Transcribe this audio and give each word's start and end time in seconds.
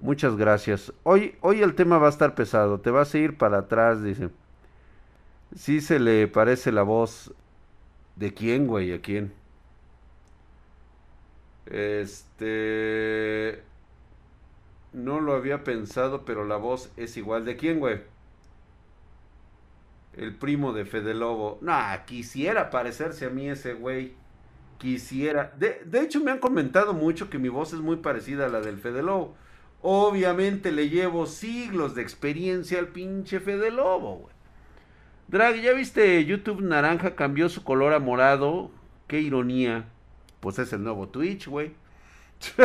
Muchas 0.00 0.36
gracias. 0.36 0.92
Hoy, 1.02 1.34
hoy 1.40 1.62
el 1.62 1.74
tema 1.74 1.98
va 1.98 2.06
a 2.06 2.10
estar 2.10 2.34
pesado. 2.34 2.80
Te 2.80 2.90
vas 2.90 3.12
a 3.14 3.18
ir 3.18 3.36
para 3.36 3.58
atrás, 3.58 4.02
dice. 4.02 4.30
Sí 5.56 5.80
se 5.80 5.98
le 5.98 6.28
parece 6.28 6.70
la 6.70 6.82
voz. 6.82 7.32
¿De 8.16 8.32
quién, 8.32 8.66
güey? 8.66 8.92
¿A 8.92 9.00
quién? 9.00 9.32
Este... 11.66 13.62
No 14.92 15.20
lo 15.20 15.34
había 15.34 15.64
pensado, 15.64 16.24
pero 16.24 16.44
la 16.44 16.56
voz 16.56 16.90
es 16.96 17.16
igual. 17.16 17.44
¿De 17.44 17.56
quién, 17.56 17.78
güey? 17.80 18.00
El 20.16 20.34
primo 20.34 20.72
de 20.72 20.84
Fede 20.84 21.14
Lobo. 21.14 21.58
Nah, 21.60 21.96
quisiera 22.04 22.70
parecerse 22.70 23.26
a 23.26 23.30
mí 23.30 23.48
ese 23.48 23.74
güey. 23.74 24.14
Quisiera. 24.78 25.52
De, 25.58 25.82
de, 25.84 26.00
hecho, 26.00 26.20
me 26.20 26.30
han 26.30 26.38
comentado 26.38 26.94
mucho 26.94 27.28
que 27.28 27.38
mi 27.38 27.48
voz 27.48 27.72
es 27.72 27.80
muy 27.80 27.96
parecida 27.96 28.46
a 28.46 28.48
la 28.48 28.60
del 28.60 28.78
Fede 28.78 29.02
Lobo. 29.02 29.36
Obviamente 29.80 30.72
le 30.72 30.88
llevo 30.88 31.26
siglos 31.26 31.94
de 31.94 32.02
experiencia 32.02 32.78
al 32.78 32.88
pinche 32.88 33.40
Fede 33.40 33.70
Lobo, 33.70 34.16
güey. 34.16 34.34
Drag, 35.28 35.60
¿ya 35.60 35.72
viste 35.72 36.24
YouTube 36.24 36.62
Naranja 36.62 37.14
cambió 37.14 37.48
su 37.48 37.62
color 37.62 37.92
a 37.92 37.98
morado? 37.98 38.70
Qué 39.06 39.20
ironía. 39.20 39.84
Pues 40.40 40.58
es 40.58 40.72
el 40.72 40.82
nuevo 40.82 41.08
Twitch, 41.08 41.48
güey. 41.48 41.74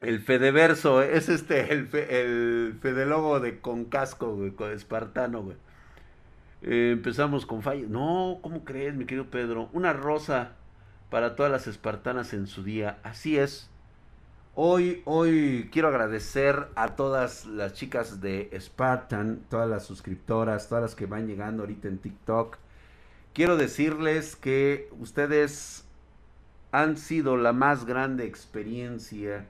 El 0.00 0.20
Fedeverso, 0.20 1.02
es 1.02 1.28
este, 1.28 1.72
el, 1.72 1.88
fe, 1.88 2.20
el 2.20 2.78
Fedelogo 2.80 3.40
de 3.40 3.60
con 3.60 3.86
casco, 3.86 4.36
güey, 4.36 4.50
con 4.52 4.70
espartano, 4.70 5.42
güey. 5.42 5.56
Eh, 6.62 6.90
empezamos 6.92 7.46
con 7.46 7.62
fallo. 7.62 7.86
No, 7.88 8.38
¿cómo 8.42 8.64
crees, 8.64 8.94
mi 8.94 9.06
querido 9.06 9.30
Pedro? 9.30 9.70
Una 9.72 9.92
rosa 9.92 10.52
para 11.10 11.36
todas 11.36 11.52
las 11.52 11.66
espartanas 11.66 12.32
en 12.32 12.46
su 12.46 12.62
día. 12.62 12.98
Así 13.02 13.38
es. 13.38 13.70
Hoy, 14.54 15.02
hoy 15.04 15.68
quiero 15.70 15.88
agradecer 15.88 16.68
a 16.76 16.96
todas 16.96 17.44
las 17.44 17.74
chicas 17.74 18.20
de 18.20 18.50
Spartan, 18.58 19.40
todas 19.50 19.68
las 19.68 19.84
suscriptoras, 19.84 20.68
todas 20.68 20.82
las 20.82 20.94
que 20.94 21.06
van 21.06 21.26
llegando 21.26 21.62
ahorita 21.62 21.88
en 21.88 21.98
TikTok. 21.98 22.56
Quiero 23.34 23.58
decirles 23.58 24.34
que 24.34 24.88
ustedes 24.98 25.84
han 26.72 26.96
sido 26.96 27.36
la 27.36 27.52
más 27.52 27.84
grande 27.84 28.24
experiencia 28.24 29.46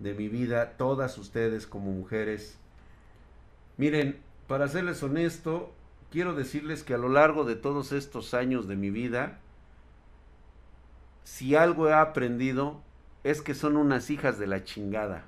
de 0.00 0.14
mi 0.14 0.28
vida, 0.28 0.72
todas 0.76 1.16
ustedes 1.18 1.66
como 1.66 1.92
mujeres. 1.92 2.58
Miren, 3.76 4.18
para 4.48 4.66
serles 4.66 5.02
honesto, 5.04 5.72
quiero 6.10 6.34
decirles 6.34 6.82
que 6.82 6.94
a 6.94 6.98
lo 6.98 7.08
largo 7.08 7.44
de 7.44 7.54
todos 7.54 7.92
estos 7.92 8.34
años 8.34 8.66
de 8.66 8.76
mi 8.76 8.90
vida, 8.90 9.38
si 11.24 11.54
algo 11.56 11.88
he 11.88 11.94
aprendido 11.94 12.80
es 13.24 13.42
que 13.42 13.54
son 13.54 13.76
unas 13.76 14.10
hijas 14.10 14.38
de 14.38 14.46
la 14.46 14.64
chingada. 14.64 15.24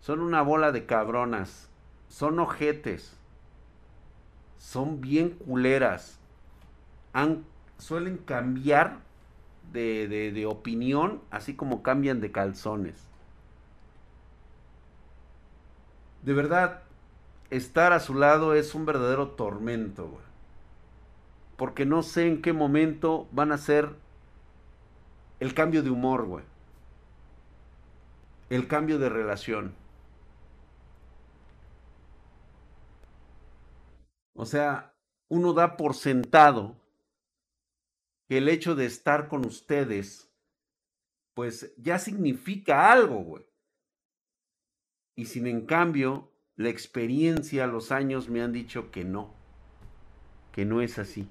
Son 0.00 0.20
una 0.20 0.42
bola 0.42 0.72
de 0.72 0.86
cabronas. 0.86 1.68
Son 2.08 2.38
ojetes. 2.38 3.16
Son 4.58 5.00
bien 5.00 5.30
culeras. 5.30 6.18
Suelen 7.78 8.18
cambiar 8.18 8.98
de, 9.72 10.46
opinión, 10.48 11.20
así 11.30 11.54
como 11.54 11.82
cambian 11.82 12.20
de 12.20 12.32
calzones. 12.32 13.06
De 16.22 16.32
verdad, 16.34 16.82
estar 17.50 17.92
a 17.92 18.00
su 18.00 18.14
lado 18.14 18.54
es 18.54 18.74
un 18.74 18.86
verdadero 18.86 19.28
tormento. 19.28 20.18
Porque 21.56 21.84
no 21.84 22.02
sé 22.02 22.26
en 22.26 22.42
qué 22.42 22.52
momento 22.52 23.28
van 23.32 23.52
a 23.52 23.58
ser 23.58 23.94
el 25.40 25.54
cambio 25.54 25.82
de 25.82 25.90
humor, 25.90 26.26
güey. 26.26 26.44
El 28.50 28.68
cambio 28.68 28.98
de 28.98 29.08
relación. 29.08 29.74
O 34.34 34.44
sea, 34.44 34.94
uno 35.28 35.54
da 35.54 35.76
por 35.76 35.94
sentado 35.94 36.76
que 38.28 38.38
el 38.38 38.48
hecho 38.48 38.74
de 38.74 38.86
estar 38.86 39.28
con 39.28 39.46
ustedes, 39.46 40.30
pues 41.34 41.74
ya 41.76 41.98
significa 41.98 42.92
algo, 42.92 43.22
güey. 43.22 43.44
Y 45.16 45.24
sin 45.24 45.46
en 45.46 45.66
cambio, 45.66 46.32
la 46.56 46.68
experiencia, 46.68 47.66
los 47.66 47.92
años 47.92 48.28
me 48.28 48.42
han 48.42 48.52
dicho 48.52 48.90
que 48.90 49.04
no, 49.04 49.34
que 50.52 50.64
no 50.64 50.82
es 50.82 50.98
así. 50.98 51.30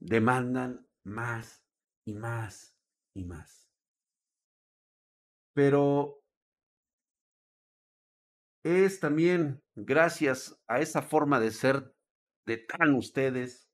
Demandan 0.00 0.86
más 1.04 1.67
y 2.08 2.14
más 2.14 2.74
y 3.14 3.24
más. 3.24 3.70
Pero 5.52 6.24
es 8.64 8.98
también 8.98 9.62
gracias 9.74 10.58
a 10.66 10.80
esa 10.80 11.02
forma 11.02 11.38
de 11.38 11.50
ser 11.50 11.94
de 12.46 12.56
tan 12.56 12.94
ustedes 12.94 13.70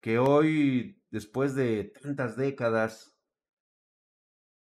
que 0.00 0.18
hoy, 0.18 1.00
después 1.10 1.54
de 1.54 1.84
tantas 1.84 2.36
décadas, 2.36 3.16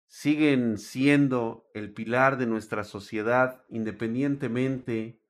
siguen 0.06 0.78
siendo 0.78 1.68
el 1.74 1.92
pilar 1.92 2.38
de 2.38 2.46
nuestra 2.46 2.84
sociedad, 2.84 3.64
independientemente 3.68 5.20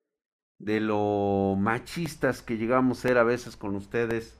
de 0.59 0.81
lo 0.81 1.56
machistas 1.59 2.43
que 2.43 2.59
llegamos 2.59 2.99
a 2.99 3.09
ser 3.09 3.17
a 3.17 3.25
veces 3.25 3.56
con 3.56 3.75
ustedes 3.75 4.39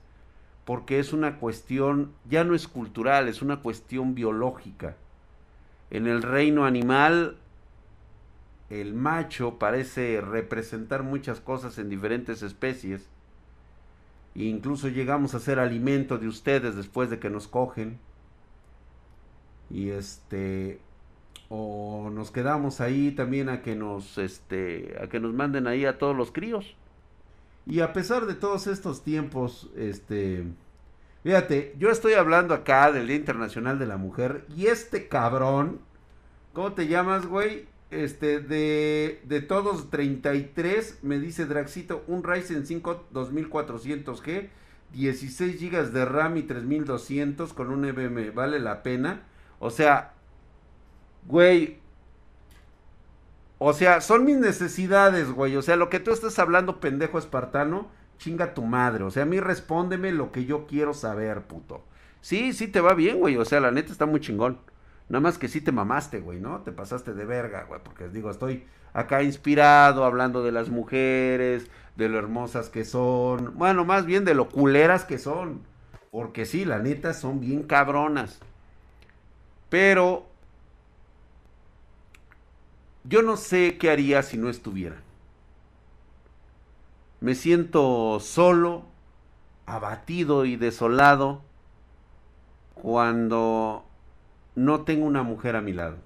porque 0.65 0.99
es 0.99 1.13
una 1.13 1.37
cuestión, 1.37 2.11
ya 2.27 2.43
no 2.43 2.55
es 2.55 2.67
cultural, 2.67 3.27
es 3.27 3.41
una 3.41 3.57
cuestión 3.57 4.15
biológica. 4.15 4.95
En 5.91 6.07
el 6.07 6.23
reino 6.23 6.65
animal, 6.65 7.37
el 8.69 8.95
macho 8.95 9.59
parece 9.59 10.19
representar 10.21 11.03
muchas 11.03 11.39
cosas 11.39 11.77
en 11.77 11.89
diferentes 11.89 12.41
especies. 12.41 13.07
E 14.33 14.43
incluso 14.45 14.89
llegamos 14.89 15.35
a 15.35 15.39
ser 15.39 15.59
alimento 15.59 16.17
de 16.17 16.27
ustedes 16.27 16.75
después 16.75 17.11
de 17.11 17.19
que 17.19 17.29
nos 17.29 17.47
cogen. 17.47 17.99
Y 19.69 19.89
este 19.89 20.79
o 21.49 22.09
nos 22.11 22.31
quedamos 22.31 22.81
ahí 22.81 23.11
también 23.11 23.49
a 23.49 23.61
que 23.61 23.75
nos 23.75 24.17
este 24.17 24.95
a 25.01 25.07
que 25.07 25.19
nos 25.19 25.33
manden 25.33 25.67
ahí 25.67 25.85
a 25.85 25.99
todos 25.99 26.15
los 26.15 26.31
críos. 26.31 26.75
Y 27.67 27.79
a 27.79 27.93
pesar 27.93 28.25
de 28.27 28.35
todos 28.35 28.67
estos 28.67 29.03
tiempos, 29.03 29.71
este, 29.75 30.45
fíjate, 31.23 31.75
yo 31.79 31.89
estoy 31.89 32.13
hablando 32.13 32.53
acá 32.53 32.91
del 32.91 33.07
Día 33.07 33.15
Internacional 33.15 33.79
de 33.79 33.87
la 33.87 33.97
Mujer 33.97 34.45
y 34.55 34.67
este 34.67 35.07
cabrón, 35.07 35.79
¿cómo 36.53 36.73
te 36.73 36.87
llamas, 36.87 37.25
güey? 37.25 37.67
Este, 37.89 38.39
de, 38.39 39.21
de 39.23 39.41
todos 39.41 39.89
33, 39.89 40.99
me 41.01 41.19
dice 41.19 41.45
Draxito, 41.45 42.03
un 42.07 42.23
Ryzen 42.23 42.67
5 42.67 43.07
2400G, 43.11 44.49
16 44.93 45.59
GB 45.59 45.91
de 45.91 46.05
RAM 46.05 46.37
y 46.37 46.43
3200 46.43 47.53
con 47.53 47.71
un 47.71 47.85
EVM, 47.85 48.33
¿vale 48.33 48.59
la 48.59 48.83
pena? 48.83 49.23
O 49.59 49.71
sea, 49.71 50.13
güey, 51.25 51.79
o 53.57 53.73
sea, 53.73 54.01
son 54.01 54.25
mis 54.25 54.37
necesidades, 54.37 55.31
güey. 55.31 55.55
O 55.55 55.61
sea, 55.61 55.75
lo 55.75 55.89
que 55.89 55.99
tú 55.99 56.11
estás 56.11 56.37
hablando, 56.39 56.79
pendejo 56.79 57.17
espartano, 57.17 57.87
chinga 58.17 58.53
tu 58.53 58.63
madre. 58.63 59.03
O 59.03 59.11
sea, 59.11 59.23
a 59.23 59.27
mí 59.27 59.39
respóndeme 59.39 60.11
lo 60.11 60.31
que 60.31 60.45
yo 60.45 60.67
quiero 60.67 60.93
saber, 60.93 61.43
puto. 61.43 61.83
Sí, 62.21 62.53
sí 62.53 62.67
te 62.67 62.81
va 62.81 62.93
bien, 62.93 63.19
güey. 63.19 63.37
O 63.37 63.45
sea, 63.45 63.59
la 63.59 63.71
neta 63.71 63.91
está 63.91 64.05
muy 64.05 64.19
chingón. 64.19 64.59
Nada 65.07 65.21
más 65.21 65.37
que 65.37 65.47
sí 65.47 65.61
te 65.61 65.71
mamaste, 65.71 66.19
güey, 66.19 66.39
¿no? 66.39 66.61
Te 66.61 66.71
pasaste 66.71 67.13
de 67.13 67.25
verga, 67.25 67.65
güey. 67.67 67.79
Porque 67.83 68.09
digo, 68.09 68.29
estoy 68.29 68.65
acá 68.93 69.23
inspirado 69.23 70.03
hablando 70.03 70.43
de 70.43 70.51
las 70.51 70.69
mujeres, 70.69 71.69
de 71.95 72.09
lo 72.09 72.17
hermosas 72.17 72.69
que 72.69 72.83
son. 72.83 73.53
Bueno, 73.57 73.85
más 73.85 74.05
bien 74.05 74.25
de 74.25 74.33
lo 74.33 74.49
culeras 74.49 75.05
que 75.05 75.19
son. 75.19 75.61
Porque 76.11 76.45
sí, 76.45 76.65
la 76.65 76.79
neta 76.79 77.13
son 77.13 77.39
bien 77.39 77.63
cabronas. 77.63 78.39
Pero 79.69 80.25
yo 83.07 83.21
no 83.21 83.37
sé 83.37 83.77
qué 83.77 83.91
haría 83.91 84.23
si 84.23 84.37
no 84.37 84.49
estuviera. 84.49 84.97
Me 87.21 87.35
siento 87.35 88.19
solo, 88.19 88.85
abatido 89.65 90.45
y 90.45 90.57
desolado 90.57 91.41
cuando 92.73 93.85
no 94.55 94.81
tengo 94.81 95.05
una 95.05 95.23
mujer 95.23 95.55
a 95.55 95.61
mi 95.61 95.73
lado. 95.73 95.97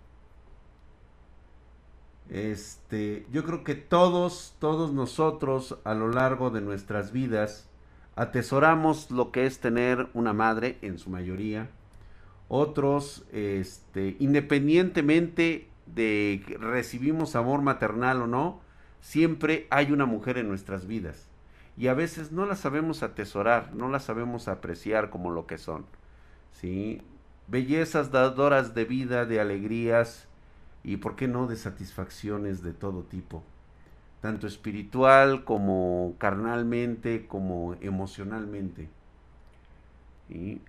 Este, 2.29 3.25
yo 3.31 3.43
creo 3.43 3.63
que 3.63 3.75
todos, 3.75 4.55
todos 4.59 4.93
nosotros 4.93 5.79
a 5.83 5.95
lo 5.95 6.09
largo 6.09 6.51
de 6.51 6.61
nuestras 6.61 7.11
vidas 7.11 7.67
atesoramos 8.15 9.09
lo 9.09 9.31
que 9.31 9.45
es 9.45 9.59
tener 9.59 10.07
una 10.13 10.33
madre 10.33 10.77
en 10.81 10.99
su 10.99 11.09
mayoría. 11.09 11.69
Otros, 12.47 13.25
este, 13.31 14.15
independientemente 14.19 15.68
de 15.95 16.43
recibimos 16.59 17.35
amor 17.35 17.61
maternal 17.61 18.21
o 18.21 18.27
no, 18.27 18.61
siempre 19.01 19.67
hay 19.69 19.91
una 19.91 20.05
mujer 20.05 20.37
en 20.37 20.47
nuestras 20.49 20.87
vidas. 20.87 21.27
y 21.77 21.87
a 21.87 21.93
veces 21.93 22.31
no 22.33 22.45
las 22.45 22.59
sabemos 22.59 23.03
atesorar, 23.03 23.73
no 23.73 23.87
las 23.89 24.03
sabemos 24.03 24.49
apreciar 24.49 25.09
como 25.09 25.31
lo 25.31 25.47
que 25.47 25.57
son. 25.57 25.85
¿sí? 26.51 27.01
Bellezas 27.47 28.11
dadoras 28.11 28.75
de 28.75 28.85
vida, 28.85 29.25
de 29.25 29.39
alegrías 29.39 30.27
y, 30.83 30.97
¿por 30.97 31.15
qué 31.15 31.27
no?, 31.29 31.47
de 31.47 31.55
satisfacciones 31.55 32.63
de 32.63 32.73
todo 32.73 33.03
tipo, 33.03 33.43
tanto 34.21 34.45
espiritual 34.47 35.45
como 35.45 36.15
carnalmente, 36.17 37.27
como 37.27 37.75
emocionalmente. 37.81 38.89
¿sí? 40.27 40.61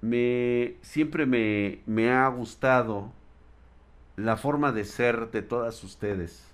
Me, 0.00 0.76
siempre 0.82 1.26
me, 1.26 1.80
me 1.86 2.10
ha 2.10 2.26
gustado 2.28 3.12
la 4.16 4.36
forma 4.36 4.72
de 4.72 4.84
ser 4.84 5.30
de 5.30 5.42
todas 5.42 5.82
ustedes. 5.84 6.44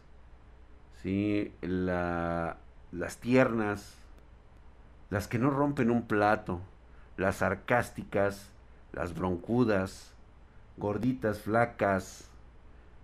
¿sí? 1.03 1.53
La, 1.61 2.57
las 2.93 3.19
tiernas, 3.19 3.97
las 5.11 5.29
que 5.29 5.39
no 5.39 5.51
rompen 5.51 5.91
un 5.91 6.07
plato, 6.07 6.61
las 7.17 7.37
sarcásticas, 7.37 8.51
las 8.93 9.15
broncudas, 9.15 10.13
gorditas, 10.77 11.41
flacas, 11.41 12.29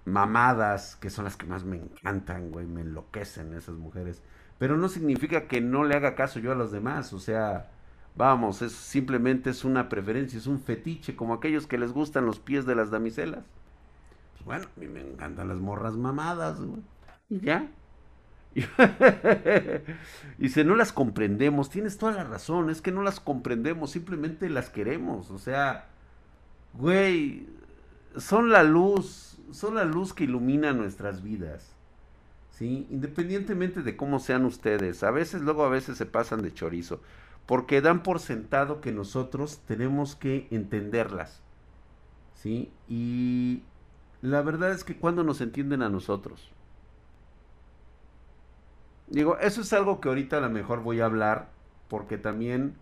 mamadas, 0.05 0.97
que 0.97 1.11
son 1.11 1.25
las 1.25 1.37
que 1.37 1.47
más 1.47 1.65
me 1.65 1.77
encantan, 1.77 2.51
güey, 2.51 2.67
me 2.67 2.83
enloquecen 2.83 3.55
esas 3.55 3.77
mujeres. 3.77 4.23
Pero 4.59 4.77
no 4.77 4.89
significa 4.89 5.49
que 5.49 5.61
no 5.61 5.85
le 5.85 5.97
haga 5.97 6.15
caso 6.15 6.39
yo 6.39 6.53
a 6.53 6.57
los 6.57 6.71
demás, 6.71 7.13
o 7.13 7.19
sea, 7.19 7.71
vamos, 8.15 8.63
es 8.63 8.73
simplemente 8.73 9.51
es 9.51 9.65
una 9.65 9.89
preferencia, 9.89 10.39
es 10.39 10.47
un 10.47 10.61
fetiche, 10.61 11.17
como 11.17 11.35
aquellos 11.35 11.67
que 11.67 11.79
les 11.79 11.93
gustan 11.93 12.27
los 12.27 12.39
pies 12.39 12.67
de 12.67 12.75
las 12.75 12.91
damiselas. 12.91 13.45
Bueno, 14.45 14.67
a 14.77 14.81
mí 14.81 14.87
me 14.87 15.01
encantan 15.01 15.49
las 15.49 15.59
morras 15.59 15.97
mamadas, 15.97 16.61
güey. 16.61 16.83
Y 17.31 17.41
ya, 17.41 17.69
si 20.49 20.65
no 20.65 20.77
las 20.77 20.93
comprendemos, 20.93 21.71
tienes 21.71 21.99
toda 21.99 22.13
la 22.13 22.25
razón, 22.25 22.71
es 22.71 22.81
que 22.81 22.93
no 22.93 23.03
las 23.03 23.19
comprendemos, 23.21 23.91
simplemente 23.91 24.49
las 24.49 24.71
queremos, 24.71 25.31
o 25.31 25.39
sea, 25.39 25.89
güey, 26.75 27.49
son 28.17 28.51
la 28.51 28.63
luz, 28.63 29.39
son 29.51 29.75
la 29.75 29.85
luz 29.85 30.15
que 30.15 30.25
ilumina 30.25 30.73
nuestras 30.73 31.23
vidas, 31.23 31.75
¿sí? 32.51 32.87
Independientemente 32.91 33.83
de 33.83 33.97
cómo 33.97 34.21
sean 34.21 34.45
ustedes, 34.45 35.03
a 35.03 35.11
veces, 35.11 35.43
luego 35.43 35.65
a 35.65 35.69
veces 35.71 35.99
se 35.99 36.07
pasan 36.07 36.43
de 36.43 36.55
chorizo, 36.55 37.01
porque 37.47 37.81
dan 37.81 38.05
por 38.05 38.21
sentado 38.21 38.81
que 38.81 38.93
nosotros 38.93 39.63
tenemos 39.67 40.15
que 40.15 40.47
entenderlas, 40.53 41.43
¿sí? 42.35 42.71
Y 42.89 43.65
la 44.25 44.43
verdad 44.43 44.73
es 44.73 44.85
que 44.85 44.97
cuando 44.97 45.23
nos 45.25 45.41
entienden 45.41 45.83
a 45.83 45.89
nosotros, 45.89 46.51
Digo, 49.07 49.39
eso 49.39 49.61
es 49.61 49.73
algo 49.73 50.01
que 50.01 50.09
ahorita 50.09 50.39
a 50.39 50.41
lo 50.41 50.51
mejor 50.51 50.83
voy 50.83 51.01
a 51.01 51.05
hablar, 51.05 51.51
porque 51.89 52.19
también 52.19 52.75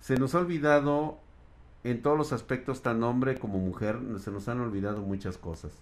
se 0.00 0.16
nos 0.16 0.34
ha 0.34 0.38
olvidado 0.38 1.18
en 1.84 2.02
todos 2.02 2.16
los 2.16 2.32
aspectos, 2.32 2.82
tan 2.82 3.02
hombre 3.02 3.38
como 3.38 3.58
mujer, 3.58 3.98
se 4.18 4.30
nos 4.30 4.48
han 4.48 4.60
olvidado 4.60 5.02
muchas 5.02 5.38
cosas. 5.38 5.72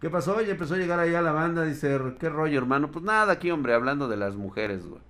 ¿Qué 0.00 0.10
pasó? 0.10 0.36
Oye, 0.36 0.52
empezó 0.52 0.74
a 0.74 0.78
llegar 0.78 1.00
allá 1.00 1.20
la 1.22 1.32
banda, 1.32 1.64
dice, 1.64 1.98
¿qué 2.18 2.28
rollo, 2.28 2.58
hermano? 2.58 2.90
Pues 2.90 3.04
nada, 3.04 3.32
aquí, 3.34 3.50
hombre, 3.50 3.74
hablando 3.74 4.08
de 4.08 4.16
las 4.16 4.36
mujeres, 4.36 4.86
güey. 4.86 5.00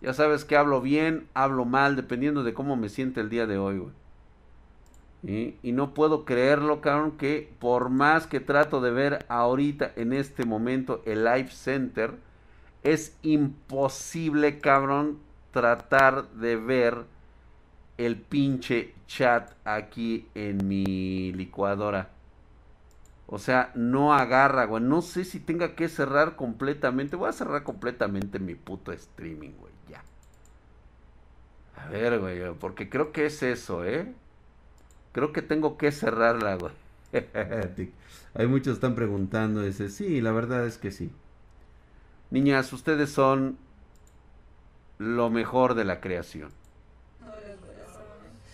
Ya 0.00 0.14
sabes 0.14 0.44
que 0.44 0.56
hablo 0.56 0.80
bien, 0.80 1.28
hablo 1.34 1.64
mal, 1.64 1.96
dependiendo 1.96 2.42
de 2.42 2.54
cómo 2.54 2.76
me 2.76 2.88
siente 2.88 3.20
el 3.20 3.30
día 3.30 3.46
de 3.46 3.58
hoy, 3.58 3.78
güey. 3.78 3.92
Y, 5.24 5.54
no 5.70 5.94
puedo 5.94 6.24
creerlo, 6.24 6.80
cabrón, 6.80 7.12
que 7.12 7.52
por 7.60 7.90
más 7.90 8.26
que 8.26 8.40
trato 8.40 8.80
de 8.80 8.90
ver 8.90 9.24
ahorita, 9.28 9.92
en 9.94 10.12
este 10.12 10.44
momento, 10.44 11.00
el 11.06 11.24
Live 11.24 11.50
Center, 11.50 12.14
es 12.82 13.16
imposible, 13.22 14.58
cabrón, 14.58 15.20
tratar 15.52 16.28
de 16.30 16.56
ver 16.56 17.04
el 17.98 18.16
pinche 18.16 18.94
chat 19.06 19.52
aquí 19.64 20.26
en 20.34 20.66
mi 20.66 21.32
licuadora. 21.32 22.10
O 23.28 23.38
sea, 23.38 23.70
no 23.74 24.12
agarra, 24.12 24.64
güey. 24.64 24.82
No 24.82 25.02
sé 25.02 25.24
si 25.24 25.38
tenga 25.40 25.74
que 25.76 25.88
cerrar 25.88 26.36
completamente. 26.36 27.16
Voy 27.16 27.28
a 27.28 27.32
cerrar 27.32 27.62
completamente 27.62 28.38
mi 28.38 28.54
puto 28.54 28.92
streaming, 28.92 29.52
güey. 29.58 29.72
Ya. 29.88 30.02
A 31.80 31.88
ver, 31.88 32.18
güey. 32.18 32.52
Porque 32.58 32.90
creo 32.90 33.12
que 33.12 33.26
es 33.26 33.42
eso, 33.42 33.84
¿eh? 33.84 34.12
Creo 35.12 35.32
que 35.32 35.42
tengo 35.42 35.76
que 35.76 35.92
cerrarla, 35.92 36.56
güey. 36.56 36.72
Hay 38.34 38.46
muchos 38.46 38.74
están 38.74 38.94
preguntando. 38.94 39.62
Dice, 39.62 39.88
sí, 39.90 40.20
la 40.20 40.32
verdad 40.32 40.66
es 40.66 40.78
que 40.78 40.90
sí. 40.90 41.12
Niñas, 42.30 42.72
ustedes 42.72 43.10
son 43.10 43.58
lo 44.98 45.28
mejor 45.30 45.74
de 45.74 45.84
la 45.84 46.00
creación. 46.00 46.50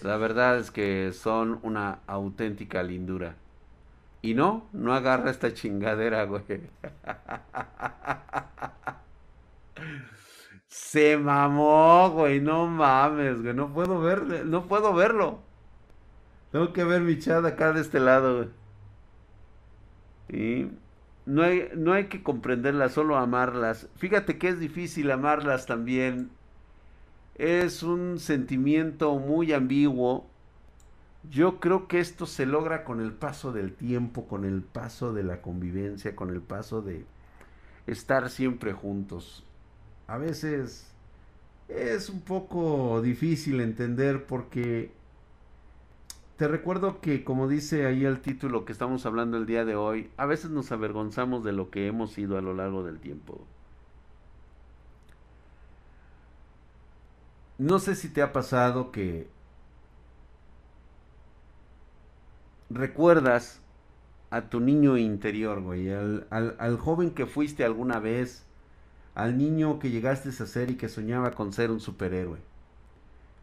La 0.02 0.16
verdad 0.16 0.58
es 0.58 0.70
que 0.70 1.12
son 1.12 1.60
una 1.62 2.00
auténtica 2.06 2.82
lindura. 2.82 3.36
Y 4.22 4.34
no, 4.34 4.66
no 4.72 4.94
agarra 4.94 5.30
esta 5.30 5.54
chingadera, 5.54 6.24
güey. 6.24 6.42
Se 10.68 11.16
mamó, 11.16 12.10
güey, 12.10 12.40
no 12.40 12.66
mames, 12.66 13.42
güey, 13.42 13.54
no 13.54 13.72
puedo 13.72 14.00
verle, 14.00 14.44
no 14.44 14.66
puedo 14.66 14.92
verlo. 14.92 15.40
Tengo 16.52 16.72
que 16.72 16.84
ver 16.84 17.02
mi 17.02 17.18
chat 17.18 17.44
acá 17.44 17.72
de 17.72 17.80
este 17.80 18.00
lado. 18.00 18.48
Y 20.28 20.68
no 21.26 21.42
hay, 21.42 21.68
no 21.76 21.92
hay 21.92 22.06
que 22.06 22.22
comprenderlas, 22.22 22.92
solo 22.92 23.16
amarlas. 23.16 23.88
Fíjate 23.96 24.38
que 24.38 24.48
es 24.48 24.58
difícil 24.58 25.10
amarlas 25.10 25.66
también. 25.66 26.30
Es 27.34 27.82
un 27.82 28.18
sentimiento 28.18 29.14
muy 29.18 29.52
ambiguo. 29.52 30.26
Yo 31.30 31.60
creo 31.60 31.86
que 31.86 32.00
esto 32.00 32.26
se 32.26 32.46
logra 32.46 32.84
con 32.84 33.00
el 33.00 33.12
paso 33.12 33.52
del 33.52 33.74
tiempo, 33.74 34.26
con 34.26 34.44
el 34.44 34.62
paso 34.62 35.12
de 35.12 35.24
la 35.24 35.42
convivencia, 35.42 36.16
con 36.16 36.30
el 36.30 36.40
paso 36.40 36.80
de 36.80 37.04
estar 37.86 38.30
siempre 38.30 38.72
juntos. 38.72 39.44
A 40.06 40.16
veces 40.16 40.90
es 41.68 42.08
un 42.08 42.22
poco 42.22 43.02
difícil 43.02 43.60
entender 43.60 44.24
porque 44.24 44.90
te 46.38 46.46
recuerdo 46.46 47.00
que, 47.00 47.24
como 47.24 47.48
dice 47.48 47.84
ahí 47.86 48.04
el 48.04 48.20
título 48.20 48.64
que 48.64 48.72
estamos 48.72 49.04
hablando 49.06 49.36
el 49.36 49.46
día 49.46 49.64
de 49.64 49.74
hoy, 49.74 50.10
a 50.16 50.24
veces 50.24 50.50
nos 50.50 50.70
avergonzamos 50.70 51.42
de 51.44 51.52
lo 51.52 51.70
que 51.70 51.88
hemos 51.88 52.12
sido 52.12 52.38
a 52.38 52.40
lo 52.40 52.54
largo 52.54 52.84
del 52.84 53.00
tiempo. 53.00 53.44
No 57.58 57.80
sé 57.80 57.96
si 57.96 58.08
te 58.08 58.22
ha 58.22 58.32
pasado 58.32 58.92
que 58.92 59.28
recuerdas 62.70 63.60
a 64.30 64.42
tu 64.42 64.60
niño 64.60 64.96
interior, 64.96 65.60
güey, 65.60 65.90
al, 65.92 66.28
al, 66.30 66.78
joven 66.78 67.10
que 67.10 67.26
fuiste 67.26 67.64
alguna 67.64 67.98
vez, 67.98 68.44
al 69.16 69.38
niño 69.38 69.80
que 69.80 69.90
llegaste 69.90 70.28
a 70.28 70.32
ser 70.32 70.70
y 70.70 70.76
que 70.76 70.88
soñaba 70.88 71.32
con 71.32 71.52
ser 71.52 71.72
un 71.72 71.80
superhéroe 71.80 72.38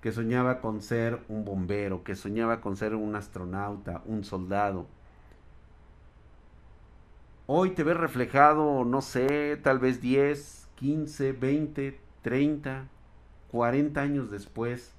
que 0.06 0.12
soñaba 0.12 0.62
con 0.62 0.84
ser 0.84 1.24
un 1.30 1.46
bombero, 1.46 2.04
que 2.04 2.16
soñaba 2.16 2.62
con 2.62 2.78
ser 2.78 2.94
un 2.94 3.16
astronauta, 3.16 4.04
un 4.06 4.24
soldado. 4.24 4.86
Hoy 7.48 7.72
te 7.72 7.82
ves 7.84 7.98
reflejado, 7.98 8.86
no 8.86 9.02
sé, 9.02 9.58
tal 9.58 9.80
vez 9.80 10.02
10, 10.02 10.68
15, 10.76 11.32
20, 11.32 12.00
30, 12.22 12.88
40 13.50 14.00
años 14.00 14.30
después 14.30 14.94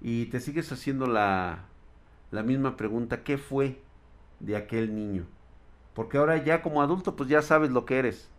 y 0.00 0.26
te 0.26 0.38
sigues 0.38 0.70
haciendo 0.70 1.08
la, 1.08 1.64
la 2.30 2.44
misma 2.44 2.76
pregunta, 2.76 3.24
¿qué 3.24 3.36
fue 3.36 3.82
de 4.38 4.54
aquel 4.54 4.94
niño? 4.94 5.26
Porque 5.92 6.18
ahora 6.18 6.36
ya 6.36 6.62
como 6.62 6.82
adulto 6.82 7.16
pues 7.16 7.28
ya 7.28 7.42
sabes 7.42 7.72
lo 7.72 7.84
que 7.84 7.98
eres. 7.98 8.30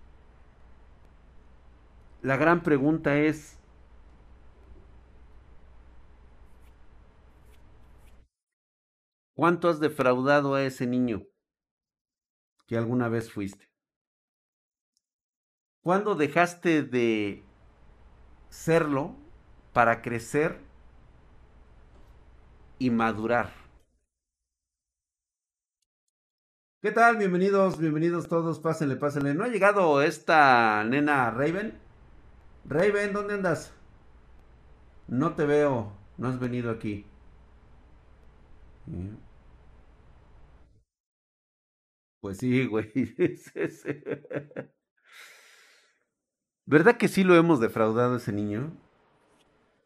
La 2.21 2.37
gran 2.37 2.63
pregunta 2.63 3.17
es, 3.17 3.57
¿Cuánto 9.35 9.67
has 9.67 9.79
defraudado 9.79 10.53
a 10.53 10.63
ese 10.63 10.85
niño 10.85 11.23
que 12.67 12.77
alguna 12.77 13.09
vez 13.09 13.31
fuiste? 13.31 13.67
¿Cuándo 15.81 16.13
dejaste 16.15 16.83
de 16.83 17.43
serlo 18.49 19.15
para 19.73 20.03
crecer 20.03 20.59
y 22.77 22.91
madurar? 22.91 23.51
¿Qué 26.81 26.91
tal? 26.91 27.17
Bienvenidos, 27.17 27.79
bienvenidos 27.79 28.27
todos, 28.27 28.59
pásenle, 28.59 28.97
pásenle. 28.97 29.33
¿No 29.33 29.45
ha 29.45 29.47
llegado 29.47 30.01
esta 30.03 30.83
nena 30.83 31.31
Raven? 31.31 31.79
Raven, 32.65 33.13
¿dónde 33.13 33.33
andas? 33.33 33.73
No 35.07 35.33
te 35.33 35.45
veo, 35.45 35.91
no 36.17 36.27
has 36.27 36.39
venido 36.39 36.69
aquí. 36.69 37.05
Pues 42.23 42.37
sí, 42.37 42.65
güey. 42.67 42.89
¿Verdad 46.65 46.95
que 46.95 47.09
sí 47.09 47.25
lo 47.25 47.35
hemos 47.35 47.59
defraudado 47.59 48.15
ese 48.15 48.31
niño? 48.31 48.71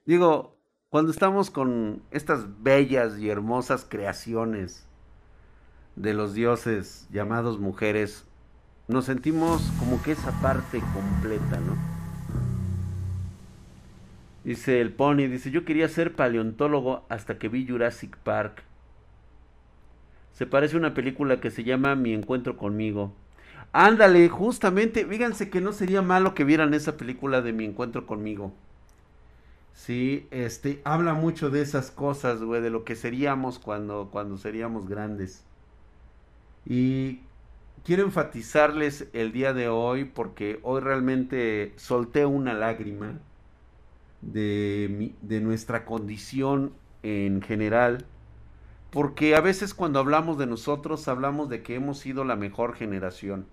Digo, 0.06 0.56
cuando 0.89 1.12
estamos 1.12 1.50
con 1.50 2.03
estas 2.12 2.62
bellas 2.62 3.17
y 3.17 3.32
hermosas 3.32 3.88
creaciones 3.89 4.88
de 5.96 6.13
los 6.13 6.36
dioses 6.36 7.08
llamados 7.12 7.58
mujeres, 7.58 8.27
nos 8.88 9.06
sentimos 9.06 9.63
como 9.79 10.00
que 10.03 10.12
esa 10.12 10.32
parte 10.39 10.79
completa, 10.94 11.60
¿no? 11.60 11.75
Dice 14.44 14.79
el 14.79 14.94
Pony, 14.94 15.27
dice, 15.27 15.50
yo 15.50 15.65
quería 15.65 15.89
ser 15.89 16.15
paleontólogo 16.15 17.03
hasta 17.10 17.39
que 17.39 17.50
vi 17.50 17.67
Jurassic 17.67 18.15
Park. 18.17 18.67
Se 20.38 20.46
parece 20.46 20.75
a 20.75 20.79
una 20.79 20.94
película 20.94 21.41
que 21.41 21.50
se 21.50 21.63
llama 21.63 21.96
Mi 21.96 22.13
encuentro 22.13 22.58
conmigo. 22.58 23.12
Ándale, 23.72 24.29
justamente, 24.29 25.03
fíjense 25.03 25.50
que 25.50 25.62
no 25.62 25.74
sería 25.74 26.03
malo 26.03 26.36
que 26.36 26.44
vieran 26.44 26.75
esa 26.75 26.96
película 26.96 27.41
de 27.41 27.53
Mi 27.53 27.65
encuentro 27.65 28.06
conmigo. 28.06 28.53
Sí, 29.74 30.27
este, 30.29 30.79
habla 30.84 31.15
mucho 31.15 31.50
de 31.50 31.63
esas 31.63 31.89
cosas, 31.89 32.39
güey, 32.44 32.62
de 32.62 32.70
lo 32.70 32.84
que 32.84 32.96
seríamos 32.96 33.58
cuando, 33.58 34.10
cuando 34.12 34.38
seríamos 34.38 34.88
grandes. 34.88 35.44
Y 36.67 37.22
quiero 37.84 38.03
enfatizarles 38.03 39.08
el 39.13 39.32
día 39.32 39.53
de 39.53 39.70
hoy 39.70 40.06
porque 40.06 40.60
hoy 40.62 40.82
realmente 40.82 41.74
solté 41.77 42.27
una 42.27 42.53
lágrima 42.53 43.17
de, 44.22 45.13
de 45.20 45.41
nuestra 45.41 45.84
condición 45.84 46.74
en 47.01 47.41
general, 47.41 48.06
porque 48.98 49.36
a 49.36 49.42
veces 49.42 49.75
cuando 49.75 50.00
hablamos 50.00 50.39
de 50.39 50.48
nosotros 50.48 51.08
hablamos 51.08 51.50
de 51.50 51.62
que 51.62 51.75
hemos 51.75 52.00
sido 52.00 52.24
la 52.24 52.36
mejor 52.36 52.74
generación. 52.74 53.46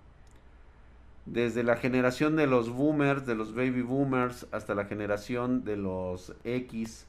Desde 1.27 1.61
la 1.61 1.77
generación 1.77 2.35
de 2.35 2.47
los 2.47 2.71
boomers, 2.71 3.27
de 3.27 3.35
los 3.35 3.53
baby 3.53 3.83
boomers, 3.83 4.47
hasta 4.51 4.73
la 4.73 4.85
generación 4.85 5.63
de 5.63 5.77
los 5.77 6.33
X, 6.45 7.05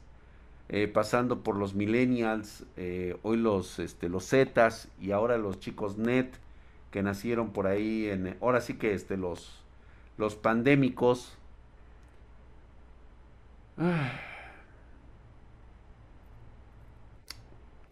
eh, 0.69 0.87
pasando 0.87 1.39
por 1.39 1.55
los 1.55 1.73
millennials, 1.73 2.63
eh, 2.75 3.17
hoy 3.23 3.37
los, 3.37 3.79
este, 3.79 4.07
los 4.07 4.29
Zetas 4.29 4.87
y 5.01 5.13
ahora 5.13 5.39
los 5.39 5.59
chicos 5.59 5.97
net 5.97 6.29
que 6.91 7.01
nacieron 7.01 7.49
por 7.49 7.65
ahí, 7.65 8.07
en, 8.07 8.37
ahora 8.39 8.61
sí 8.61 8.75
que 8.75 8.93
este, 8.93 9.17
los, 9.17 9.63
los 10.19 10.35
pandémicos. 10.35 11.35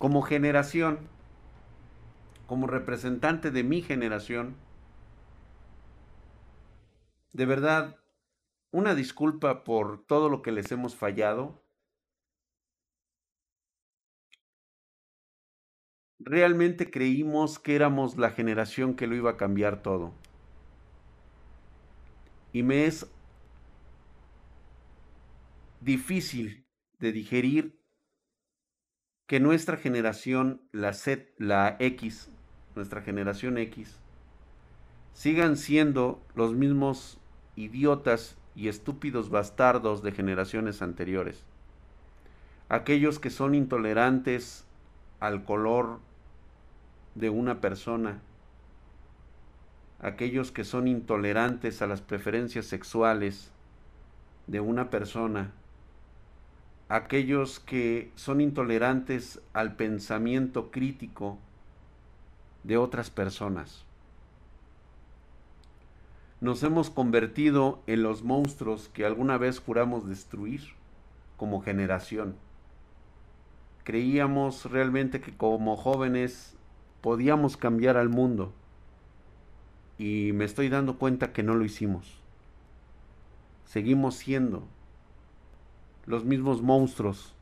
Como 0.05 0.21
generación, 0.21 0.99
como 2.45 2.67
representante 2.67 3.49
de 3.49 3.63
mi 3.63 3.81
generación, 3.81 4.55
de 7.33 7.47
verdad, 7.47 7.99
una 8.69 8.93
disculpa 8.93 9.63
por 9.63 10.05
todo 10.05 10.29
lo 10.29 10.43
que 10.43 10.51
les 10.51 10.71
hemos 10.71 10.95
fallado. 10.95 11.59
Realmente 16.19 16.91
creímos 16.91 17.57
que 17.57 17.75
éramos 17.75 18.15
la 18.15 18.29
generación 18.29 18.95
que 18.95 19.07
lo 19.07 19.15
iba 19.15 19.31
a 19.31 19.37
cambiar 19.37 19.81
todo. 19.81 20.13
Y 22.53 22.61
me 22.61 22.85
es 22.85 23.11
difícil 25.81 26.67
de 26.99 27.11
digerir 27.11 27.84
que 29.27 29.39
nuestra 29.39 29.77
generación, 29.77 30.61
la 30.71 30.93
Z, 30.93 31.25
la 31.37 31.77
X, 31.79 32.29
nuestra 32.75 33.01
generación 33.01 33.57
X, 33.57 33.97
sigan 35.13 35.57
siendo 35.57 36.21
los 36.35 36.53
mismos 36.53 37.17
idiotas 37.55 38.37
y 38.55 38.67
estúpidos 38.67 39.29
bastardos 39.29 40.03
de 40.03 40.11
generaciones 40.11 40.81
anteriores. 40.81 41.43
Aquellos 42.69 43.19
que 43.19 43.29
son 43.29 43.55
intolerantes 43.55 44.65
al 45.19 45.43
color 45.43 45.99
de 47.15 47.29
una 47.29 47.61
persona, 47.61 48.21
aquellos 49.99 50.51
que 50.51 50.63
son 50.63 50.87
intolerantes 50.87 51.81
a 51.81 51.87
las 51.87 52.01
preferencias 52.01 52.65
sexuales 52.65 53.51
de 54.47 54.59
una 54.59 54.89
persona, 54.89 55.51
aquellos 56.87 57.59
que 57.59 58.11
son 58.15 58.41
intolerantes 58.41 59.41
al 59.53 59.75
pensamiento 59.75 60.71
crítico 60.71 61.39
de 62.63 62.77
otras 62.77 63.09
personas. 63.09 63.85
Nos 66.41 66.61
hemos 66.63 66.89
convertido 66.89 67.81
en 67.87 68.03
los 68.03 68.23
monstruos 68.23 68.89
que 68.89 69.05
alguna 69.05 69.37
vez 69.37 69.59
juramos 69.59 70.07
destruir 70.07 70.61
como 71.37 71.61
generación. 71.61 72.35
Creíamos 73.83 74.65
realmente 74.65 75.21
que 75.21 75.35
como 75.35 75.75
jóvenes 75.75 76.55
podíamos 77.01 77.57
cambiar 77.57 77.97
al 77.97 78.09
mundo 78.09 78.53
y 79.97 80.31
me 80.33 80.45
estoy 80.45 80.69
dando 80.69 80.97
cuenta 80.97 81.33
que 81.33 81.43
no 81.43 81.55
lo 81.55 81.65
hicimos. 81.65 82.19
Seguimos 83.65 84.15
siendo 84.15 84.67
los 86.05 86.23
mismos 86.25 86.61
monstruos 86.61 87.33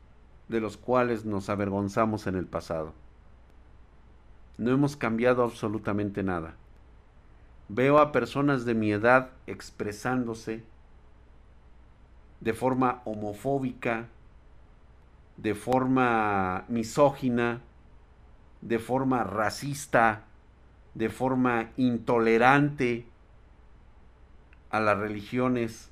de 0.48 0.60
los 0.60 0.76
cuales 0.76 1.24
nos 1.24 1.48
avergonzamos 1.48 2.26
en 2.26 2.36
el 2.36 2.46
pasado. 2.46 2.92
No 4.56 4.70
hemos 4.70 4.96
cambiado 4.96 5.42
absolutamente 5.42 6.22
nada. 6.22 6.54
Veo 7.68 7.98
a 7.98 8.12
personas 8.12 8.64
de 8.64 8.74
mi 8.74 8.92
edad 8.92 9.30
expresándose 9.46 10.62
de 12.40 12.52
forma 12.52 13.00
homofóbica, 13.04 14.08
de 15.36 15.54
forma 15.54 16.64
misógina, 16.68 17.62
de 18.60 18.78
forma 18.78 19.24
racista, 19.24 20.24
de 20.94 21.08
forma 21.08 21.70
intolerante 21.76 23.06
a 24.70 24.80
las 24.80 24.98
religiones, 24.98 25.90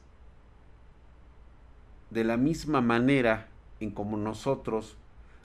de 2.12 2.24
la 2.24 2.36
misma 2.36 2.80
manera 2.80 3.48
en 3.80 3.90
como 3.90 4.16
nosotros 4.16 4.96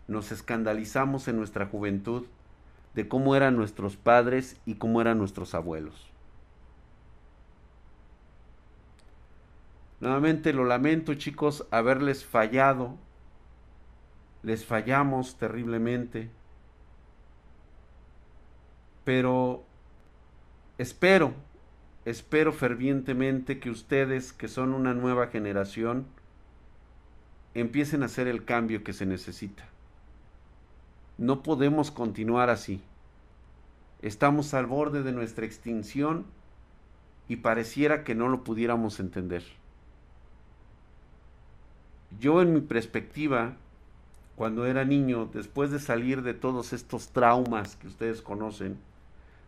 nos 0.07 0.31
escandalizamos 0.31 1.27
en 1.27 1.38
nuestra 1.38 1.67
juventud 1.67 2.25
de 2.93 3.07
cómo 3.07 3.36
eran 3.36 3.55
nuestros 3.55 3.95
padres 3.95 4.57
y 4.65 4.75
cómo 4.75 5.00
eran 5.01 5.17
nuestros 5.17 5.53
abuelos. 5.55 6.09
Nuevamente 10.00 10.53
lo 10.53 10.65
lamento 10.65 11.13
chicos 11.15 11.65
haberles 11.71 12.25
fallado, 12.25 12.95
les 14.43 14.65
fallamos 14.65 15.38
terriblemente, 15.38 16.29
pero 19.03 19.63
espero, 20.77 21.33
espero 22.05 22.51
fervientemente 22.51 23.59
que 23.59 23.69
ustedes 23.69 24.33
que 24.33 24.47
son 24.47 24.74
una 24.74 24.93
nueva 24.93 25.27
generación 25.27 26.05
empiecen 27.61 28.03
a 28.03 28.05
hacer 28.05 28.27
el 28.27 28.45
cambio 28.45 28.83
que 28.83 28.93
se 28.93 29.07
necesita. 29.07 29.63
No 31.17 31.41
podemos 31.41 31.89
continuar 31.89 32.51
así. 32.51 32.81
Estamos 34.03 34.53
al 34.53 34.67
borde 34.67 35.01
de 35.01 35.11
nuestra 35.11 35.45
extinción 35.45 36.25
y 37.27 37.37
pareciera 37.37 38.03
que 38.03 38.13
no 38.13 38.29
lo 38.29 38.43
pudiéramos 38.43 38.99
entender. 38.99 39.43
Yo 42.19 42.43
en 42.43 42.53
mi 42.53 42.61
perspectiva, 42.61 43.55
cuando 44.35 44.67
era 44.67 44.85
niño, 44.85 45.27
después 45.33 45.71
de 45.71 45.79
salir 45.79 46.21
de 46.21 46.35
todos 46.35 46.73
estos 46.73 47.09
traumas 47.09 47.75
que 47.75 47.87
ustedes 47.87 48.21
conocen, 48.21 48.77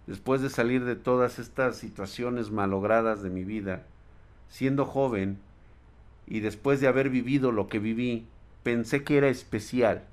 después 0.08 0.42
de 0.42 0.50
salir 0.50 0.84
de 0.84 0.96
todas 0.96 1.38
estas 1.38 1.78
situaciones 1.78 2.50
malogradas 2.50 3.22
de 3.22 3.30
mi 3.30 3.44
vida, 3.44 3.84
siendo 4.50 4.86
joven 4.86 5.38
y 6.30 6.40
después 6.42 6.80
de 6.80 6.88
haber 6.88 7.10
vivido 7.10 7.52
lo 7.52 7.68
que 7.68 7.80
viví, 7.80 8.28
pensé 8.64 9.04
que 9.04 9.18
era 9.18 9.30
especial. 9.30 10.04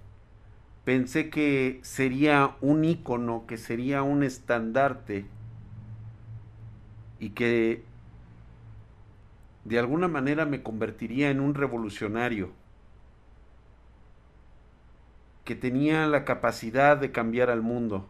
Pensé 0.85 1.28
que 1.30 1.78
sería 1.82 2.56
un 2.61 2.85
ícono, 2.85 3.44
que 3.46 3.58
sería 3.58 4.02
un 4.02 4.23
estandarte 4.23 5.26
y 7.20 7.30
que 7.30 7.82
de 9.64 9.78
alguna 9.78 10.08
manera 10.08 10.46
me 10.46 10.62
convertiría 10.62 11.30
en 11.30 11.40
un 11.40 11.54
revolucionario 11.54 12.50
que 15.44 15.54
tenía 15.54 16.06
la 16.06 16.25
capacidad 16.25 16.96
de 16.96 17.12
cambiar 17.12 17.50
al 17.50 17.62
mundo. 17.62 18.08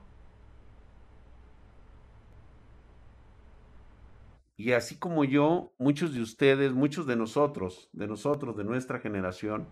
Y 4.56 4.72
así 4.72 4.98
como 4.98 5.24
yo, 5.24 5.74
muchos 5.78 6.14
de 6.14 6.22
ustedes, 6.22 6.72
muchos 6.72 7.06
de 7.06 7.14
nosotros, 7.14 7.90
de 7.92 8.06
nosotros, 8.06 8.56
de 8.56 8.64
nuestra 8.64 8.98
generación, 8.98 9.68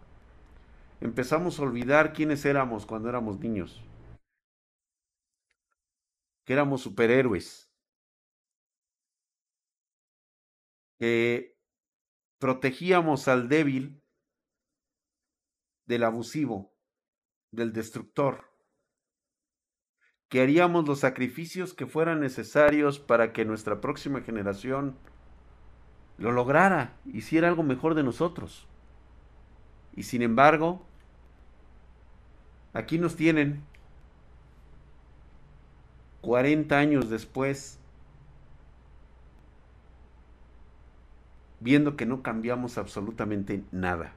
empezamos 1.00 1.58
a 1.58 1.62
olvidar 1.62 2.12
quiénes 2.12 2.44
éramos 2.44 2.84
cuando 2.84 3.08
éramos 3.08 3.40
niños. 3.40 3.82
Que 6.44 6.52
éramos 6.52 6.82
superhéroes. 6.82 7.70
Que 10.98 11.56
protegíamos 12.38 13.26
al 13.26 13.48
débil 13.48 14.02
del 15.86 16.04
abusivo, 16.04 16.74
del 17.50 17.72
destructor, 17.72 18.53
que 20.28 20.42
haríamos 20.42 20.86
los 20.86 21.00
sacrificios 21.00 21.74
que 21.74 21.86
fueran 21.86 22.20
necesarios 22.20 22.98
para 22.98 23.32
que 23.32 23.44
nuestra 23.44 23.80
próxima 23.80 24.20
generación 24.22 24.96
lo 26.18 26.32
lograra, 26.32 26.96
hiciera 27.04 27.48
algo 27.48 27.62
mejor 27.62 27.94
de 27.94 28.02
nosotros. 28.02 28.66
Y 29.96 30.04
sin 30.04 30.22
embargo, 30.22 30.82
aquí 32.72 32.98
nos 32.98 33.16
tienen 33.16 33.62
40 36.20 36.78
años 36.78 37.10
después, 37.10 37.78
viendo 41.60 41.96
que 41.96 42.06
no 42.06 42.22
cambiamos 42.22 42.78
absolutamente 42.78 43.62
nada. 43.70 44.14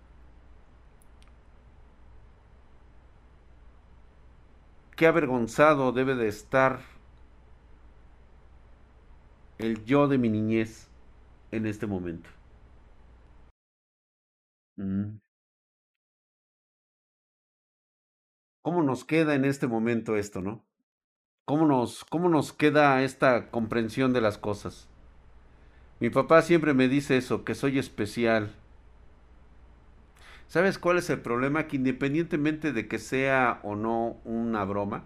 Qué 4.97 5.05
avergonzado 5.05 5.91
debe 5.91 6.15
de 6.15 6.27
estar 6.27 6.79
el 9.59 9.85
yo 9.85 10.07
de 10.07 10.17
mi 10.17 10.27
niñez 10.27 10.89
en 11.51 11.67
este 11.67 11.85
momento. 11.85 12.31
Mm. 14.75 15.19
¿Cómo 18.63 18.81
nos 18.81 19.05
queda 19.05 19.35
en 19.35 19.45
este 19.45 19.67
momento 19.67 20.17
esto, 20.17 20.41
no? 20.41 20.65
¿Cómo 21.45 21.67
nos, 21.67 22.03
cómo 22.03 22.27
nos 22.27 22.51
queda 22.51 23.03
esta 23.03 23.51
comprensión 23.51 24.13
de 24.13 24.21
las 24.21 24.39
cosas? 24.39 24.89
Mi 25.99 26.09
papá 26.09 26.41
siempre 26.41 26.73
me 26.73 26.87
dice 26.87 27.17
eso, 27.17 27.45
que 27.45 27.53
soy 27.53 27.77
especial. 27.77 28.55
¿Sabes 30.47 30.77
cuál 30.79 30.97
es 30.97 31.09
el 31.09 31.19
problema? 31.19 31.67
Que 31.67 31.75
independientemente 31.75 32.71
de 32.71 32.87
que 32.87 32.99
sea 32.99 33.59
o 33.63 33.75
no 33.75 34.17
una 34.23 34.63
broma, 34.63 35.03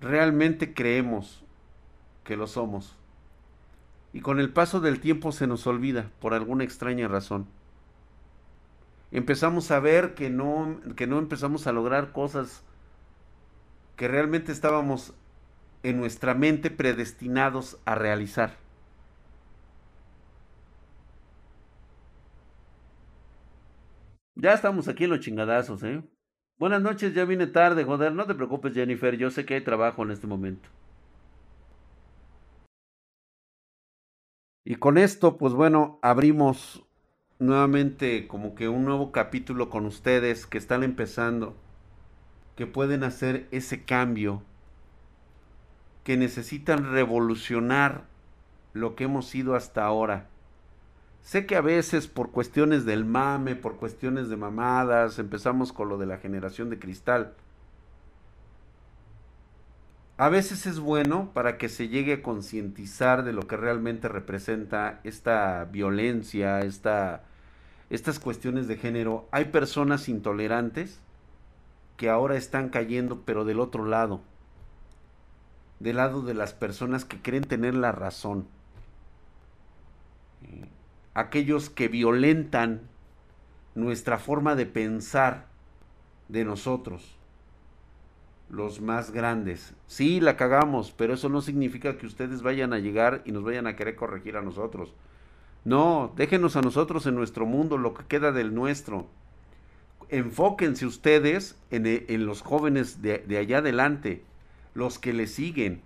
realmente 0.00 0.74
creemos 0.74 1.42
que 2.22 2.36
lo 2.36 2.46
somos. 2.46 2.96
Y 4.12 4.20
con 4.20 4.38
el 4.40 4.52
paso 4.52 4.80
del 4.80 5.00
tiempo 5.00 5.32
se 5.32 5.46
nos 5.46 5.66
olvida, 5.66 6.10
por 6.20 6.34
alguna 6.34 6.64
extraña 6.64 7.08
razón. 7.08 7.46
Empezamos 9.12 9.70
a 9.72 9.80
ver 9.80 10.14
que 10.14 10.30
no, 10.30 10.80
que 10.94 11.08
no 11.08 11.18
empezamos 11.18 11.66
a 11.66 11.72
lograr 11.72 12.12
cosas 12.12 12.62
que 13.96 14.06
realmente 14.06 14.52
estábamos 14.52 15.14
en 15.82 15.98
nuestra 15.98 16.34
mente 16.34 16.70
predestinados 16.70 17.78
a 17.84 17.96
realizar. 17.96 18.59
Ya 24.34 24.54
estamos 24.54 24.88
aquí 24.88 25.04
en 25.04 25.10
los 25.10 25.20
chingadazos, 25.20 25.82
¿eh? 25.82 26.02
Buenas 26.58 26.82
noches, 26.82 27.14
ya 27.14 27.24
vine 27.24 27.46
tarde, 27.46 27.84
joder. 27.84 28.12
No 28.12 28.26
te 28.26 28.34
preocupes, 28.34 28.74
Jennifer. 28.74 29.16
Yo 29.16 29.30
sé 29.30 29.44
que 29.44 29.54
hay 29.54 29.60
trabajo 29.64 30.02
en 30.02 30.10
este 30.10 30.26
momento. 30.26 30.68
Y 34.64 34.76
con 34.76 34.98
esto, 34.98 35.36
pues 35.38 35.52
bueno, 35.54 35.98
abrimos 36.02 36.84
nuevamente 37.38 38.28
como 38.28 38.54
que 38.54 38.68
un 38.68 38.84
nuevo 38.84 39.12
capítulo 39.12 39.70
con 39.70 39.86
ustedes 39.86 40.46
que 40.46 40.58
están 40.58 40.82
empezando 40.82 41.56
que 42.56 42.66
pueden 42.66 43.04
hacer 43.04 43.48
ese 43.52 43.84
cambio, 43.84 44.42
que 46.04 46.18
necesitan 46.18 46.92
revolucionar 46.92 48.04
lo 48.74 48.96
que 48.96 49.04
hemos 49.04 49.26
sido 49.26 49.54
hasta 49.54 49.84
ahora. 49.84 50.28
Sé 51.22 51.46
que 51.46 51.56
a 51.56 51.60
veces 51.60 52.06
por 52.08 52.30
cuestiones 52.30 52.84
del 52.84 53.04
mame, 53.04 53.54
por 53.56 53.76
cuestiones 53.76 54.28
de 54.28 54.36
mamadas, 54.36 55.18
empezamos 55.18 55.72
con 55.72 55.88
lo 55.88 55.98
de 55.98 56.06
la 56.06 56.18
generación 56.18 56.70
de 56.70 56.78
cristal. 56.78 57.34
A 60.20 60.28
veces 60.28 60.66
es 60.66 60.80
bueno 60.80 61.30
para 61.32 61.56
que 61.56 61.70
se 61.70 61.88
llegue 61.88 62.12
a 62.12 62.22
concientizar 62.22 63.24
de 63.24 63.32
lo 63.32 63.46
que 63.46 63.56
realmente 63.56 64.06
representa 64.06 65.00
esta 65.02 65.64
violencia, 65.64 66.60
esta, 66.60 67.22
estas 67.88 68.18
cuestiones 68.18 68.68
de 68.68 68.76
género. 68.76 69.28
Hay 69.30 69.46
personas 69.46 70.10
intolerantes 70.10 71.00
que 71.96 72.10
ahora 72.10 72.36
están 72.36 72.68
cayendo, 72.68 73.22
pero 73.24 73.46
del 73.46 73.60
otro 73.60 73.86
lado, 73.86 74.20
del 75.78 75.96
lado 75.96 76.20
de 76.20 76.34
las 76.34 76.52
personas 76.52 77.06
que 77.06 77.22
creen 77.22 77.44
tener 77.44 77.74
la 77.74 77.92
razón. 77.92 78.46
Aquellos 81.14 81.70
que 81.70 81.88
violentan 81.88 82.82
nuestra 83.74 84.18
forma 84.18 84.54
de 84.54 84.66
pensar 84.66 85.46
de 86.28 86.44
nosotros, 86.44 87.16
los 88.48 88.80
más 88.80 89.10
grandes. 89.10 89.74
Sí, 89.86 90.20
la 90.20 90.36
cagamos, 90.36 90.92
pero 90.92 91.14
eso 91.14 91.28
no 91.28 91.40
significa 91.40 91.98
que 91.98 92.06
ustedes 92.06 92.42
vayan 92.42 92.72
a 92.72 92.78
llegar 92.78 93.22
y 93.24 93.32
nos 93.32 93.44
vayan 93.44 93.66
a 93.66 93.76
querer 93.76 93.96
corregir 93.96 94.36
a 94.36 94.42
nosotros. 94.42 94.94
No, 95.64 96.12
déjenos 96.16 96.56
a 96.56 96.62
nosotros 96.62 97.06
en 97.06 97.14
nuestro 97.14 97.46
mundo 97.46 97.78
lo 97.78 97.94
que 97.94 98.04
queda 98.04 98.32
del 98.32 98.54
nuestro 98.54 99.06
enfóquense 100.10 100.86
ustedes 100.86 101.56
en, 101.70 101.86
en 101.86 102.26
los 102.26 102.42
jóvenes 102.42 103.00
de, 103.00 103.18
de, 103.18 103.38
allá 103.38 103.58
adelante, 103.58 104.22
los 104.74 104.98
que 104.98 105.12
le 105.12 105.26
siguen, 105.26 105.80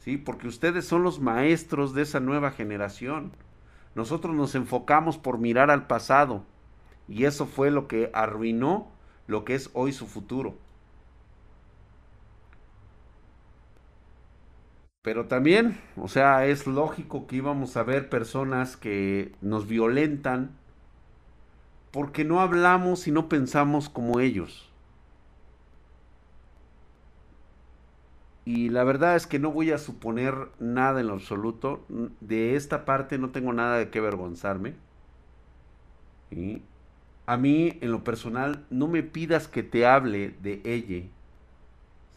¿sí? 0.00 0.16
Porque 0.16 0.48
ustedes 0.48 0.84
son 0.84 1.02
los 1.02 1.20
maestros 1.20 1.94
de 1.94 2.02
esa 2.02 2.20
nueva 2.20 2.50
generación. 2.50 3.32
Nosotros 3.94 4.34
nos 4.34 4.54
enfocamos 4.54 5.18
por 5.18 5.38
mirar 5.38 5.70
al 5.70 5.86
pasado 5.86 6.44
y 7.08 7.24
eso 7.24 7.46
fue 7.46 7.70
lo 7.70 7.88
que 7.88 8.10
arruinó 8.14 8.88
lo 9.26 9.44
que 9.44 9.54
es 9.54 9.70
hoy 9.74 9.92
su 9.92 10.06
futuro. 10.06 10.54
Pero 15.02 15.26
también, 15.26 15.80
o 15.96 16.08
sea, 16.08 16.46
es 16.46 16.66
lógico 16.66 17.26
que 17.26 17.36
íbamos 17.36 17.76
a 17.76 17.82
ver 17.82 18.08
personas 18.08 18.76
que 18.76 19.32
nos 19.40 19.66
violentan, 19.66 20.56
porque 21.90 22.24
no 22.24 22.40
hablamos 22.40 23.08
y 23.08 23.10
no 23.12 23.28
pensamos 23.28 23.88
como 23.88 24.20
ellos. 24.20 24.71
Y 28.44 28.70
la 28.70 28.82
verdad 28.84 29.14
es 29.14 29.26
que 29.26 29.38
no 29.38 29.52
voy 29.52 29.70
a 29.70 29.78
suponer 29.78 30.48
nada 30.58 31.00
en 31.00 31.06
lo 31.06 31.14
absoluto. 31.14 31.84
De 32.20 32.56
esta 32.56 32.84
parte 32.84 33.18
no 33.18 33.30
tengo 33.30 33.52
nada 33.52 33.78
de 33.78 33.90
qué 33.90 34.00
avergonzarme. 34.00 34.74
Y 36.30 36.62
a 37.26 37.36
mí, 37.36 37.78
en 37.80 37.92
lo 37.92 38.02
personal, 38.02 38.64
no 38.70 38.88
me 38.88 39.02
pidas 39.02 39.46
que 39.46 39.62
te 39.62 39.86
hable 39.86 40.34
de 40.42 40.60
ella. 40.64 41.06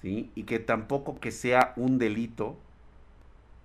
¿sí? 0.01 0.31
Y 0.33 0.43
que 0.43 0.57
tampoco 0.59 1.19
que 1.19 1.31
sea 1.31 1.73
un 1.75 1.99
delito 1.99 2.57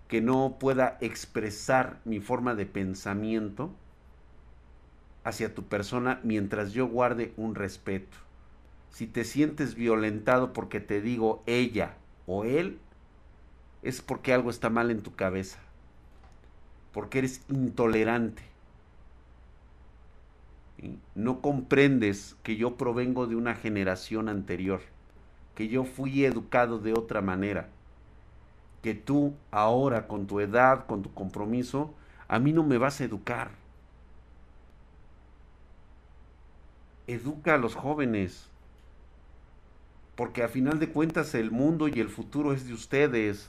que 0.08 0.20
no 0.20 0.56
pueda 0.58 0.98
expresar 1.00 2.00
mi 2.04 2.20
forma 2.20 2.54
de 2.54 2.66
pensamiento 2.66 3.70
hacia 5.24 5.54
tu 5.54 5.64
persona 5.64 6.20
mientras 6.24 6.72
yo 6.72 6.88
guarde 6.88 7.32
un 7.36 7.54
respeto. 7.54 8.18
Si 8.90 9.06
te 9.06 9.24
sientes 9.24 9.76
violentado 9.76 10.52
porque 10.52 10.80
te 10.80 11.00
digo 11.00 11.42
ella 11.46 11.94
o 12.32 12.44
él, 12.44 12.78
es 13.82 14.00
porque 14.00 14.32
algo 14.32 14.50
está 14.50 14.70
mal 14.70 14.92
en 14.92 15.02
tu 15.02 15.16
cabeza, 15.16 15.58
porque 16.92 17.18
eres 17.18 17.42
intolerante. 17.48 18.44
No 21.16 21.40
comprendes 21.40 22.36
que 22.44 22.54
yo 22.54 22.76
provengo 22.76 23.26
de 23.26 23.34
una 23.34 23.56
generación 23.56 24.28
anterior, 24.28 24.80
que 25.56 25.66
yo 25.66 25.84
fui 25.84 26.24
educado 26.24 26.78
de 26.78 26.92
otra 26.92 27.20
manera, 27.20 27.68
que 28.82 28.94
tú 28.94 29.34
ahora 29.50 30.06
con 30.06 30.28
tu 30.28 30.38
edad, 30.38 30.86
con 30.86 31.02
tu 31.02 31.12
compromiso, 31.12 31.92
a 32.28 32.38
mí 32.38 32.52
no 32.52 32.62
me 32.62 32.78
vas 32.78 33.00
a 33.00 33.04
educar. 33.04 33.50
educa 37.08 37.54
a 37.54 37.58
los 37.58 37.74
jóvenes. 37.74 38.49
Porque 40.20 40.42
a 40.42 40.48
final 40.48 40.78
de 40.78 40.90
cuentas 40.90 41.34
el 41.34 41.50
mundo 41.50 41.88
y 41.88 41.98
el 41.98 42.10
futuro 42.10 42.52
es 42.52 42.66
de 42.66 42.74
ustedes. 42.74 43.48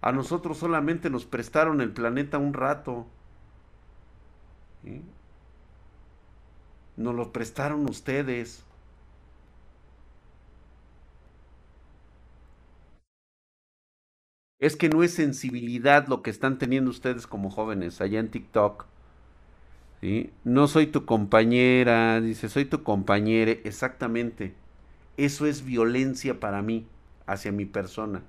A 0.00 0.12
nosotros 0.12 0.56
solamente 0.56 1.10
nos 1.10 1.26
prestaron 1.26 1.82
el 1.82 1.92
planeta 1.92 2.38
un 2.38 2.54
rato. 2.54 3.04
Nos 6.96 7.14
lo 7.14 7.32
prestaron 7.32 7.88
ustedes. 7.88 8.64
Es 14.58 14.76
que 14.76 14.90
no 14.90 15.02
es 15.02 15.14
sensibilidad 15.14 16.08
lo 16.08 16.20
que 16.20 16.28
están 16.28 16.58
teniendo 16.58 16.90
ustedes 16.90 17.26
como 17.26 17.48
jóvenes 17.50 18.02
allá 18.02 18.20
en 18.20 18.30
TikTok. 18.30 18.84
No 20.44 20.68
soy 20.68 20.86
tu 20.86 21.04
compañera, 21.04 22.20
dice, 22.20 22.48
soy 22.48 22.64
tu 22.64 22.82
compañera, 22.82 23.50
exactamente. 23.64 24.54
Eso 25.16 25.46
es 25.46 25.64
violencia 25.64 26.40
para 26.40 26.62
mí, 26.62 26.86
hacia 27.26 27.52
mi 27.52 27.64
persona. 27.64 28.22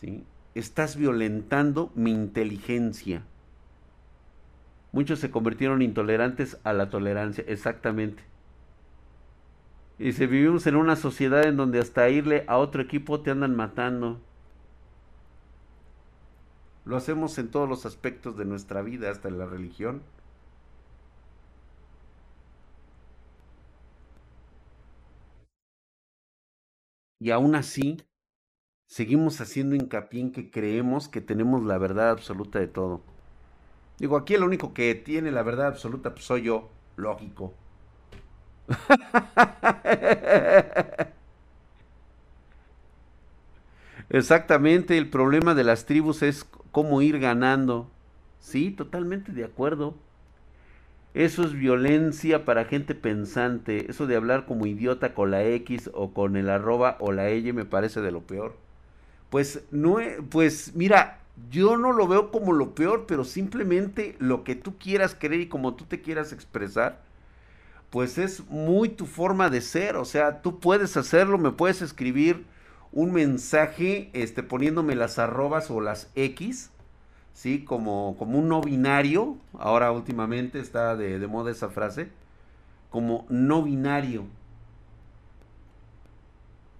¿Sí? 0.00 0.24
Estás 0.54 0.96
violentando 0.96 1.90
mi 1.94 2.10
inteligencia. 2.10 3.22
Muchos 4.92 5.20
se 5.20 5.30
convirtieron 5.30 5.82
intolerantes 5.82 6.58
a 6.64 6.72
la 6.72 6.90
tolerancia, 6.90 7.44
exactamente. 7.46 8.24
Y 9.98 10.12
si 10.12 10.26
vivimos 10.26 10.66
en 10.66 10.76
una 10.76 10.96
sociedad 10.96 11.44
en 11.44 11.56
donde 11.56 11.78
hasta 11.78 12.08
irle 12.08 12.44
a 12.48 12.56
otro 12.56 12.82
equipo 12.82 13.20
te 13.20 13.30
andan 13.30 13.54
matando. 13.54 14.18
Lo 16.86 16.96
hacemos 16.96 17.38
en 17.38 17.48
todos 17.48 17.68
los 17.68 17.86
aspectos 17.86 18.36
de 18.36 18.46
nuestra 18.46 18.82
vida, 18.82 19.10
hasta 19.10 19.28
en 19.28 19.38
la 19.38 19.46
religión. 19.46 20.02
Y 27.20 27.30
aún 27.30 27.54
así, 27.54 27.98
seguimos 28.86 29.40
haciendo 29.40 29.76
hincapié 29.76 30.20
en 30.22 30.32
que 30.32 30.50
creemos 30.50 31.08
que 31.08 31.20
tenemos 31.22 31.64
la 31.64 31.78
verdad 31.78 32.10
absoluta 32.10 32.58
de 32.60 32.68
todo. 32.68 33.02
Digo, 33.98 34.16
aquí 34.16 34.34
el 34.34 34.42
único 34.44 34.74
que 34.74 34.94
tiene 34.96 35.30
la 35.32 35.42
verdad 35.44 35.68
absoluta 35.68 36.12
pues, 36.14 36.24
soy 36.26 36.42
yo, 36.42 36.68
lógico. 36.96 37.54
Exactamente, 44.08 44.98
el 44.98 45.08
problema 45.10 45.54
de 45.54 45.64
las 45.64 45.86
tribus 45.86 46.22
es 46.22 46.44
cómo 46.72 47.02
ir 47.02 47.18
ganando. 47.18 47.90
Sí, 48.40 48.70
totalmente 48.70 49.32
de 49.32 49.44
acuerdo. 49.44 49.94
Eso 51.12 51.42
es 51.42 51.52
violencia 51.54 52.44
para 52.44 52.66
gente 52.66 52.94
pensante. 52.94 53.90
Eso 53.90 54.06
de 54.06 54.16
hablar 54.16 54.46
como 54.46 54.66
idiota 54.66 55.12
con 55.14 55.30
la 55.30 55.44
X 55.44 55.90
o 55.92 56.12
con 56.12 56.36
el 56.36 56.48
arroba 56.48 56.96
o 57.00 57.12
la 57.12 57.32
Y 57.32 57.52
me 57.52 57.64
parece 57.64 58.00
de 58.00 58.12
lo 58.12 58.20
peor. 58.20 58.56
Pues 59.28 59.64
no, 59.70 59.98
pues 60.30 60.72
mira, 60.74 61.20
yo 61.50 61.76
no 61.76 61.92
lo 61.92 62.06
veo 62.06 62.30
como 62.30 62.52
lo 62.52 62.74
peor, 62.74 63.06
pero 63.06 63.24
simplemente 63.24 64.16
lo 64.18 64.44
que 64.44 64.54
tú 64.54 64.78
quieras 64.78 65.16
creer 65.18 65.40
y 65.42 65.48
como 65.48 65.74
tú 65.74 65.84
te 65.84 66.00
quieras 66.00 66.32
expresar, 66.32 67.02
pues 67.90 68.18
es 68.18 68.48
muy 68.48 68.88
tu 68.88 69.06
forma 69.06 69.50
de 69.50 69.60
ser. 69.60 69.96
O 69.96 70.04
sea, 70.04 70.42
tú 70.42 70.60
puedes 70.60 70.96
hacerlo, 70.96 71.38
me 71.38 71.50
puedes 71.50 71.82
escribir 71.82 72.44
un 72.92 73.12
mensaje 73.12 74.10
este, 74.12 74.42
poniéndome 74.42 74.94
las 74.94 75.18
arrobas 75.18 75.70
o 75.70 75.80
las 75.80 76.10
X 76.14 76.70
¿sí? 77.40 77.64
Como, 77.64 78.16
como 78.18 78.38
un 78.38 78.48
no 78.50 78.60
binario, 78.60 79.38
ahora 79.58 79.92
últimamente 79.92 80.60
está 80.60 80.94
de, 80.94 81.26
moda 81.26 81.50
esa 81.50 81.70
frase, 81.70 82.10
como 82.90 83.24
no 83.30 83.62
binario. 83.62 84.26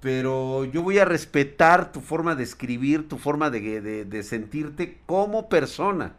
Pero 0.01 0.67
yo 0.67 0.83
voy 0.83 0.99
a 0.99 1.07
respetar 1.07 1.93
tu 1.93 2.03
forma 2.03 2.35
de 2.35 2.43
escribir, 2.43 3.09
tu 3.09 3.17
forma 3.17 3.49
de, 3.49 4.05
de 4.05 4.23
sentirte 4.23 4.99
como 5.07 5.49
persona. 5.49 6.13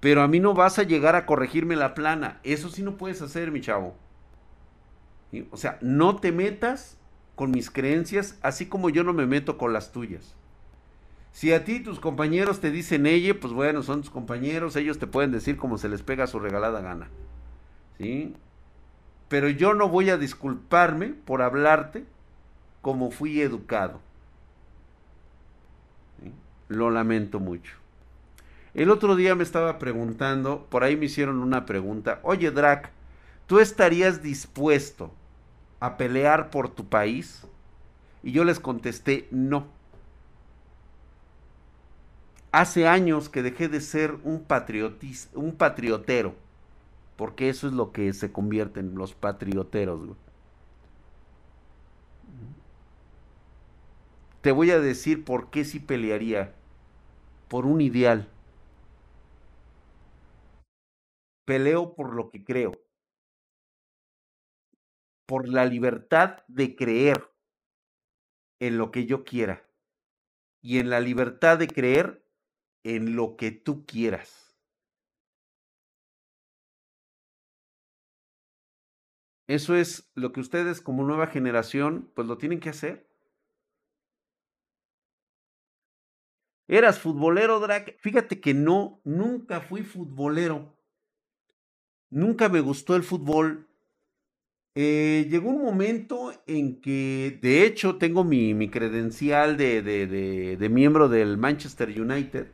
Pero 0.00 0.22
a 0.22 0.28
mí 0.28 0.40
no 0.40 0.54
vas 0.54 0.78
a 0.78 0.84
llegar 0.84 1.14
a 1.14 1.26
corregirme 1.26 1.76
la 1.76 1.92
plana. 1.92 2.40
Eso 2.44 2.70
sí 2.70 2.82
no 2.82 2.96
puedes 2.96 3.20
hacer, 3.20 3.50
mi 3.50 3.60
chavo. 3.60 3.94
O 5.50 5.58
sea, 5.58 5.76
no 5.82 6.16
te 6.16 6.32
metas 6.32 6.96
con 7.34 7.50
mis 7.50 7.70
creencias, 7.70 8.38
así 8.40 8.64
como 8.64 8.88
yo 8.88 9.04
no 9.04 9.12
me 9.12 9.26
meto 9.26 9.58
con 9.58 9.74
las 9.74 9.92
tuyas. 9.92 10.34
Si 11.32 11.52
a 11.52 11.64
ti 11.64 11.80
tus 11.80 11.98
compañeros 11.98 12.60
te 12.60 12.70
dicen 12.70 13.06
ella, 13.06 13.38
pues 13.40 13.52
bueno, 13.52 13.82
son 13.82 14.02
tus 14.02 14.10
compañeros, 14.10 14.76
ellos 14.76 14.98
te 14.98 15.06
pueden 15.06 15.32
decir 15.32 15.56
como 15.56 15.78
se 15.78 15.88
les 15.88 16.02
pega 16.02 16.26
su 16.26 16.38
regalada 16.38 16.80
gana. 16.80 17.08
¿Sí? 17.98 18.34
Pero 19.28 19.48
yo 19.48 19.72
no 19.72 19.88
voy 19.88 20.10
a 20.10 20.18
disculparme 20.18 21.08
por 21.08 21.40
hablarte 21.40 22.04
como 22.82 23.10
fui 23.10 23.40
educado. 23.40 24.00
Lo 26.68 26.90
lamento 26.90 27.40
mucho. 27.40 27.76
El 28.74 28.90
otro 28.90 29.16
día 29.16 29.34
me 29.34 29.42
estaba 29.42 29.78
preguntando, 29.78 30.66
por 30.70 30.84
ahí 30.84 30.96
me 30.96 31.06
hicieron 31.06 31.38
una 31.38 31.66
pregunta, 31.66 32.20
oye 32.22 32.50
Drac, 32.50 32.90
¿tú 33.46 33.58
estarías 33.58 34.22
dispuesto 34.22 35.12
a 35.80 35.96
pelear 35.96 36.50
por 36.50 36.70
tu 36.70 36.86
país? 36.86 37.46
Y 38.22 38.32
yo 38.32 38.44
les 38.44 38.60
contesté, 38.60 39.28
no. 39.30 39.66
Hace 42.52 42.86
años 42.86 43.28
que 43.30 43.42
dejé 43.42 43.68
de 43.68 43.80
ser 43.80 44.12
un, 44.24 44.46
un 45.34 45.56
patriotero. 45.56 46.34
Porque 47.16 47.48
eso 47.48 47.66
es 47.66 47.72
lo 47.72 47.92
que 47.92 48.12
se 48.12 48.32
convierten 48.32 48.94
los 48.94 49.14
patrioteros. 49.14 50.00
Te 54.42 54.52
voy 54.52 54.70
a 54.70 54.80
decir 54.80 55.24
por 55.24 55.50
qué 55.50 55.64
sí 55.64 55.78
pelearía. 55.80 56.54
Por 57.48 57.64
un 57.64 57.80
ideal. 57.80 58.28
Peleo 61.44 61.94
por 61.94 62.14
lo 62.14 62.30
que 62.30 62.44
creo. 62.44 62.72
Por 65.26 65.48
la 65.48 65.64
libertad 65.64 66.38
de 66.48 66.76
creer 66.76 67.30
en 68.60 68.78
lo 68.78 68.90
que 68.90 69.06
yo 69.06 69.24
quiera. 69.24 69.64
Y 70.60 70.78
en 70.78 70.90
la 70.90 71.00
libertad 71.00 71.58
de 71.58 71.68
creer 71.68 72.21
en 72.84 73.16
lo 73.16 73.36
que 73.36 73.50
tú 73.50 73.84
quieras. 73.86 74.56
Eso 79.46 79.76
es 79.76 80.10
lo 80.14 80.32
que 80.32 80.40
ustedes 80.40 80.80
como 80.80 81.04
nueva 81.04 81.26
generación, 81.26 82.10
pues 82.14 82.26
lo 82.26 82.38
tienen 82.38 82.60
que 82.60 82.70
hacer. 82.70 83.06
¿Eras 86.68 86.98
futbolero, 87.00 87.60
Drake? 87.60 87.98
Fíjate 88.00 88.40
que 88.40 88.54
no, 88.54 89.00
nunca 89.04 89.60
fui 89.60 89.82
futbolero. 89.82 90.74
Nunca 92.10 92.48
me 92.48 92.60
gustó 92.60 92.96
el 92.96 93.02
fútbol. 93.02 93.68
Eh, 94.74 95.26
llegó 95.28 95.50
un 95.50 95.62
momento 95.62 96.32
en 96.46 96.80
que, 96.80 97.38
de 97.42 97.66
hecho, 97.66 97.98
tengo 97.98 98.24
mi, 98.24 98.54
mi 98.54 98.70
credencial 98.70 99.58
de, 99.58 99.82
de, 99.82 100.06
de, 100.06 100.56
de 100.56 100.68
miembro 100.70 101.10
del 101.10 101.36
Manchester 101.36 101.88
United 102.00 102.46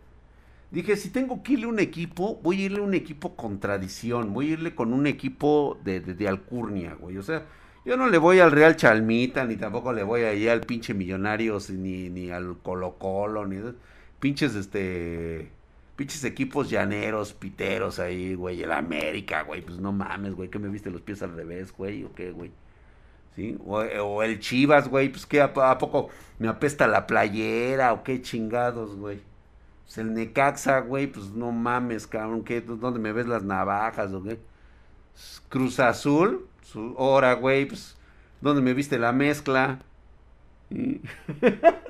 Dije, 0.70 0.96
si 0.96 1.08
tengo 1.10 1.42
que 1.42 1.54
irle 1.54 1.64
a 1.64 1.68
un 1.68 1.78
equipo, 1.78 2.38
voy 2.42 2.62
a 2.62 2.64
irle 2.66 2.80
a 2.80 2.82
un 2.82 2.94
equipo 2.94 3.36
con 3.36 3.58
tradición, 3.58 4.34
voy 4.34 4.50
a 4.50 4.52
irle 4.52 4.74
con 4.74 4.92
un 4.92 5.06
equipo 5.06 5.78
de, 5.82 6.00
de, 6.00 6.28
alcurnia, 6.28 6.94
güey. 6.94 7.16
O 7.16 7.22
sea, 7.22 7.46
yo 7.86 7.96
no 7.96 8.08
le 8.08 8.18
voy 8.18 8.40
al 8.40 8.52
Real 8.52 8.76
Chalmita, 8.76 9.46
ni 9.46 9.56
tampoco 9.56 9.94
le 9.94 10.02
voy 10.02 10.22
ahí 10.22 10.46
al 10.46 10.60
pinche 10.60 10.92
Millonarios, 10.92 11.70
ni, 11.70 12.10
ni 12.10 12.30
al 12.30 12.58
Colo 12.62 12.98
Colo, 12.98 13.46
ni 13.46 13.56
pinches, 14.20 14.54
este, 14.54 15.50
pinches 15.96 16.24
equipos 16.24 16.68
llaneros, 16.68 17.32
piteros 17.32 17.98
ahí, 17.98 18.34
güey. 18.34 18.62
El 18.62 18.72
América, 18.72 19.42
güey, 19.42 19.62
pues 19.62 19.78
no 19.78 19.92
mames, 19.92 20.34
güey, 20.34 20.50
que 20.50 20.58
me 20.58 20.68
viste 20.68 20.90
los 20.90 21.00
pies 21.00 21.22
al 21.22 21.34
revés, 21.34 21.72
güey, 21.72 22.04
o 22.04 22.12
qué, 22.14 22.30
güey. 22.32 22.50
¿Sí? 23.36 23.56
O, 23.66 23.78
o 23.78 24.22
el 24.22 24.38
Chivas, 24.40 24.88
güey, 24.88 25.08
pues 25.10 25.24
que 25.24 25.40
a 25.40 25.54
poco 25.78 26.10
me 26.38 26.48
apesta 26.48 26.86
la 26.86 27.06
playera, 27.06 27.92
o 27.94 28.02
qué 28.04 28.20
chingados, 28.20 28.96
güey. 28.96 29.27
Pues 29.88 29.98
el 29.98 30.12
Necaxa, 30.12 30.80
güey, 30.80 31.06
pues 31.06 31.30
no 31.30 31.50
mames, 31.50 32.06
cabrón, 32.06 32.44
¿qué? 32.44 32.60
¿dónde 32.60 33.00
me 33.00 33.10
ves 33.12 33.26
las 33.26 33.42
navajas 33.42 34.12
o 34.12 34.22
qué? 34.22 34.38
Cruz 35.48 35.80
Azul, 35.80 36.46
hora, 36.96 37.32
güey, 37.34 37.64
pues, 37.66 37.96
¿dónde 38.42 38.60
me 38.62 38.74
viste 38.74 38.98
la 38.98 39.12
mezcla? 39.12 39.78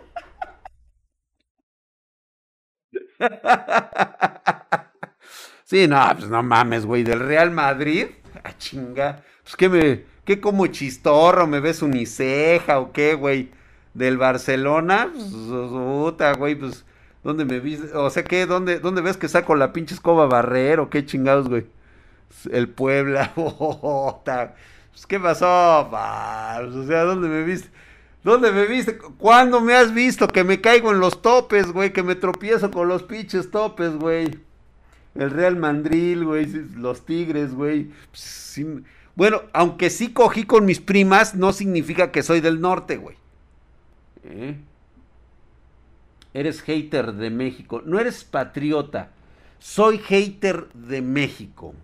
Sí, 5.64 5.86
no, 5.86 6.00
pues 6.16 6.30
no 6.30 6.42
mames, 6.42 6.86
güey, 6.86 7.02
del 7.02 7.20
Real 7.20 7.50
Madrid, 7.50 8.06
a 8.42 8.56
chinga, 8.56 9.22
pues 9.42 9.56
que 9.56 9.68
me, 9.68 10.04
qué 10.24 10.40
como 10.40 10.66
chistorro, 10.68 11.46
me 11.46 11.60
ves 11.60 11.82
uniceja 11.82 12.80
o 12.80 12.92
qué, 12.92 13.14
güey, 13.14 13.50
del 13.92 14.16
Barcelona, 14.16 15.10
pues, 15.12 15.24
puta, 15.30 16.32
güey, 16.34 16.54
pues, 16.54 16.84
¿Dónde 17.28 17.44
me 17.44 17.60
viste? 17.60 17.94
O 17.94 18.08
sea, 18.08 18.24
¿qué? 18.24 18.46
¿Dónde, 18.46 18.80
¿Dónde 18.80 19.02
ves 19.02 19.18
que 19.18 19.28
saco 19.28 19.54
la 19.54 19.74
pinche 19.74 19.94
escoba 19.94 20.24
barrero? 20.24 20.88
¿Qué 20.88 21.04
chingados, 21.04 21.46
güey? 21.46 21.66
El 22.50 22.70
Puebla. 22.70 23.34
pues, 23.34 25.06
¿Qué 25.06 25.20
pasó? 25.20 25.88
Pues, 25.90 26.74
o 26.74 26.86
sea, 26.86 27.04
¿dónde 27.04 27.28
me 27.28 27.42
viste? 27.42 27.68
¿Dónde 28.24 28.50
me 28.50 28.64
viste? 28.64 28.96
¿Cuándo 28.96 29.60
me 29.60 29.74
has 29.74 29.92
visto 29.92 30.26
que 30.26 30.42
me 30.42 30.62
caigo 30.62 30.90
en 30.90 31.00
los 31.00 31.20
topes, 31.20 31.70
güey? 31.70 31.92
Que 31.92 32.02
me 32.02 32.14
tropiezo 32.14 32.70
con 32.70 32.88
los 32.88 33.02
pinches 33.02 33.50
topes, 33.50 33.94
güey. 33.96 34.38
El 35.14 35.30
Real 35.30 35.56
Mandril, 35.56 36.24
güey. 36.24 36.46
Los 36.76 37.04
Tigres, 37.04 37.52
güey. 37.52 37.90
Pues, 38.10 38.58
bueno, 39.16 39.42
aunque 39.52 39.90
sí 39.90 40.14
cogí 40.14 40.44
con 40.44 40.64
mis 40.64 40.80
primas, 40.80 41.34
no 41.34 41.52
significa 41.52 42.10
que 42.10 42.22
soy 42.22 42.40
del 42.40 42.62
norte, 42.62 42.96
güey. 42.96 43.16
¿Eh? 44.24 44.56
Eres 46.34 46.62
hater 46.62 47.12
de 47.14 47.30
México. 47.30 47.82
No 47.84 47.98
eres 47.98 48.24
patriota. 48.24 49.10
Soy 49.58 49.98
hater 49.98 50.68
de 50.74 51.02
México. 51.02 51.74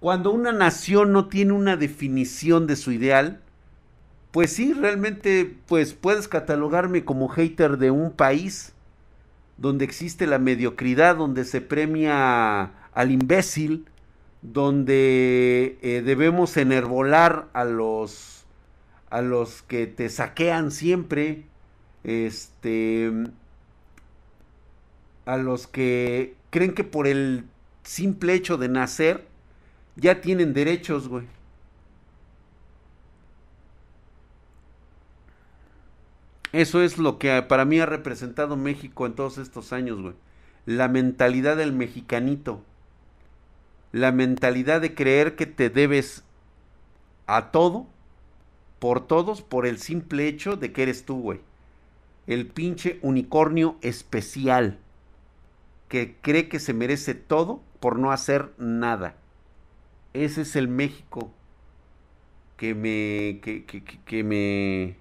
Cuando 0.00 0.30
una 0.30 0.52
nación 0.52 1.12
no 1.12 1.26
tiene 1.28 1.52
una 1.52 1.76
definición 1.76 2.66
de 2.66 2.76
su 2.76 2.92
ideal, 2.92 3.40
pues 4.30 4.52
sí, 4.52 4.72
realmente 4.74 5.56
pues 5.66 5.94
puedes 5.94 6.28
catalogarme 6.28 7.04
como 7.04 7.28
hater 7.28 7.78
de 7.78 7.90
un 7.90 8.12
país 8.12 8.74
donde 9.56 9.84
existe 9.84 10.26
la 10.26 10.38
mediocridad, 10.38 11.16
donde 11.16 11.44
se 11.44 11.60
premia 11.60 12.72
al 12.92 13.10
imbécil, 13.10 13.86
donde 14.42 15.78
eh, 15.80 16.02
debemos 16.04 16.56
enervolar 16.56 17.48
a 17.52 17.64
los, 17.64 18.44
a 19.10 19.22
los 19.22 19.62
que 19.62 19.86
te 19.86 20.08
saquean 20.08 20.70
siempre, 20.70 21.46
este, 22.06 23.12
a 25.26 25.36
los 25.36 25.66
que 25.66 26.36
creen 26.50 26.72
que 26.72 26.84
por 26.84 27.08
el 27.08 27.44
simple 27.82 28.32
hecho 28.32 28.56
de 28.56 28.68
nacer 28.68 29.26
ya 29.96 30.20
tienen 30.20 30.54
derechos, 30.54 31.08
güey. 31.08 31.26
Eso 36.52 36.80
es 36.80 36.96
lo 36.96 37.18
que 37.18 37.42
para 37.42 37.64
mí 37.64 37.80
ha 37.80 37.86
representado 37.86 38.56
México 38.56 39.04
en 39.04 39.14
todos 39.14 39.36
estos 39.36 39.72
años, 39.72 40.00
güey. 40.00 40.14
La 40.64 40.86
mentalidad 40.86 41.56
del 41.56 41.72
mexicanito. 41.72 42.62
La 43.90 44.12
mentalidad 44.12 44.80
de 44.80 44.94
creer 44.94 45.34
que 45.34 45.46
te 45.46 45.70
debes 45.70 46.22
a 47.26 47.50
todo, 47.50 47.86
por 48.78 49.06
todos, 49.06 49.42
por 49.42 49.66
el 49.66 49.78
simple 49.78 50.28
hecho 50.28 50.56
de 50.56 50.72
que 50.72 50.84
eres 50.84 51.04
tú, 51.04 51.20
güey. 51.20 51.40
El 52.26 52.46
pinche 52.46 52.98
unicornio 53.02 53.76
especial 53.82 54.78
que 55.88 56.16
cree 56.20 56.48
que 56.48 56.58
se 56.58 56.74
merece 56.74 57.14
todo 57.14 57.62
por 57.80 57.98
no 57.98 58.10
hacer 58.10 58.52
nada. 58.58 59.16
Ese 60.12 60.42
es 60.42 60.56
el 60.56 60.66
México 60.66 61.32
que 62.56 62.74
me, 62.74 63.40
que, 63.40 63.64
que, 63.64 63.82
que 63.82 64.24
me, 64.24 64.96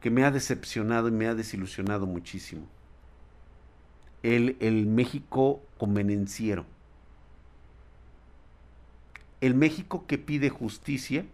que 0.00 0.10
me 0.10 0.24
ha 0.24 0.30
decepcionado 0.30 1.08
y 1.08 1.12
me 1.12 1.26
ha 1.26 1.34
desilusionado 1.34 2.06
muchísimo. 2.06 2.66
El, 4.22 4.56
el 4.60 4.86
México 4.86 5.62
convenenciero. 5.78 6.66
El 9.40 9.54
México 9.54 10.04
que 10.06 10.18
pide 10.18 10.50
justicia, 10.50 11.24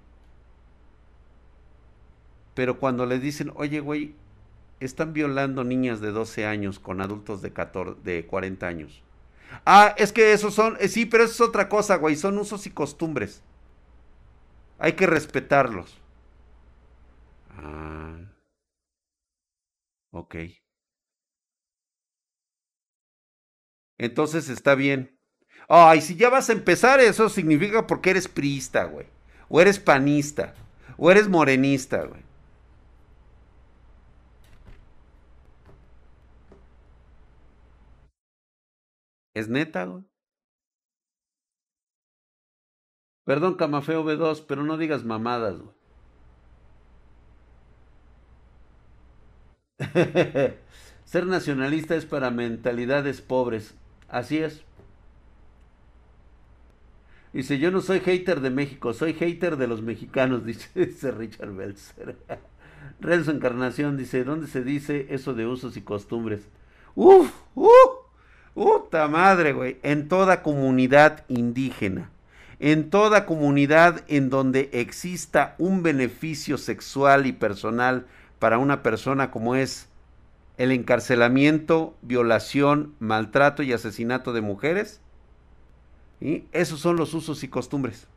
pero 2.55 2.79
cuando 2.79 3.05
le 3.05 3.19
dicen, 3.19 3.53
oye, 3.55 3.81
güey, 3.81 4.15
están 4.81 5.13
violando 5.13 5.65
niñas 5.65 6.01
de 6.01 6.11
12 6.11 6.47
años 6.47 6.79
con 6.79 7.01
adultos 7.01 7.43
de, 7.43 7.53
14, 7.53 8.01
de 8.03 8.27
40 8.27 8.67
años. 8.67 9.03
Ah, 9.65 9.95
es 9.97 10.13
que 10.13 10.33
esos 10.33 10.55
son, 10.55 10.77
eh, 10.81 10.89
sí, 10.89 11.07
pero 11.07 11.25
eso 11.25 11.33
es 11.33 11.49
otra 11.49 11.69
cosa, 11.69 11.97
güey, 11.97 12.17
son 12.17 12.39
usos 12.39 12.67
y 12.67 12.71
costumbres. 12.71 13.43
Hay 14.79 14.93
que 14.93 15.07
respetarlos. 15.07 15.99
Ah. 17.51 18.17
Ok. 20.13 20.37
Entonces 23.99 24.49
está 24.49 24.75
bien. 24.75 25.19
Ay, 25.69 26.01
si 26.01 26.17
ya 26.17 26.31
vas 26.31 26.49
a 26.49 26.53
empezar, 26.53 27.01
eso 27.01 27.29
significa 27.29 27.87
porque 27.87 28.11
eres 28.11 28.29
priista, 28.29 28.85
güey. 28.85 29.07
O 29.49 29.61
eres 29.61 29.79
panista. 29.79 30.55
O 30.97 31.11
eres 31.11 31.29
morenista, 31.29 32.05
güey. 32.05 32.28
¿Es 39.39 39.49
neta, 39.49 39.85
güey? 39.85 40.03
Perdón, 43.25 43.55
Camafeo 43.55 44.03
B2, 44.03 44.45
pero 44.49 44.65
no 44.65 44.77
digas 44.77 45.05
mamadas, 45.05 45.61
güey. 45.61 45.77
Ser 51.05 51.27
nacionalista 51.27 51.95
es 51.95 52.05
para 52.05 52.33
mentalidades 52.33 53.21
pobres. 53.21 53.77
Así 54.09 54.39
es. 54.39 54.65
Dice, 57.33 57.61
yo 57.61 57.71
no 57.71 57.81
soy 57.81 58.01
hater 58.01 58.41
de 58.41 58.51
México, 58.51 58.93
soy 58.93 59.13
hater 59.13 59.57
de 59.57 59.69
los 59.69 59.83
mexicanos, 59.83 60.45
dice, 60.75 61.13
Richard 61.13 61.55
Belzer. 61.55 62.17
Renzo 63.01 63.31
Encarnación 63.31 63.97
dice, 63.97 64.25
¿dónde 64.25 64.49
se 64.49 64.65
dice 64.65 65.07
eso 65.11 65.33
de 65.35 65.47
usos 65.47 65.77
y 65.77 65.83
costumbres? 65.83 66.49
Uf, 66.97 67.33
uf, 67.55 68.08
puta 68.59 69.07
madre, 69.07 69.53
güey. 69.53 69.79
En 69.85 70.09
toda 70.09 70.43
comunidad 70.43 71.25
indígena, 71.29 72.11
en 72.59 72.91
toda 72.91 73.25
comunidad 73.25 74.03
en 74.09 74.31
donde 74.31 74.69
exista 74.73 75.55
un 75.59 75.85
beneficio 75.85 76.59
sexual 76.59 77.27
y 77.27 77.33
personal 77.33 78.09
para 78.41 78.59
una 78.59 78.83
persona 78.83 79.31
como 79.31 79.55
es 79.55 79.87
el 80.57 80.73
encarcelamiento, 80.73 81.95
violación, 82.03 82.97
maltrato 82.99 83.63
y 83.63 83.73
asesinato 83.73 84.33
de 84.33 84.41
mujeres. 84.41 85.01
Esos 86.51 86.81
son 86.81 86.97
los 86.97 87.15
usos 87.15 87.45
y 87.45 87.49
costumbres. 87.49 88.09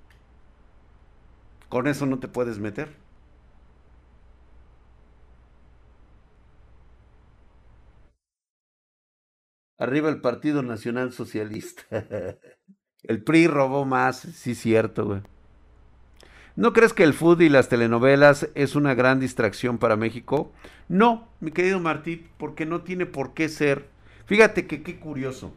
Con 1.69 1.85
eso 1.85 2.07
no 2.07 2.17
te 2.17 2.27
puedes 2.27 2.57
meter. 2.57 2.89
Arriba 9.81 10.09
el 10.09 10.21
Partido 10.21 10.61
Nacional 10.61 11.11
Socialista. 11.11 11.83
el 13.01 13.23
PRI 13.23 13.47
robó 13.47 13.83
más, 13.83 14.19
sí 14.19 14.53
cierto, 14.53 15.07
güey. 15.07 15.21
¿No 16.55 16.71
crees 16.71 16.93
que 16.93 17.03
el 17.03 17.15
food 17.15 17.41
y 17.41 17.49
las 17.49 17.67
telenovelas 17.67 18.47
es 18.53 18.75
una 18.75 18.93
gran 18.93 19.19
distracción 19.19 19.79
para 19.79 19.95
México? 19.95 20.51
No, 20.87 21.29
mi 21.39 21.49
querido 21.49 21.79
Martí, 21.79 22.27
porque 22.37 22.67
no 22.67 22.81
tiene 22.81 23.07
por 23.07 23.33
qué 23.33 23.49
ser. 23.49 23.89
Fíjate 24.27 24.67
que 24.67 24.83
qué 24.83 24.99
curioso. 24.99 25.51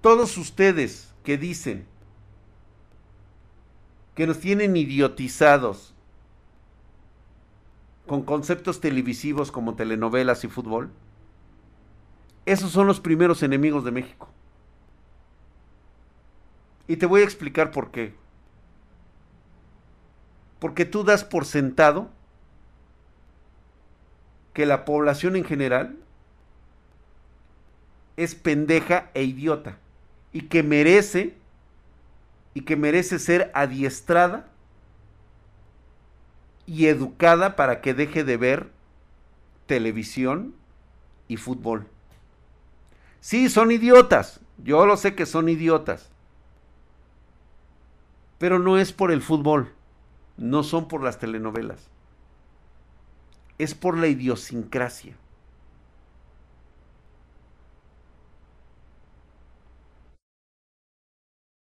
Todos 0.00 0.36
ustedes 0.36 1.14
que 1.22 1.38
dicen 1.38 1.86
que 4.16 4.26
nos 4.26 4.40
tienen 4.40 4.76
idiotizados 4.76 5.94
con 8.08 8.22
conceptos 8.22 8.80
televisivos 8.80 9.52
como 9.52 9.76
telenovelas 9.76 10.42
y 10.42 10.48
fútbol, 10.48 10.90
esos 12.46 12.70
son 12.70 12.86
los 12.86 13.00
primeros 13.00 13.42
enemigos 13.42 13.84
de 13.84 13.90
México. 13.90 14.28
Y 16.86 16.96
te 16.96 17.06
voy 17.06 17.22
a 17.22 17.24
explicar 17.24 17.70
por 17.70 17.90
qué. 17.90 18.14
Porque 20.58 20.84
tú 20.84 21.04
das 21.04 21.24
por 21.24 21.46
sentado 21.46 22.10
que 24.52 24.66
la 24.66 24.84
población 24.84 25.36
en 25.36 25.44
general 25.44 25.96
es 28.16 28.34
pendeja 28.34 29.10
e 29.14 29.24
idiota 29.24 29.78
y 30.32 30.42
que 30.42 30.62
merece 30.62 31.34
y 32.54 32.60
que 32.62 32.76
merece 32.76 33.18
ser 33.18 33.50
adiestrada 33.54 34.46
y 36.66 36.86
educada 36.86 37.56
para 37.56 37.80
que 37.80 37.94
deje 37.94 38.22
de 38.22 38.36
ver 38.36 38.70
televisión 39.66 40.54
y 41.26 41.36
fútbol. 41.36 41.88
Sí, 43.24 43.48
son 43.48 43.70
idiotas. 43.70 44.42
Yo 44.58 44.84
lo 44.84 44.98
sé 44.98 45.14
que 45.14 45.24
son 45.24 45.48
idiotas. 45.48 46.10
Pero 48.36 48.58
no 48.58 48.76
es 48.76 48.92
por 48.92 49.10
el 49.10 49.22
fútbol 49.22 49.72
no 50.36 50.62
son 50.62 50.88
por 50.88 51.02
las 51.02 51.18
telenovelas, 51.18 51.88
es 53.56 53.74
por 53.74 53.96
la 53.96 54.08
idiosincrasia. 54.08 55.16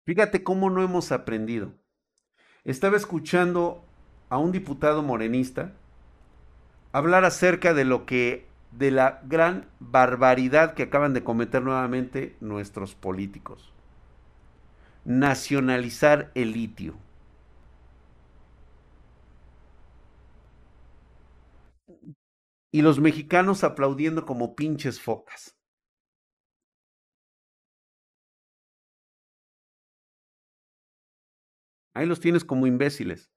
Fíjate 0.06 0.42
cómo 0.42 0.70
no 0.70 0.82
hemos 0.82 1.12
aprendido. 1.12 1.72
Estaba 2.64 2.96
escuchando 2.96 3.84
a 4.28 4.38
un 4.38 4.52
diputado 4.52 5.02
morenista 5.02 5.72
hablar 6.92 7.24
acerca 7.24 7.74
de 7.74 7.84
lo 7.84 8.06
que 8.06 8.49
de 8.72 8.90
la 8.90 9.20
gran 9.24 9.68
barbaridad 9.80 10.74
que 10.74 10.84
acaban 10.84 11.14
de 11.14 11.24
cometer 11.24 11.62
nuevamente 11.62 12.36
nuestros 12.40 12.94
políticos. 12.94 13.72
Nacionalizar 15.04 16.30
el 16.34 16.52
litio. 16.52 16.96
y 22.72 22.82
los 22.82 23.00
mexicanos 23.00 23.64
aplaudiendo 23.64 24.24
como 24.24 24.54
pinches 24.54 25.00
focas. 25.00 25.56
Ahí 31.94 32.06
los 32.06 32.20
tienes 32.20 32.44
como 32.44 32.66
imbéciles. 32.66 33.30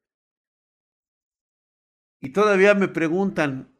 Y 2.22 2.32
todavía 2.32 2.76
me 2.76 2.88
preguntan, 2.88 3.73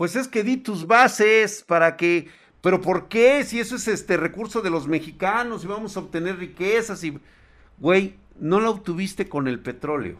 pues 0.00 0.16
es 0.16 0.28
que 0.28 0.42
di 0.42 0.56
tus 0.56 0.86
bases 0.86 1.62
para 1.62 1.98
que, 1.98 2.30
pero 2.62 2.80
¿por 2.80 3.08
qué? 3.08 3.44
Si 3.44 3.60
eso 3.60 3.76
es 3.76 3.86
este 3.86 4.16
recurso 4.16 4.62
de 4.62 4.70
los 4.70 4.88
mexicanos 4.88 5.62
y 5.62 5.66
vamos 5.66 5.94
a 5.94 6.00
obtener 6.00 6.38
riquezas 6.38 7.04
y, 7.04 7.20
güey, 7.76 8.14
no 8.38 8.60
lo 8.60 8.70
obtuviste 8.70 9.28
con 9.28 9.46
el 9.46 9.60
petróleo 9.60 10.16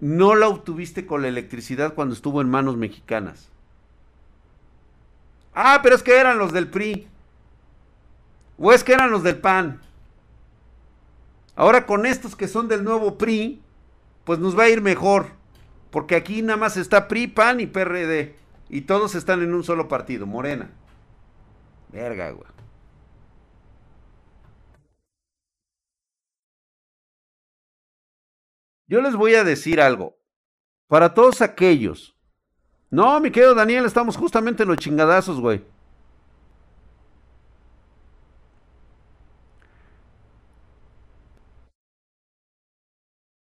no 0.00 0.34
la 0.34 0.48
obtuviste 0.48 1.06
con 1.06 1.22
la 1.22 1.28
electricidad 1.28 1.94
cuando 1.94 2.12
estuvo 2.12 2.40
en 2.40 2.50
manos 2.50 2.76
mexicanas. 2.76 3.48
Ah, 5.54 5.78
pero 5.80 5.94
es 5.94 6.02
que 6.02 6.16
eran 6.16 6.38
los 6.38 6.52
del 6.52 6.68
PRI. 6.68 7.06
¿O 8.58 8.72
es 8.72 8.82
que 8.82 8.94
eran 8.94 9.12
los 9.12 9.22
del 9.22 9.38
PAN? 9.38 9.80
Ahora 11.54 11.86
con 11.86 12.04
estos 12.04 12.34
que 12.34 12.48
son 12.48 12.66
del 12.66 12.82
nuevo 12.82 13.16
PRI, 13.16 13.60
pues 14.24 14.40
nos 14.40 14.58
va 14.58 14.64
a 14.64 14.68
ir 14.68 14.80
mejor. 14.80 15.37
Porque 15.90 16.16
aquí 16.16 16.42
nada 16.42 16.58
más 16.58 16.76
está 16.76 17.08
PRI, 17.08 17.28
PAN 17.28 17.60
y 17.60 17.66
PRD. 17.66 18.36
Y 18.68 18.82
todos 18.82 19.14
están 19.14 19.42
en 19.42 19.54
un 19.54 19.64
solo 19.64 19.88
partido, 19.88 20.26
Morena. 20.26 20.70
Verga, 21.90 22.30
güey. 22.30 22.46
Yo 28.86 29.02
les 29.02 29.14
voy 29.16 29.34
a 29.34 29.44
decir 29.44 29.80
algo. 29.80 30.18
Para 30.86 31.12
todos 31.14 31.42
aquellos. 31.42 32.16
No, 32.90 33.20
mi 33.20 33.30
querido 33.30 33.54
Daniel, 33.54 33.84
estamos 33.84 34.16
justamente 34.16 34.62
en 34.62 34.70
los 34.70 34.78
chingadazos, 34.78 35.40
güey. 35.40 35.62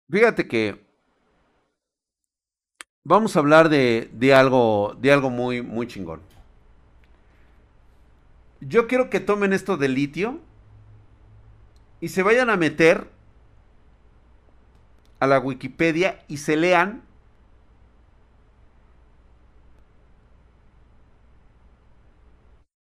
Fíjate 0.09 0.47
que 0.47 0.84
vamos 3.05 3.37
a 3.37 3.38
hablar 3.38 3.69
de, 3.69 4.11
de, 4.12 4.35
algo, 4.35 4.97
de 5.01 5.12
algo 5.12 5.31
muy, 5.31 5.62
muy 5.62 5.87
chingón. 5.87 6.21
Yo 8.61 8.87
quiero 8.87 9.11
que 9.11 9.21
tomen 9.21 9.53
esto 9.53 9.77
de 9.77 9.88
litio 9.88 10.40
y 12.01 12.09
se 12.09 12.23
vayan 12.23 12.51
a 12.51 12.57
meter 12.57 13.11
a 15.21 15.27
la 15.27 15.38
Wikipedia 15.38 16.25
y 16.29 16.38
se 16.38 16.57
lean 16.57 17.03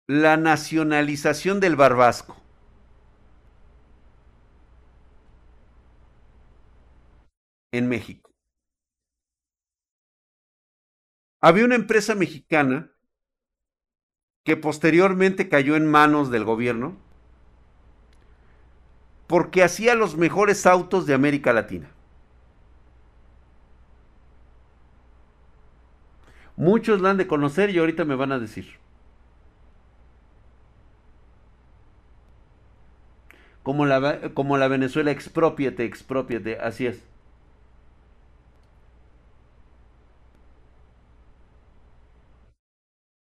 la 0.07 0.37
nacionalización 0.37 1.59
del 1.59 1.75
barbasco. 1.75 2.37
en 7.73 7.87
México. 7.87 8.26
Había 11.39 11.65
una 11.65 11.75
empresa 11.75 12.15
mexicana 12.15 12.91
que 14.43 14.57
posteriormente 14.57 15.49
cayó 15.49 15.75
en 15.75 15.85
manos 15.85 16.31
del 16.31 16.45
gobierno 16.45 16.97
porque 19.27 19.61
hacía 19.61 19.93
los 19.93 20.15
mejores 20.15 20.65
autos 20.65 21.05
de 21.05 21.13
América 21.13 21.53
Latina. 21.53 21.89
Muchos 26.55 27.01
la 27.01 27.11
han 27.11 27.17
de 27.17 27.27
conocer 27.27 27.69
y 27.69 27.77
ahorita 27.77 28.03
me 28.03 28.15
van 28.15 28.31
a 28.31 28.39
decir. 28.39 28.79
Como 33.63 33.85
la, 33.85 34.33
como 34.33 34.57
la 34.57 34.67
Venezuela 34.69 35.11
expropiate, 35.11 35.83
expropiate, 35.83 36.57
así 36.59 36.87
es. 36.87 37.03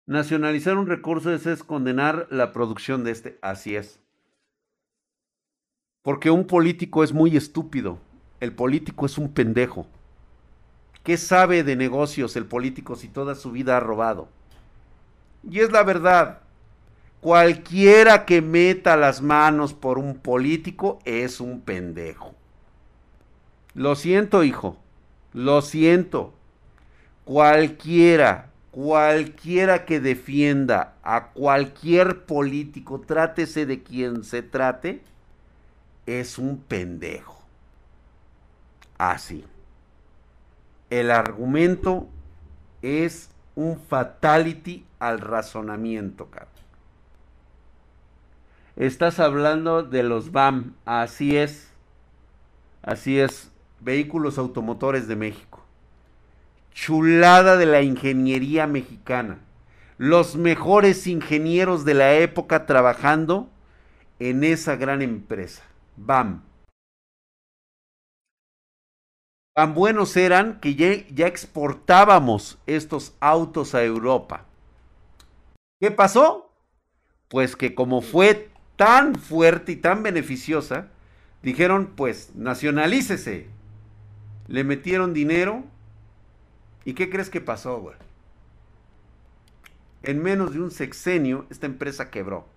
Nacionalizar 0.10 0.76
un 0.76 0.88
recurso 0.88 1.32
es, 1.32 1.62
condenar 1.62 2.26
la 2.32 2.52
producción 2.52 3.04
de 3.04 3.12
este. 3.12 3.38
Así 3.44 3.76
es. 3.76 4.00
Porque 6.02 6.32
un 6.32 6.48
político 6.48 7.04
es 7.04 7.14
muy 7.14 7.38
estúpido. 7.38 8.00
El 8.40 8.52
político 8.52 9.06
es 9.06 9.20
un 9.20 9.32
pendejo. 9.32 9.86
¿Qué 11.04 11.16
sabe 11.16 11.64
de 11.64 11.76
negocios 11.76 12.36
el 12.36 12.48
político 12.48 12.96
si 12.96 13.08
toda 13.08 13.36
su 13.36 13.52
vida 13.52 13.78
ha 13.78 13.80
robado? 13.80 14.30
Y 15.48 15.60
es 15.60 15.72
la 15.72 15.84
verdad. 15.84 16.40
Cualquiera 17.22 18.26
que 18.26 18.42
meta 18.42 18.98
las 18.98 19.22
manos 19.22 19.76
por 19.76 20.00
un 20.00 20.18
político 20.18 20.98
es 21.06 21.40
un 21.40 21.62
pendejo. 21.62 22.34
Lo 23.76 23.96
siento, 23.96 24.44
hijo. 24.44 24.76
Lo 25.34 25.62
siento. 25.62 26.34
Cualquiera 27.26 28.49
cualquiera 28.72 29.86
que 29.86 30.00
defienda 30.00 30.96
a 31.04 31.30
cualquier 31.30 32.26
político, 32.26 33.02
trátese 33.02 33.66
de 33.66 33.84
quien 33.84 34.24
se 34.24 34.42
trate, 34.42 35.02
es 36.06 36.38
un 36.38 36.60
pendejo. 36.60 37.42
Así. 38.98 39.46
El 40.90 41.12
argumento 41.12 42.08
es 42.82 43.30
un 43.56 43.80
fatality 43.80 44.86
al 45.00 45.20
razonamiento, 45.20 46.30
cabrón. 46.30 46.50
Estás 48.76 49.20
hablando 49.20 49.84
de 49.84 50.04
los 50.04 50.32
BAM, 50.32 50.74
así 50.86 51.36
es. 51.38 51.68
Así 52.82 53.20
es, 53.20 53.52
vehículos 53.82 54.38
automotores 54.38 55.08
de 55.08 55.18
México 55.18 55.49
chulada 56.74 57.58
de 57.58 57.66
la 57.66 57.82
ingeniería 57.82 58.68
mexicana. 58.68 59.40
Los 59.98 60.36
mejores 60.36 61.08
ingenieros 61.08 61.86
de 61.86 61.94
la 61.94 62.14
época 62.14 62.66
trabajando 62.66 63.50
en 64.20 64.44
esa 64.44 64.76
gran 64.76 65.02
empresa. 65.02 65.64
BAM. 65.98 66.44
Tan 69.56 69.74
buenos 69.74 70.16
eran 70.16 70.60
que 70.62 70.76
ya, 70.76 71.06
ya 71.14 71.28
exportábamos 71.28 72.60
estos 72.66 73.14
autos 73.20 73.76
a 73.76 73.84
Europa. 73.84 74.46
¿Qué 75.82 75.92
pasó? 75.92 76.54
Pues 77.28 77.56
que 77.56 77.76
como 77.76 78.02
fue 78.02 78.50
tan 78.78 79.16
fuerte 79.16 79.74
y 79.74 79.76
tan 79.76 80.04
beneficiosa, 80.04 80.88
dijeron, 81.42 81.94
pues 81.96 82.36
nacionalícese. 82.36 83.48
Le 84.48 84.64
metieron 84.64 85.14
dinero 85.14 85.64
¿Y 86.90 86.96
qué 86.96 87.08
crees 87.08 87.30
que 87.30 87.40
pasó, 87.40 87.80
güey? 87.80 87.96
En 90.02 90.24
menos 90.24 90.54
de 90.54 90.60
un 90.60 90.72
sexenio, 90.72 91.46
esta 91.52 91.68
empresa 91.68 92.10
quebró. 92.10 92.48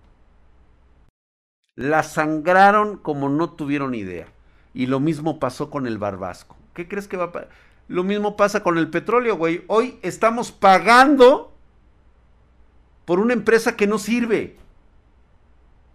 La 1.75 2.01
sangraron 2.01 2.97
como 2.97 3.29
no 3.29 3.51
tuvieron 3.51 3.93
idea. 3.93 4.25
Y 4.73 4.87
lo 4.87 4.99
mismo 4.99 5.37
pasó 5.37 5.69
con 5.69 5.85
el 5.85 5.99
Barbasco. 5.99 6.57
¿Qué 6.73 6.87
crees 6.87 7.07
que 7.07 7.15
va 7.15 7.25
a 7.25 7.31
pasar? 7.31 7.49
Lo 7.87 8.03
mismo 8.03 8.35
pasa 8.35 8.63
con 8.63 8.79
el 8.79 8.89
petróleo, 8.89 9.37
güey. 9.37 9.65
Hoy 9.67 9.99
estamos 10.01 10.51
pagando 10.51 11.53
por 13.05 13.19
una 13.19 13.33
empresa 13.33 13.75
que 13.75 13.85
no 13.85 13.99
sirve. 13.99 14.57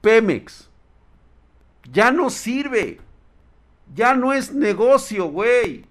Pemex. 0.01 0.71
Ya 1.91 2.13
no 2.13 2.31
sirve. 2.31 3.01
Ya 3.97 4.15
no 4.15 4.33
es 4.33 4.55
negocio, 4.55 5.25
güey. 5.25 5.88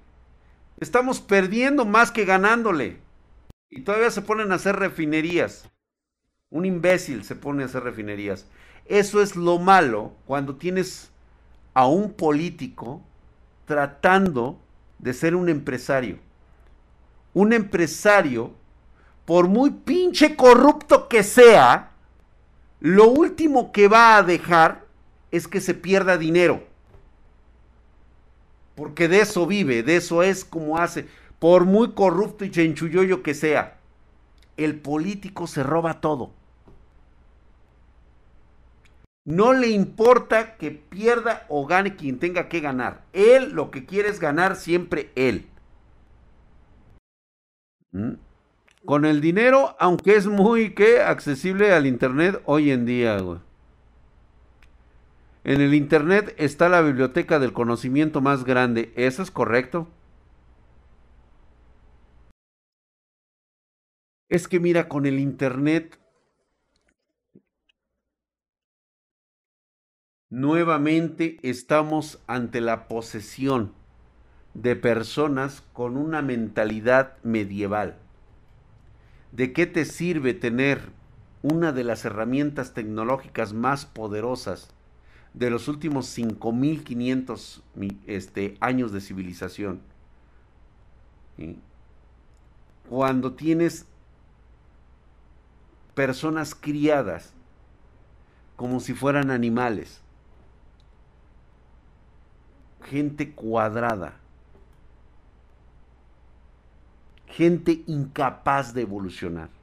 Estamos 0.79 1.19
perdiendo 1.19 1.85
más 1.85 2.11
que 2.11 2.25
ganándole. 2.25 2.99
Y 3.69 3.81
todavía 3.81 4.11
se 4.11 4.21
ponen 4.21 4.51
a 4.51 4.55
hacer 4.55 4.75
refinerías. 4.75 5.69
Un 6.49 6.65
imbécil 6.65 7.23
se 7.23 7.35
pone 7.35 7.63
a 7.63 7.65
hacer 7.65 7.83
refinerías. 7.83 8.45
Eso 8.85 9.21
es 9.21 9.35
lo 9.35 9.59
malo 9.59 10.13
cuando 10.25 10.55
tienes 10.55 11.11
a 11.73 11.87
un 11.87 12.13
político 12.13 13.01
tratando 13.65 14.59
de 14.99 15.13
ser 15.13 15.35
un 15.35 15.49
empresario. 15.49 16.19
Un 17.33 17.53
empresario, 17.53 18.53
por 19.25 19.47
muy 19.47 19.71
pinche 19.71 20.35
corrupto 20.35 21.09
que 21.09 21.23
sea, 21.23 21.91
lo 22.79 23.09
último 23.09 23.71
que 23.71 23.87
va 23.87 24.17
a 24.17 24.23
dejar 24.23 24.85
es 25.31 25.47
que 25.47 25.59
se 25.59 25.73
pierda 25.73 26.17
dinero. 26.17 26.63
Porque 28.77 29.07
de 29.07 29.21
eso 29.21 29.47
vive, 29.47 29.81
de 29.81 29.95
eso 29.95 30.21
es 30.21 30.45
como 30.45 30.77
hace. 30.77 31.07
Por 31.39 31.65
muy 31.65 31.93
corrupto 31.93 32.45
y 32.45 32.51
chenchulloyo 32.51 33.23
que 33.23 33.33
sea, 33.33 33.79
el 34.55 34.79
político 34.79 35.47
se 35.47 35.63
roba 35.63 35.99
todo. 35.99 36.31
No 39.25 39.53
le 39.53 39.69
importa 39.69 40.57
que 40.57 40.69
pierda 40.69 41.47
o 41.49 41.65
gane 41.65 41.95
quien 41.95 42.19
tenga 42.19 42.47
que 42.49 42.59
ganar. 42.59 43.01
Él 43.13 43.51
lo 43.53 43.71
que 43.71 43.87
quiere 43.87 44.09
es 44.09 44.19
ganar 44.19 44.55
siempre 44.55 45.09
él. 45.15 45.47
¿Mm? 47.91 48.13
Con 48.85 49.05
el 49.05 49.21
dinero, 49.21 49.75
aunque 49.79 50.15
es 50.15 50.27
muy 50.27 50.75
¿qué? 50.75 51.01
accesible 51.01 51.73
al 51.73 51.87
internet 51.87 52.43
hoy 52.45 52.69
en 52.69 52.85
día, 52.85 53.17
güey. 53.21 53.39
En 55.47 55.61
el 55.61 55.73
Internet 55.73 56.35
está 56.37 56.67
la 56.67 56.81
biblioteca 56.81 57.39
del 57.39 57.53
conocimiento 57.53 58.19
más 58.19 58.43
grande. 58.43 58.91
¿Eso 58.97 59.23
es 59.23 59.31
correcto? 59.31 59.87
Es 64.27 64.49
que 64.49 64.59
mira, 64.59 64.89
con 64.89 65.05
el 65.05 65.19
Internet 65.19 65.97
nuevamente 70.29 71.37
estamos 71.43 72.21
ante 72.27 72.59
la 72.59 72.89
posesión 72.89 73.71
de 74.53 74.75
personas 74.75 75.61
con 75.71 75.95
una 75.95 76.21
mentalidad 76.21 77.15
medieval. 77.23 77.97
¿De 79.31 79.53
qué 79.53 79.65
te 79.65 79.85
sirve 79.85 80.33
tener 80.33 80.91
una 81.41 81.71
de 81.71 81.85
las 81.85 82.03
herramientas 82.03 82.73
tecnológicas 82.73 83.53
más 83.53 83.85
poderosas 83.85 84.76
de 85.37 85.51
los 85.51 85.67
últimos 85.67 86.07
5500 86.07 87.61
este, 88.07 88.57
años 88.59 88.91
de 88.91 89.01
civilización. 89.01 89.81
Cuando 92.89 93.33
tienes 93.33 93.85
personas 95.93 96.55
criadas 96.55 97.33
como 98.55 98.79
si 98.79 98.95
fueran 98.95 99.29
animales, 99.29 100.01
gente 102.85 103.31
cuadrada, 103.33 104.15
gente 107.27 107.83
incapaz 107.85 108.73
de 108.73 108.81
evolucionar. 108.81 109.56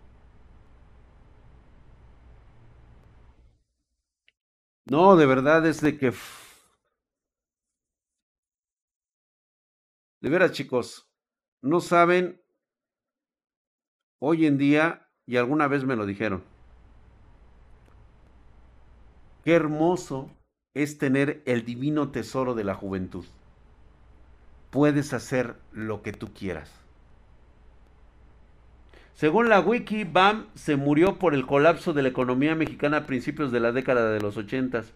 No, 4.87 5.17
de 5.17 5.27
verdad 5.27 5.67
es 5.67 5.81
de 5.81 5.97
que... 5.97 6.13
De 10.21 10.31
veras, 10.31 10.53
chicos, 10.53 11.09
no 11.63 11.81
saben 11.81 12.43
hoy 14.21 14.47
en 14.47 14.59
día, 14.59 15.09
y 15.27 15.37
alguna 15.37 15.69
vez 15.69 15.85
me 15.85 15.97
lo 15.97 16.07
dijeron, 16.07 16.43
qué 19.43 19.55
hermoso 19.55 20.31
es 20.75 20.99
tener 20.99 21.43
el 21.47 21.65
divino 21.65 22.11
tesoro 22.11 22.55
de 22.55 22.65
la 22.65 22.75
juventud. 22.75 23.25
Puedes 24.71 25.13
hacer 25.13 25.57
lo 25.73 26.03
que 26.03 26.13
tú 26.13 26.33
quieras. 26.33 26.84
Según 29.15 29.49
la 29.49 29.61
wiki, 29.61 30.03
BAM 30.03 30.49
se 30.55 30.75
murió 30.75 31.21
por 31.21 31.35
el 31.35 31.47
colapso 31.47 31.93
de 31.93 32.03
la 32.03 32.09
economía 32.09 32.57
mexicana 32.57 32.99
a 32.99 33.07
principios 33.07 33.53
de 33.53 33.61
la 33.61 33.71
década 33.71 34.11
de 34.11 34.21
los 34.21 34.37
ochentas. 34.37 34.93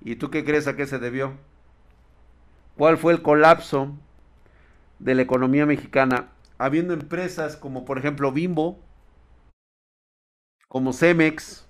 ¿Y 0.00 0.16
tú 0.16 0.30
qué 0.30 0.44
crees 0.44 0.66
a 0.66 0.74
qué 0.74 0.86
se 0.86 0.98
debió? 0.98 1.34
¿Cuál 2.76 2.98
fue 2.98 3.12
el 3.12 3.22
colapso 3.22 3.94
de 4.98 5.14
la 5.14 5.22
economía 5.22 5.64
mexicana? 5.64 6.28
Habiendo 6.58 6.92
empresas 6.92 7.56
como 7.56 7.84
por 7.84 7.98
ejemplo 7.98 8.32
Bimbo, 8.32 8.80
como 10.66 10.92
Cemex, 10.92 11.64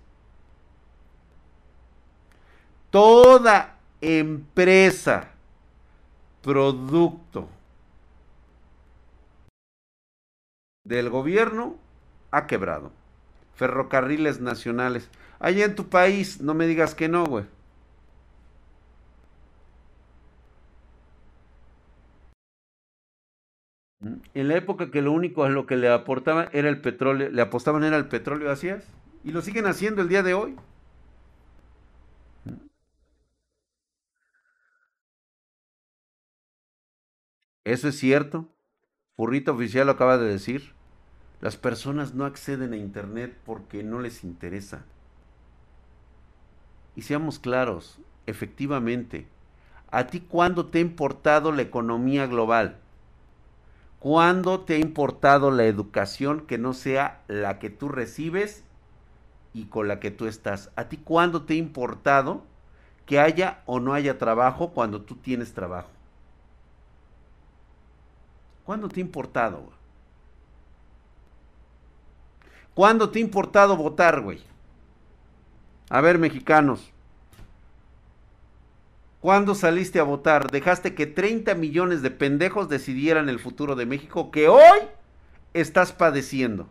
toda 2.90 3.78
empresa, 4.00 5.32
producto 6.40 7.50
del 10.86 11.10
gobierno 11.10 11.76
ha 12.30 12.46
quebrado. 12.46 12.92
Ferrocarriles 13.54 14.40
nacionales. 14.40 15.10
Allá 15.38 15.64
en 15.64 15.74
tu 15.74 15.88
país, 15.88 16.40
no 16.40 16.54
me 16.54 16.66
digas 16.66 16.94
que 16.94 17.08
no, 17.08 17.26
güey. 17.26 17.44
En 24.34 24.48
la 24.48 24.56
época 24.56 24.90
que 24.90 25.02
lo 25.02 25.12
único 25.12 25.44
a 25.44 25.48
lo 25.48 25.66
que 25.66 25.76
le 25.76 25.88
aportaban 25.88 26.48
era 26.52 26.68
el 26.68 26.80
petróleo, 26.80 27.30
le 27.30 27.42
apostaban 27.42 27.82
era 27.84 27.96
el 27.96 28.06
petróleo, 28.08 28.50
así. 28.50 28.68
Y 29.24 29.32
lo 29.32 29.42
siguen 29.42 29.66
haciendo 29.66 30.02
el 30.02 30.08
día 30.08 30.22
de 30.22 30.34
hoy. 30.34 30.56
Eso 37.64 37.88
es 37.88 37.98
cierto. 37.98 38.48
Furrito 39.16 39.52
Oficial 39.54 39.86
lo 39.86 39.92
acaba 39.92 40.18
de 40.18 40.28
decir. 40.28 40.75
Las 41.40 41.56
personas 41.56 42.14
no 42.14 42.24
acceden 42.24 42.72
a 42.72 42.76
Internet 42.76 43.36
porque 43.44 43.82
no 43.82 44.00
les 44.00 44.24
interesa. 44.24 44.84
Y 46.94 47.02
seamos 47.02 47.38
claros, 47.38 47.98
efectivamente, 48.24 49.26
¿a 49.90 50.06
ti 50.06 50.20
cuándo 50.20 50.66
te 50.66 50.78
ha 50.78 50.80
importado 50.80 51.52
la 51.52 51.62
economía 51.62 52.26
global? 52.26 52.78
¿Cuándo 54.00 54.60
te 54.60 54.74
ha 54.74 54.78
importado 54.78 55.50
la 55.50 55.64
educación 55.64 56.46
que 56.46 56.58
no 56.58 56.72
sea 56.72 57.22
la 57.28 57.58
que 57.58 57.68
tú 57.70 57.88
recibes 57.88 58.64
y 59.52 59.66
con 59.66 59.88
la 59.88 60.00
que 60.00 60.10
tú 60.10 60.26
estás? 60.26 60.70
¿A 60.74 60.88
ti 60.88 60.96
cuándo 60.96 61.42
te 61.42 61.54
ha 61.54 61.56
importado 61.56 62.44
que 63.04 63.20
haya 63.20 63.62
o 63.66 63.78
no 63.78 63.92
haya 63.92 64.16
trabajo 64.16 64.70
cuando 64.70 65.02
tú 65.02 65.16
tienes 65.16 65.52
trabajo? 65.52 65.90
¿Cuándo 68.64 68.88
te 68.88 69.00
ha 69.00 69.04
importado? 69.04 69.70
¿Cuándo 72.76 73.08
te 73.08 73.18
ha 73.18 73.22
importado 73.22 73.74
votar, 73.74 74.20
güey? 74.20 74.38
A 75.88 76.02
ver, 76.02 76.18
mexicanos. 76.18 76.92
¿Cuándo 79.22 79.54
saliste 79.54 79.98
a 79.98 80.02
votar? 80.02 80.50
Dejaste 80.50 80.94
que 80.94 81.06
30 81.06 81.54
millones 81.54 82.02
de 82.02 82.10
pendejos 82.10 82.68
decidieran 82.68 83.30
el 83.30 83.38
futuro 83.38 83.76
de 83.76 83.86
México 83.86 84.30
que 84.30 84.48
hoy 84.48 84.78
estás 85.54 85.92
padeciendo. 85.92 86.68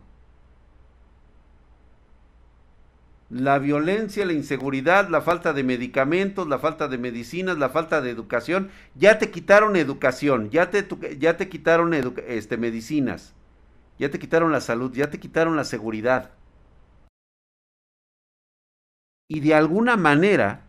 La 3.28 3.58
violencia, 3.58 4.24
la 4.26 4.32
inseguridad, 4.32 5.08
la 5.08 5.22
falta 5.22 5.52
de 5.52 5.64
medicamentos, 5.64 6.46
la 6.46 6.60
falta 6.60 6.86
de 6.86 6.98
medicinas, 6.98 7.58
la 7.58 7.70
falta 7.70 8.00
de 8.00 8.10
educación. 8.10 8.70
Ya 8.94 9.18
te 9.18 9.32
quitaron 9.32 9.74
educación, 9.74 10.50
ya 10.50 10.70
te, 10.70 10.86
ya 11.18 11.36
te 11.36 11.48
quitaron 11.48 11.94
este, 11.94 12.56
medicinas, 12.58 13.34
ya 13.98 14.10
te 14.10 14.18
quitaron 14.18 14.52
la 14.52 14.60
salud, 14.60 14.92
ya 14.92 15.10
te 15.10 15.20
quitaron 15.20 15.56
la 15.56 15.64
seguridad. 15.64 16.30
Y 19.28 19.40
de 19.40 19.54
alguna 19.54 19.96
manera, 19.96 20.62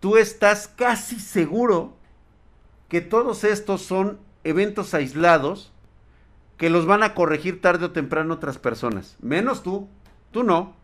tú 0.00 0.16
estás 0.16 0.68
casi 0.68 1.20
seguro 1.20 1.96
que 2.88 3.00
todos 3.00 3.44
estos 3.44 3.82
son 3.82 4.18
eventos 4.44 4.94
aislados 4.94 5.72
que 6.56 6.70
los 6.70 6.86
van 6.86 7.02
a 7.02 7.14
corregir 7.14 7.60
tarde 7.60 7.86
o 7.86 7.92
temprano 7.92 8.34
otras 8.34 8.58
personas. 8.58 9.16
Menos 9.20 9.62
tú, 9.62 9.88
tú 10.32 10.42
no. 10.42 10.76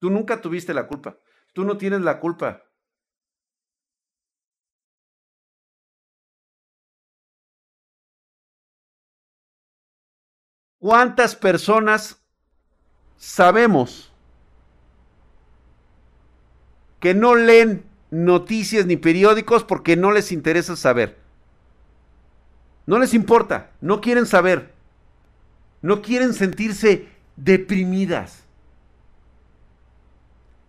Tú 0.00 0.08
nunca 0.08 0.40
tuviste 0.40 0.72
la 0.72 0.86
culpa. 0.86 1.18
Tú 1.52 1.64
no 1.64 1.76
tienes 1.76 2.00
la 2.00 2.20
culpa. 2.20 2.62
¿Cuántas 10.80 11.36
personas 11.36 12.18
sabemos 13.18 14.10
que 16.98 17.12
no 17.12 17.34
leen 17.34 17.84
noticias 18.10 18.86
ni 18.86 18.96
periódicos 18.96 19.62
porque 19.62 19.94
no 19.96 20.10
les 20.10 20.32
interesa 20.32 20.76
saber? 20.76 21.18
No 22.86 22.98
les 22.98 23.12
importa, 23.12 23.70
no 23.82 24.00
quieren 24.00 24.24
saber, 24.24 24.72
no 25.82 26.00
quieren 26.00 26.32
sentirse 26.32 27.08
deprimidas. 27.36 28.44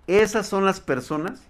Esas 0.08 0.46
son 0.46 0.66
las 0.66 0.82
personas 0.82 1.42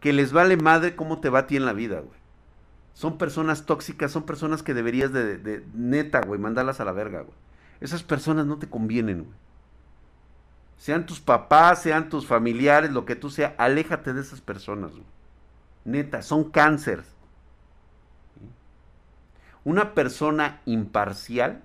que 0.00 0.12
les 0.12 0.32
vale 0.32 0.56
madre 0.56 0.96
cómo 0.96 1.20
te 1.20 1.28
va 1.28 1.40
a 1.40 1.46
ti 1.46 1.56
en 1.56 1.66
la 1.66 1.72
vida, 1.72 2.00
güey. 2.00 2.19
Son 3.00 3.16
personas 3.16 3.64
tóxicas, 3.64 4.12
son 4.12 4.24
personas 4.24 4.62
que 4.62 4.74
deberías 4.74 5.10
de, 5.10 5.64
neta, 5.72 6.20
güey, 6.20 6.38
mandarlas 6.38 6.80
a 6.80 6.84
la 6.84 6.92
verga, 6.92 7.22
güey. 7.22 7.34
Esas 7.80 8.02
personas 8.02 8.44
no 8.44 8.58
te 8.58 8.68
convienen, 8.68 9.24
güey. 9.24 9.36
Sean 10.76 11.06
tus 11.06 11.18
papás, 11.18 11.80
sean 11.80 12.10
tus 12.10 12.26
familiares, 12.26 12.90
lo 12.90 13.06
que 13.06 13.16
tú 13.16 13.30
sea, 13.30 13.54
aléjate 13.56 14.12
de 14.12 14.20
esas 14.20 14.42
personas, 14.42 14.90
güey. 14.90 15.06
Neta, 15.86 16.20
son 16.20 16.50
cánceres. 16.50 17.06
Una 19.64 19.94
persona 19.94 20.60
imparcial, 20.66 21.62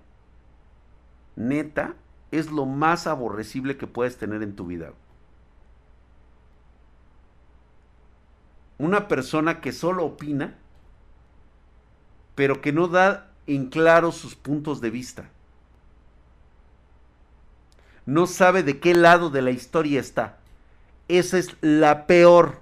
neta, 1.35 1.95
es 2.31 2.49
lo 2.49 2.65
más 2.65 3.07
aborrecible 3.07 3.75
que 3.75 3.87
puedes 3.87 4.15
tener 4.15 4.41
en 4.41 4.55
tu 4.55 4.67
vida. 4.67 4.93
Una 8.77 9.09
persona 9.09 9.59
que 9.59 9.73
solo 9.73 10.05
opina, 10.05 10.59
pero 12.35 12.61
que 12.61 12.71
no 12.71 12.87
da 12.87 13.31
en 13.47 13.67
claro 13.67 14.11
sus 14.11 14.35
puntos 14.35 14.81
de 14.81 14.89
vista. 14.89 15.29
No 18.05 18.27
sabe 18.27 18.61
de 18.61 18.79
qué 18.79 18.93
lado 18.93 19.29
de 19.29 19.41
la 19.41 19.51
historia 19.51 19.99
está. 19.99 20.37
Esa 21.07 21.37
es 21.37 21.55
la 21.61 22.05
peor, 22.07 22.59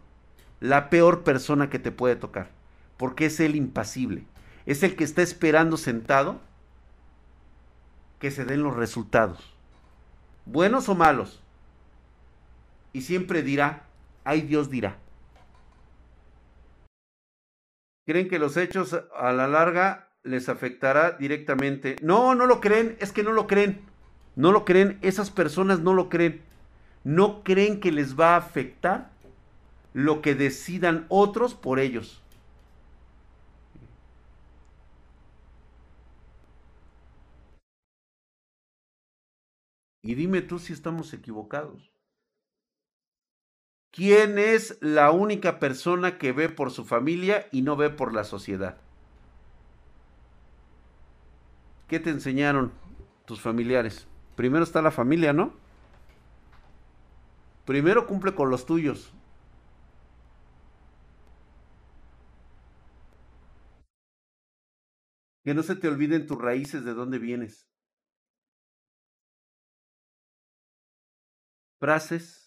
la 0.59 0.89
peor 0.89 1.23
persona 1.23 1.69
que 1.69 1.79
te 1.79 1.91
puede 1.91 2.15
tocar, 2.15 2.49
porque 2.97 3.25
es 3.25 3.39
el 3.39 3.55
impasible. 3.55 4.23
Es 4.65 4.83
el 4.83 4.95
que 4.95 5.03
está 5.03 5.21
esperando 5.21 5.75
sentado 5.77 6.39
que 8.19 8.31
se 8.31 8.45
den 8.45 8.63
los 8.63 8.75
resultados 8.75 9.53
buenos 10.45 10.89
o 10.89 10.95
malos. 10.95 11.39
Y 12.91 13.01
siempre 13.01 13.41
dirá, 13.41 13.83
ay 14.23 14.41
Dios 14.41 14.69
dirá. 14.69 14.97
¿Creen 18.05 18.27
que 18.27 18.39
los 18.39 18.57
hechos 18.57 18.93
a 19.15 19.31
la 19.31 19.47
larga 19.47 20.09
les 20.23 20.49
afectará 20.49 21.11
directamente. 21.11 21.97
No, 22.01 22.33
no 22.33 22.45
lo 22.45 22.61
creen, 22.61 22.97
es 22.99 23.11
que 23.11 23.23
no 23.23 23.33
lo 23.33 23.47
creen. 23.47 23.81
No 24.35 24.51
lo 24.51 24.65
creen, 24.65 24.97
esas 25.01 25.29
personas 25.29 25.79
no 25.81 25.93
lo 25.93 26.09
creen. 26.09 26.41
No 27.03 27.43
creen 27.43 27.79
que 27.79 27.91
les 27.91 28.19
va 28.19 28.33
a 28.33 28.37
afectar 28.37 29.11
lo 29.93 30.21
que 30.21 30.33
decidan 30.33 31.05
otros 31.09 31.53
por 31.53 31.79
ellos. 31.79 32.21
Y 40.01 40.15
dime 40.15 40.41
tú 40.41 40.59
si 40.59 40.73
estamos 40.73 41.13
equivocados. 41.13 41.92
¿Quién 43.93 44.39
es 44.39 44.79
la 44.81 45.11
única 45.11 45.59
persona 45.59 46.17
que 46.17 46.31
ve 46.31 46.49
por 46.49 46.71
su 46.71 46.83
familia 46.83 47.47
y 47.51 47.61
no 47.61 47.75
ve 47.75 47.91
por 47.91 48.11
la 48.11 48.23
sociedad? 48.23 48.81
¿Qué 51.87 51.99
te 51.99 52.09
enseñaron 52.09 52.71
tus 53.27 53.39
familiares? 53.39 54.07
Primero 54.35 54.63
está 54.63 54.81
la 54.81 54.89
familia, 54.89 55.31
¿no? 55.31 55.53
Primero 57.65 58.07
cumple 58.07 58.33
con 58.33 58.49
los 58.49 58.65
tuyos. 58.65 59.13
Que 65.43 65.53
no 65.53 65.61
se 65.61 65.75
te 65.75 65.87
olviden 65.87 66.25
tus 66.25 66.41
raíces 66.41 66.83
de 66.83 66.95
dónde 66.95 67.19
vienes. 67.19 67.67
Frases 71.79 72.42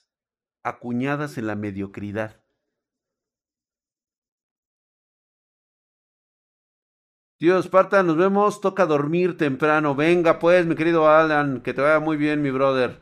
acuñadas 0.67 1.39
en 1.39 1.47
la 1.47 1.55
mediocridad. 1.55 2.41
Tío 7.39 7.59
Esparta, 7.59 8.03
nos 8.03 8.17
vemos. 8.17 8.61
Toca 8.61 8.87
dormir 8.87 9.37
temprano. 9.37 9.95
Venga, 9.95 10.39
pues, 10.39 10.67
mi 10.67 10.75
querido 10.75 11.09
Alan, 11.09 11.61
que 11.61 11.75
te 11.75 11.83
vaya 11.83 12.01
muy 12.01 12.17
bien, 12.17 12.43
mi 12.43 12.51
brother. 12.51 12.99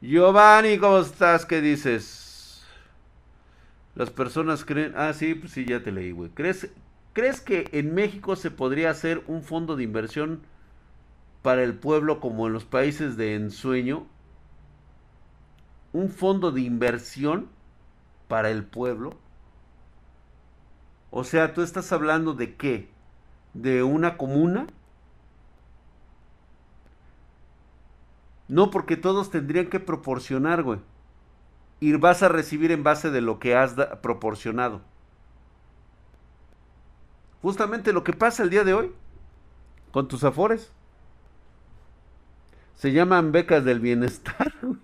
Giovanni, 0.00 0.78
¿cómo 0.78 1.00
estás? 1.00 1.44
¿Qué 1.46 1.60
dices? 1.60 2.64
Las 3.94 4.10
personas 4.10 4.64
creen. 4.64 4.94
Ah, 4.96 5.12
sí, 5.12 5.34
pues 5.34 5.52
sí, 5.52 5.64
ya 5.66 5.82
te 5.82 5.92
leí, 5.92 6.12
güey. 6.12 6.30
¿Crees, 6.30 6.70
¿Crees 7.12 7.40
que 7.40 7.68
en 7.72 7.94
México 7.94 8.36
se 8.36 8.50
podría 8.50 8.90
hacer 8.90 9.22
un 9.26 9.42
fondo 9.42 9.76
de 9.76 9.82
inversión 9.82 10.40
para 11.42 11.64
el 11.64 11.74
pueblo 11.74 12.20
como 12.20 12.46
en 12.46 12.52
los 12.52 12.64
países 12.64 13.16
de 13.16 13.34
ensueño? 13.34 14.06
Un 15.92 16.10
fondo 16.10 16.52
de 16.52 16.60
inversión 16.62 17.48
para 18.28 18.50
el 18.50 18.64
pueblo. 18.64 19.16
O 21.10 21.24
sea, 21.24 21.54
tú 21.54 21.62
estás 21.62 21.92
hablando 21.92 22.34
de 22.34 22.54
qué? 22.56 22.88
¿De 23.54 23.82
una 23.82 24.16
comuna? 24.16 24.66
No, 28.48 28.70
porque 28.70 28.96
todos 28.96 29.30
tendrían 29.30 29.68
que 29.68 29.80
proporcionar, 29.80 30.62
güey. 30.62 30.80
Y 31.80 31.92
vas 31.94 32.22
a 32.22 32.28
recibir 32.28 32.72
en 32.72 32.82
base 32.82 33.10
de 33.10 33.20
lo 33.20 33.38
que 33.38 33.54
has 33.54 33.74
proporcionado. 34.02 34.80
Justamente 37.42 37.92
lo 37.92 38.04
que 38.04 38.12
pasa 38.12 38.42
el 38.42 38.50
día 38.50 38.64
de 38.64 38.74
hoy 38.74 38.92
con 39.92 40.08
tus 40.08 40.24
afores. 40.24 40.72
Se 42.74 42.92
llaman 42.92 43.32
becas 43.32 43.64
del 43.64 43.80
bienestar, 43.80 44.52
güey. 44.62 44.78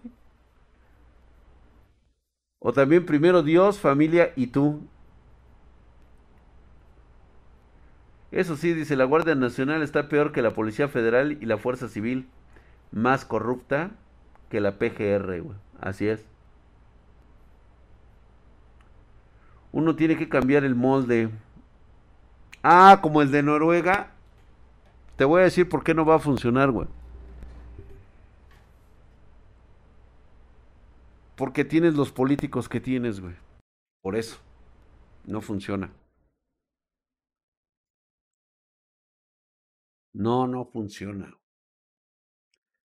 O 2.66 2.72
también 2.72 3.04
primero 3.04 3.42
Dios, 3.42 3.78
familia 3.78 4.32
y 4.36 4.46
tú. 4.46 4.80
Eso 8.32 8.56
sí, 8.56 8.72
dice, 8.72 8.96
la 8.96 9.04
Guardia 9.04 9.34
Nacional 9.34 9.82
está 9.82 10.08
peor 10.08 10.32
que 10.32 10.40
la 10.40 10.54
Policía 10.54 10.88
Federal 10.88 11.32
y 11.32 11.44
la 11.44 11.58
Fuerza 11.58 11.88
Civil. 11.88 12.26
Más 12.90 13.26
corrupta 13.26 13.90
que 14.48 14.62
la 14.62 14.78
PGR, 14.78 15.42
güey. 15.42 15.58
Así 15.78 16.08
es. 16.08 16.24
Uno 19.70 19.94
tiene 19.94 20.16
que 20.16 20.30
cambiar 20.30 20.64
el 20.64 20.74
molde. 20.74 21.28
Ah, 22.62 23.00
como 23.02 23.20
el 23.20 23.30
de 23.30 23.42
Noruega. 23.42 24.12
Te 25.16 25.26
voy 25.26 25.42
a 25.42 25.44
decir 25.44 25.68
por 25.68 25.84
qué 25.84 25.92
no 25.92 26.06
va 26.06 26.14
a 26.14 26.18
funcionar, 26.18 26.70
güey. 26.70 26.88
Porque 31.36 31.64
tienes 31.64 31.94
los 31.94 32.12
políticos 32.12 32.68
que 32.68 32.80
tienes, 32.80 33.20
güey. 33.20 33.34
Por 34.02 34.16
eso. 34.16 34.38
No 35.26 35.40
funciona. 35.40 35.92
No, 40.12 40.46
no 40.46 40.64
funciona. 40.66 41.36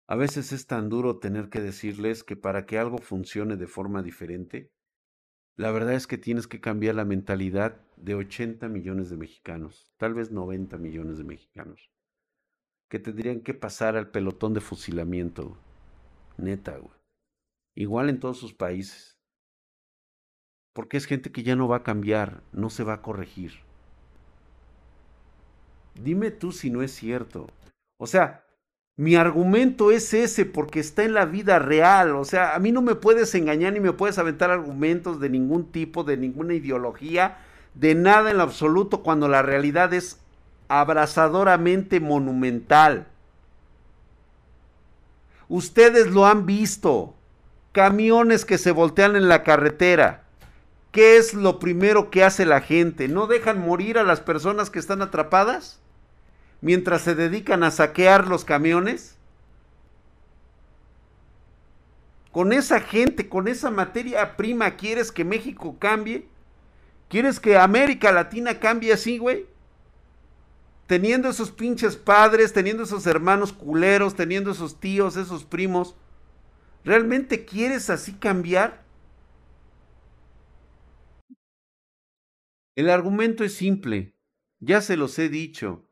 A 0.07 0.15
veces 0.15 0.51
es 0.51 0.67
tan 0.67 0.89
duro 0.89 1.17
tener 1.19 1.49
que 1.49 1.61
decirles 1.61 2.23
que 2.23 2.35
para 2.35 2.65
que 2.65 2.77
algo 2.77 2.97
funcione 2.97 3.55
de 3.55 3.67
forma 3.67 4.03
diferente, 4.03 4.69
la 5.55 5.71
verdad 5.71 5.93
es 5.93 6.05
que 6.05 6.17
tienes 6.17 6.47
que 6.47 6.59
cambiar 6.59 6.95
la 6.95 7.05
mentalidad 7.05 7.81
de 7.95 8.15
80 8.15 8.67
millones 8.67 9.09
de 9.09 9.17
mexicanos, 9.17 9.93
tal 9.97 10.13
vez 10.13 10.31
90 10.31 10.77
millones 10.77 11.17
de 11.17 11.23
mexicanos, 11.23 11.89
que 12.89 12.99
tendrían 12.99 13.39
que 13.39 13.53
pasar 13.53 13.95
al 13.95 14.11
pelotón 14.11 14.53
de 14.53 14.61
fusilamiento. 14.61 15.57
Neta, 16.37 16.77
güey. 16.77 17.04
Igual 17.75 18.09
en 18.09 18.19
todos 18.19 18.37
sus 18.37 18.53
países. 18.53 19.17
Porque 20.73 20.97
es 20.97 21.05
gente 21.05 21.31
que 21.31 21.43
ya 21.43 21.55
no 21.55 21.67
va 21.67 21.77
a 21.77 21.83
cambiar, 21.83 22.41
no 22.51 22.69
se 22.69 22.83
va 22.83 22.93
a 22.93 23.01
corregir. 23.01 23.53
Dime 25.93 26.31
tú 26.31 26.51
si 26.51 26.69
no 26.69 26.81
es 26.81 26.91
cierto. 26.91 27.47
O 27.97 28.07
sea, 28.07 28.45
mi 28.97 29.15
argumento 29.15 29.91
es 29.91 30.13
ese 30.13 30.45
porque 30.45 30.79
está 30.79 31.03
en 31.03 31.13
la 31.13 31.25
vida 31.25 31.59
real. 31.59 32.15
O 32.15 32.25
sea, 32.25 32.55
a 32.55 32.59
mí 32.59 32.71
no 32.71 32.81
me 32.81 32.95
puedes 32.95 33.35
engañar 33.35 33.73
ni 33.73 33.79
me 33.81 33.93
puedes 33.93 34.17
aventar 34.17 34.51
argumentos 34.51 35.19
de 35.19 35.29
ningún 35.29 35.71
tipo, 35.71 36.03
de 36.03 36.17
ninguna 36.17 36.53
ideología, 36.53 37.39
de 37.73 37.95
nada 37.95 38.31
en 38.31 38.37
lo 38.37 38.43
absoluto, 38.43 39.03
cuando 39.03 39.27
la 39.27 39.41
realidad 39.41 39.93
es 39.93 40.21
abrazadoramente 40.69 41.99
monumental. 41.99 43.07
Ustedes 45.47 46.07
lo 46.07 46.25
han 46.25 46.45
visto 46.45 47.14
camiones 47.75 48.45
que 48.45 48.57
se 48.57 48.71
voltean 48.71 49.17
en 49.17 49.27
la 49.27 49.43
carretera. 49.43 50.23
¿Qué 50.93 51.17
es 51.17 51.33
lo 51.33 51.59
primero 51.59 52.09
que 52.09 52.23
hace 52.23 52.45
la 52.45 52.61
gente? 52.61 53.09
¿No 53.09 53.27
dejan 53.27 53.59
morir 53.59 53.97
a 53.97 54.03
las 54.03 54.21
personas 54.21 54.69
que 54.69 54.79
están 54.79 55.01
atrapadas? 55.01 55.81
Mientras 56.61 57.01
se 57.01 57.15
dedican 57.15 57.63
a 57.63 57.71
saquear 57.71 58.27
los 58.29 58.45
camiones. 58.45 59.17
Con 62.31 62.53
esa 62.53 62.79
gente, 62.79 63.27
con 63.27 63.49
esa 63.49 63.71
materia 63.71 64.37
prima, 64.37 64.77
¿quieres 64.77 65.11
que 65.11 65.25
México 65.25 65.75
cambie? 65.77 66.29
¿Quieres 67.09 67.41
que 67.41 67.57
América 67.57 68.13
Latina 68.13 68.57
cambie 68.57 68.93
así, 68.93 69.17
güey? 69.17 69.47
Teniendo 70.87 71.27
esos 71.27 71.51
pinches 71.51 71.97
padres, 71.97 72.53
teniendo 72.53 72.83
esos 72.83 73.05
hermanos 73.05 73.51
culeros, 73.51 74.15
teniendo 74.15 74.51
esos 74.51 74.79
tíos, 74.79 75.17
esos 75.17 75.43
primos 75.43 75.97
¿Realmente 76.85 77.45
quieres 77.45 77.89
así 77.89 78.13
cambiar? 78.13 78.83
El 82.75 82.91
argumento 82.91 83.43
es 83.43 83.55
simple, 83.55 84.13
ya 84.59 84.81
se 84.81 84.95
los 84.95 85.17
he 85.17 85.27
dicho. 85.27 85.83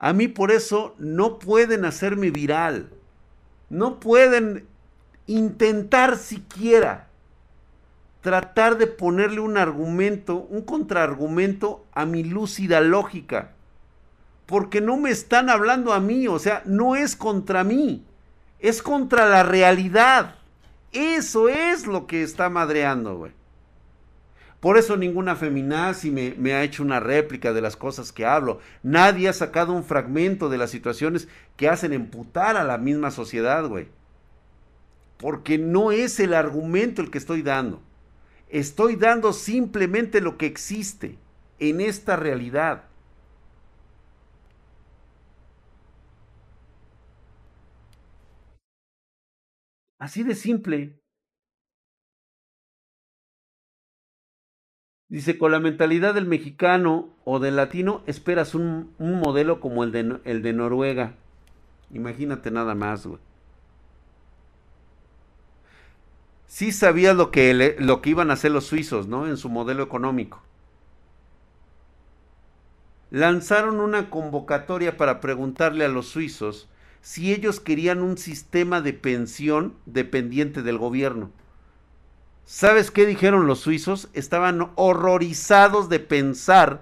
A 0.00 0.12
mí 0.12 0.26
por 0.26 0.50
eso 0.50 0.96
no 0.98 1.38
pueden 1.38 1.84
hacerme 1.84 2.32
viral. 2.32 2.90
No 3.70 4.00
pueden 4.00 4.66
intentar 5.26 6.16
siquiera 6.16 7.08
tratar 8.20 8.76
de 8.76 8.88
ponerle 8.88 9.38
un 9.38 9.56
argumento, 9.56 10.38
un 10.50 10.62
contraargumento 10.62 11.86
a 11.92 12.06
mi 12.06 12.24
lúcida 12.24 12.80
lógica. 12.80 13.52
Porque 14.46 14.80
no 14.80 14.96
me 14.96 15.10
están 15.10 15.48
hablando 15.48 15.92
a 15.92 16.00
mí, 16.00 16.26
o 16.26 16.40
sea, 16.40 16.62
no 16.66 16.96
es 16.96 17.14
contra 17.14 17.62
mí 17.62 18.04
es 18.64 18.80
contra 18.80 19.28
la 19.28 19.42
realidad. 19.42 20.36
Eso 20.90 21.50
es 21.50 21.86
lo 21.86 22.06
que 22.06 22.22
está 22.22 22.48
madreando, 22.48 23.14
güey. 23.18 23.32
Por 24.58 24.78
eso 24.78 24.96
ninguna 24.96 25.36
feminazi 25.36 26.10
me, 26.10 26.34
me, 26.38 26.54
ha 26.54 26.62
hecho 26.62 26.82
una 26.82 26.98
réplica 26.98 27.52
de 27.52 27.60
las 27.60 27.76
cosas 27.76 28.10
que 28.10 28.24
hablo. 28.24 28.60
Nadie 28.82 29.28
ha 29.28 29.34
sacado 29.34 29.74
un 29.74 29.84
fragmento 29.84 30.48
de 30.48 30.56
las 30.56 30.70
situaciones 30.70 31.28
que 31.58 31.68
hacen 31.68 31.92
emputar 31.92 32.56
a 32.56 32.64
la 32.64 32.78
misma 32.78 33.10
sociedad, 33.10 33.68
güey. 33.68 33.88
Porque 35.18 35.58
no 35.58 35.92
es 35.92 36.18
el 36.18 36.32
argumento 36.32 37.02
el 37.02 37.10
que 37.10 37.18
estoy 37.18 37.42
dando. 37.42 37.82
Estoy 38.48 38.96
dando 38.96 39.34
simplemente 39.34 40.22
lo 40.22 40.38
que 40.38 40.46
existe 40.46 41.18
en 41.58 41.82
esta 41.82 42.16
realidad. 42.16 42.84
Así 50.04 50.22
de 50.22 50.34
simple. 50.34 51.00
Dice, 55.08 55.38
con 55.38 55.50
la 55.50 55.60
mentalidad 55.60 56.12
del 56.12 56.26
mexicano 56.26 57.08
o 57.24 57.38
del 57.38 57.56
latino, 57.56 58.02
esperas 58.06 58.54
un, 58.54 58.94
modelo 58.98 59.60
como 59.60 59.82
el 59.82 59.92
de, 59.92 60.52
Noruega. 60.52 61.14
Imagínate 61.90 62.50
nada 62.50 62.74
más, 62.74 63.06
güey. 63.06 63.18
Sí 66.48 66.70
sabías 66.70 67.16
lo 67.16 67.30
que, 67.30 67.74
lo 67.78 68.02
que 68.02 68.10
iban 68.10 68.28
a 68.28 68.34
hacer 68.34 68.50
los 68.50 68.66
suizos, 68.66 69.08
¿no? 69.08 69.26
En 69.26 69.38
su 69.38 69.48
modelo 69.48 69.82
económico. 69.82 70.42
Lanzaron 73.10 73.80
una 73.80 74.10
convocatoria 74.10 74.98
para 74.98 75.20
preguntarle 75.20 75.86
a 75.86 75.88
los 75.88 76.08
suizos 76.08 76.68
si 77.04 77.34
ellos 77.34 77.60
querían 77.60 78.02
un 78.02 78.16
sistema 78.16 78.80
de 78.80 78.94
pensión 78.94 79.74
dependiente 79.84 80.62
del 80.62 80.78
gobierno. 80.78 81.30
¿Sabes 82.46 82.90
qué 82.90 83.04
dijeron 83.04 83.46
los 83.46 83.60
suizos? 83.60 84.08
Estaban 84.14 84.70
horrorizados 84.76 85.90
de 85.90 86.00
pensar 86.00 86.80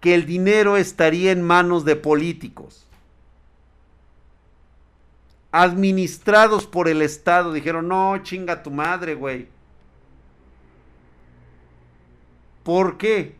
que 0.00 0.16
el 0.16 0.26
dinero 0.26 0.76
estaría 0.76 1.30
en 1.30 1.42
manos 1.42 1.84
de 1.84 1.94
políticos. 1.94 2.84
Administrados 5.52 6.66
por 6.66 6.88
el 6.88 7.00
Estado. 7.00 7.52
Dijeron, 7.52 7.86
no, 7.86 8.18
chinga 8.24 8.64
tu 8.64 8.72
madre, 8.72 9.14
güey. 9.14 9.46
¿Por 12.64 12.98
qué? 12.98 13.36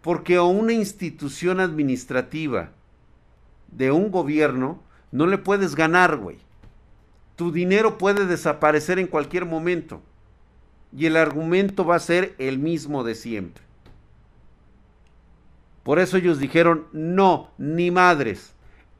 Porque 0.00 0.40
una 0.40 0.72
institución 0.72 1.60
administrativa 1.60 2.70
de 3.68 3.92
un 3.92 4.10
gobierno 4.10 4.80
no 5.12 5.26
le 5.26 5.38
puedes 5.38 5.74
ganar, 5.74 6.16
güey. 6.16 6.38
Tu 7.36 7.52
dinero 7.52 7.98
puede 7.98 8.26
desaparecer 8.26 8.98
en 8.98 9.06
cualquier 9.06 9.46
momento. 9.46 10.02
Y 10.96 11.06
el 11.06 11.16
argumento 11.16 11.84
va 11.84 11.96
a 11.96 12.00
ser 12.00 12.34
el 12.38 12.58
mismo 12.58 13.04
de 13.04 13.14
siempre. 13.14 13.62
Por 15.82 15.98
eso 15.98 16.16
ellos 16.16 16.38
dijeron, 16.38 16.86
no, 16.92 17.50
ni 17.58 17.90
madres. 17.90 18.52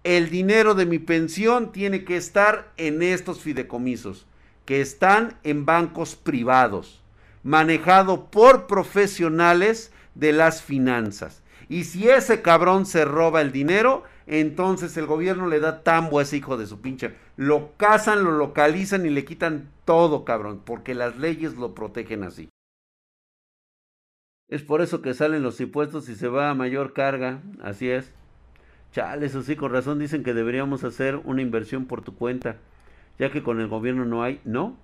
El 0.02 0.30
dinero 0.30 0.74
de 0.74 0.86
mi 0.86 0.98
pensión 0.98 1.72
tiene 1.72 2.04
que 2.04 2.16
estar 2.16 2.72
en 2.78 3.02
estos 3.02 3.40
fideicomisos, 3.40 4.26
que 4.64 4.80
están 4.80 5.36
en 5.42 5.66
bancos 5.66 6.16
privados, 6.16 7.02
manejado 7.42 8.30
por 8.30 8.66
profesionales 8.66 9.92
de 10.14 10.32
las 10.32 10.62
finanzas. 10.62 11.42
Y 11.68 11.84
si 11.84 12.08
ese 12.08 12.40
cabrón 12.40 12.86
se 12.86 13.04
roba 13.04 13.42
el 13.42 13.52
dinero, 13.52 14.04
entonces 14.30 14.96
el 14.96 15.06
gobierno 15.06 15.48
le 15.48 15.58
da 15.58 15.82
tambo 15.82 16.20
a 16.20 16.22
ese 16.22 16.36
hijo 16.36 16.56
de 16.56 16.68
su 16.68 16.80
pinche. 16.80 17.16
Lo 17.36 17.72
cazan, 17.76 18.22
lo 18.22 18.30
localizan 18.30 19.04
y 19.04 19.10
le 19.10 19.24
quitan 19.24 19.68
todo, 19.84 20.24
cabrón, 20.24 20.62
porque 20.64 20.94
las 20.94 21.16
leyes 21.18 21.56
lo 21.56 21.74
protegen 21.74 22.22
así. 22.22 22.48
Es 24.48 24.62
por 24.62 24.82
eso 24.82 25.02
que 25.02 25.14
salen 25.14 25.42
los 25.42 25.60
impuestos 25.60 26.08
y 26.08 26.14
se 26.14 26.28
va 26.28 26.48
a 26.48 26.54
mayor 26.54 26.92
carga, 26.92 27.42
así 27.60 27.90
es. 27.90 28.12
Chale, 28.92 29.26
eso 29.26 29.42
sí, 29.42 29.56
con 29.56 29.72
razón 29.72 29.98
dicen 29.98 30.22
que 30.22 30.32
deberíamos 30.32 30.84
hacer 30.84 31.16
una 31.16 31.42
inversión 31.42 31.86
por 31.86 32.02
tu 32.02 32.14
cuenta, 32.14 32.56
ya 33.18 33.32
que 33.32 33.42
con 33.42 33.60
el 33.60 33.66
gobierno 33.66 34.04
no 34.04 34.22
hay, 34.22 34.40
¿no? 34.44 34.76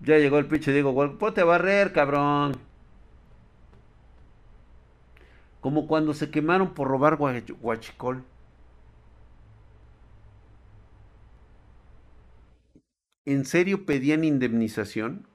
Ya 0.00 0.18
llegó 0.18 0.38
el 0.38 0.46
pinche 0.46 0.72
Diego, 0.72 1.18
ponte 1.18 1.40
a 1.40 1.44
barrer, 1.44 1.92
cabrón. 1.92 2.71
Como 5.62 5.86
cuando 5.86 6.12
se 6.12 6.28
quemaron 6.28 6.74
por 6.74 6.88
robar 6.88 7.16
guachicol. 7.16 8.24
¿En 13.24 13.44
serio 13.44 13.86
pedían 13.86 14.24
indemnización? 14.24 15.28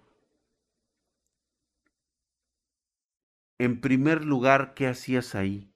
En 3.58 3.80
primer 3.80 4.26
lugar, 4.26 4.74
¿qué 4.74 4.88
hacías 4.88 5.34
ahí? 5.34 5.72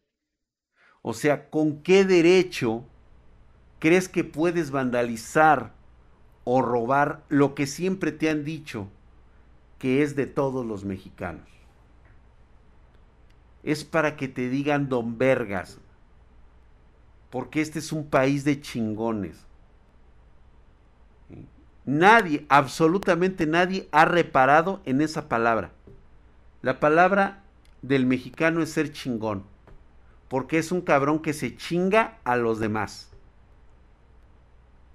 O 1.01 1.13
sea, 1.13 1.49
¿con 1.49 1.81
qué 1.81 2.03
derecho 2.03 2.83
crees 3.79 4.09
que 4.09 4.25
puedes 4.25 4.69
vandalizar 4.69 5.73
o 6.43 6.61
robar 6.61 7.23
lo 7.29 7.55
que 7.55 7.67
siempre 7.67 8.11
te 8.11 8.29
han 8.29 8.43
dicho 8.43 8.89
que 9.79 10.03
es 10.03 10.17
de 10.17 10.27
todos 10.27 10.65
los 10.65 10.83
mexicanos? 10.83 11.60
Es 13.63 13.83
para 13.83 14.17
que 14.17 14.27
te 14.27 14.49
digan 14.49 14.87
don 14.89 15.17
vergas, 15.17 15.79
porque 17.29 17.61
este 17.61 17.79
es 17.79 17.91
un 17.91 18.05
país 18.09 18.43
de 18.43 18.61
chingones. 18.61 19.45
Nadie, 21.85 22.45
absolutamente 22.49 23.45
nadie 23.47 23.87
ha 23.91 24.05
reparado 24.05 24.81
en 24.85 25.01
esa 25.01 25.27
palabra. 25.29 25.71
La 26.61 26.79
palabra 26.79 27.43
del 27.81 28.05
mexicano 28.05 28.61
es 28.63 28.71
ser 28.71 28.91
chingón, 28.93 29.43
porque 30.29 30.59
es 30.59 30.71
un 30.71 30.81
cabrón 30.81 31.21
que 31.21 31.33
se 31.33 31.55
chinga 31.57 32.19
a 32.25 32.37
los 32.37 32.59
demás. 32.59 33.11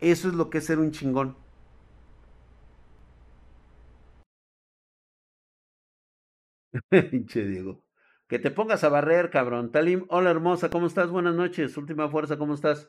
Eso 0.01 0.29
es 0.29 0.35
lo 0.35 0.49
que 0.51 0.59
es 0.59 0.65
ser 0.67 0.79
un 0.79 0.91
chingón. 0.91 1.37
Pinche 7.11 7.45
Diego. 7.45 7.86
Que 8.29 8.41
te 8.41 8.51
pongas 8.51 8.83
a 8.83 8.89
barrer, 8.89 9.31
cabrón. 9.31 9.71
Talim, 9.71 10.05
hola 10.09 10.31
hermosa, 10.31 10.69
¿cómo 10.69 10.89
estás? 10.89 11.11
Buenas 11.11 11.37
noches. 11.37 11.77
Última 11.77 12.09
fuerza, 12.09 12.37
¿cómo 12.37 12.55
estás? 12.55 12.89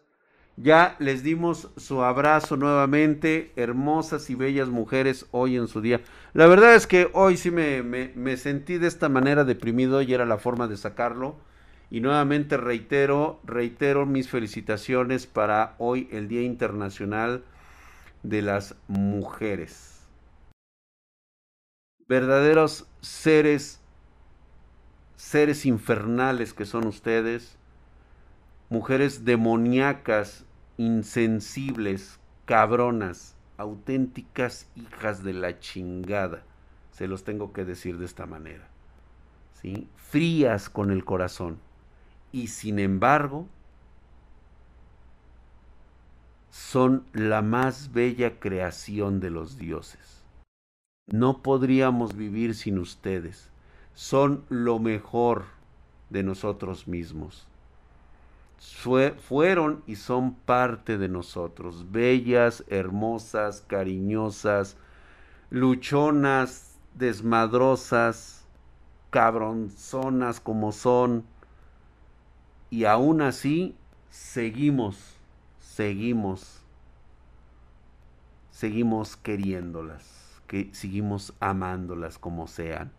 Ya 0.56 0.96
les 0.98 1.22
dimos 1.22 1.70
su 1.78 2.02
abrazo 2.02 2.58
nuevamente, 2.58 3.52
hermosas 3.56 4.32
y 4.32 4.36
bellas 4.36 4.70
mujeres 4.70 5.28
hoy 5.30 5.56
en 5.56 5.68
su 5.68 5.82
día. 5.82 6.02
La 6.34 6.48
verdad 6.48 6.74
es 6.74 6.88
que 6.88 7.12
hoy 7.14 7.38
sí 7.38 7.52
me, 7.52 7.84
me, 7.84 8.38
sentí 8.38 8.80
de 8.80 8.88
esta 8.88 9.10
manera 9.10 9.44
deprimido 9.44 10.02
y 10.02 10.12
era 10.12 10.26
la 10.26 10.40
forma 10.40 10.68
de 10.68 10.76
sacarlo. 10.76 11.36
Y 11.92 12.02
nuevamente 12.02 12.58
reitero, 12.58 13.40
reitero 13.44 14.08
mis 14.08 14.30
felicitaciones 14.30 15.28
para 15.28 15.76
hoy, 15.78 16.10
el 16.12 16.28
Día 16.28 16.42
Internacional 16.42 17.44
de 18.24 18.42
las 18.42 18.76
Mujeres. 18.88 20.08
Verdaderos 22.08 22.88
seres, 23.02 23.80
seres 25.18 25.66
infernales 25.66 26.54
que 26.54 26.66
son 26.66 26.88
ustedes, 26.88 27.58
mujeres 28.70 29.26
demoníacas 29.26 30.46
insensibles, 30.78 32.20
cabronas, 32.46 33.36
auténticas 33.58 34.68
hijas 34.76 35.24
de 35.24 35.34
la 35.34 35.60
chingada. 35.60 36.44
Se 36.92 37.08
los 37.08 37.24
tengo 37.24 37.52
que 37.52 37.66
decir 37.66 37.98
de 37.98 38.06
esta 38.06 38.26
manera. 38.26 38.68
¿sí? 39.62 39.88
Frías 39.96 40.70
con 40.70 40.92
el 40.92 41.04
corazón. 41.04 41.60
Y 42.32 42.48
sin 42.48 42.80
embargo, 42.80 43.48
son 46.52 47.06
la 47.14 47.42
más 47.42 47.92
bella 47.92 48.40
creación 48.40 49.20
de 49.20 49.30
los 49.32 49.58
dioses. 49.58 50.24
No 51.08 51.42
podríamos 51.42 52.16
vivir 52.16 52.54
sin 52.54 52.78
ustedes. 52.78 53.50
Son 53.98 54.46
lo 54.50 54.78
mejor 54.78 55.46
de 56.12 56.22
nosotros 56.22 56.88
mismos. 56.88 57.48
Fueron 58.60 59.82
y 59.88 59.96
son 59.96 60.36
parte 60.36 61.00
de 61.00 61.10
nosotros, 61.10 61.92
bellas, 61.92 62.64
hermosas, 62.68 63.66
cariñosas, 63.66 64.78
luchonas, 65.50 66.78
desmadrosas, 66.94 68.46
cabronzonas 69.10 70.40
como 70.42 70.74
son, 70.74 71.26
y 72.70 72.86
aún 72.86 73.24
así 73.24 73.76
seguimos, 74.12 75.16
seguimos, 75.60 76.62
seguimos 78.52 79.18
queriéndolas, 79.18 80.40
que 80.46 80.70
seguimos 80.72 81.34
amándolas 81.40 82.20
como 82.20 82.46
sean 82.46 82.92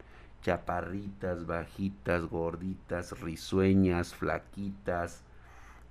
chaparritas, 0.49 1.45
bajitas, 1.45 2.25
gorditas, 2.25 3.21
risueñas, 3.21 4.15
flaquitas, 4.15 5.23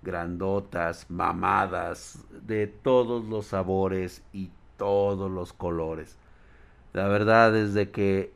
grandotas, 0.02 1.06
mamadas, 1.12 2.26
de 2.42 2.66
todos 2.66 3.24
los 3.26 3.46
sabores 3.46 4.24
y 4.34 4.50
todos 4.76 5.30
los 5.30 5.54
colores. 5.54 6.18
La 6.94 7.08
verdad 7.08 7.56
es 7.56 7.76
de 7.76 7.92
que 7.92 8.34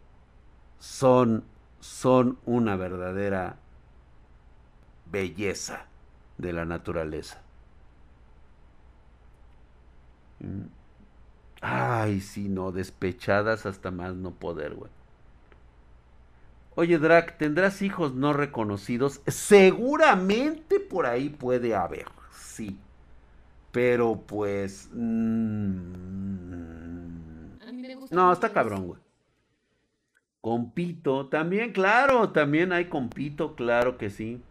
son, 0.77 1.43
son 1.79 2.37
una 2.45 2.75
verdadera 2.75 3.57
belleza 5.11 5.87
de 6.37 6.53
la 6.53 6.65
naturaleza. 6.65 7.41
Mm. 10.39 10.67
Ay, 11.61 12.21
si 12.21 12.47
no, 12.47 12.71
despechadas 12.71 13.65
hasta 13.65 13.89
más 13.89 14.13
no 14.13 14.29
poder, 14.29 14.75
güey. 14.75 15.00
Oye, 16.75 16.97
Drac, 16.97 17.37
¿tendrás 17.37 17.81
hijos 17.81 18.13
no 18.15 18.33
reconocidos? 18.33 19.21
Seguramente 19.27 20.79
por 20.79 21.05
ahí 21.05 21.29
puede 21.29 21.75
haber, 21.75 22.07
sí. 22.31 22.77
Pero 23.71 24.23
pues... 24.27 24.89
Mm, 24.93 25.91
No, 28.09 28.31
está 28.33 28.51
cabrón, 28.53 28.87
güey. 28.87 28.99
Compito, 30.41 31.27
también, 31.29 31.71
claro, 31.71 32.29
también 32.31 32.73
hay 32.73 32.85
compito, 32.89 33.55
claro 33.55 33.97
que 33.97 34.09
sí. 34.09 34.43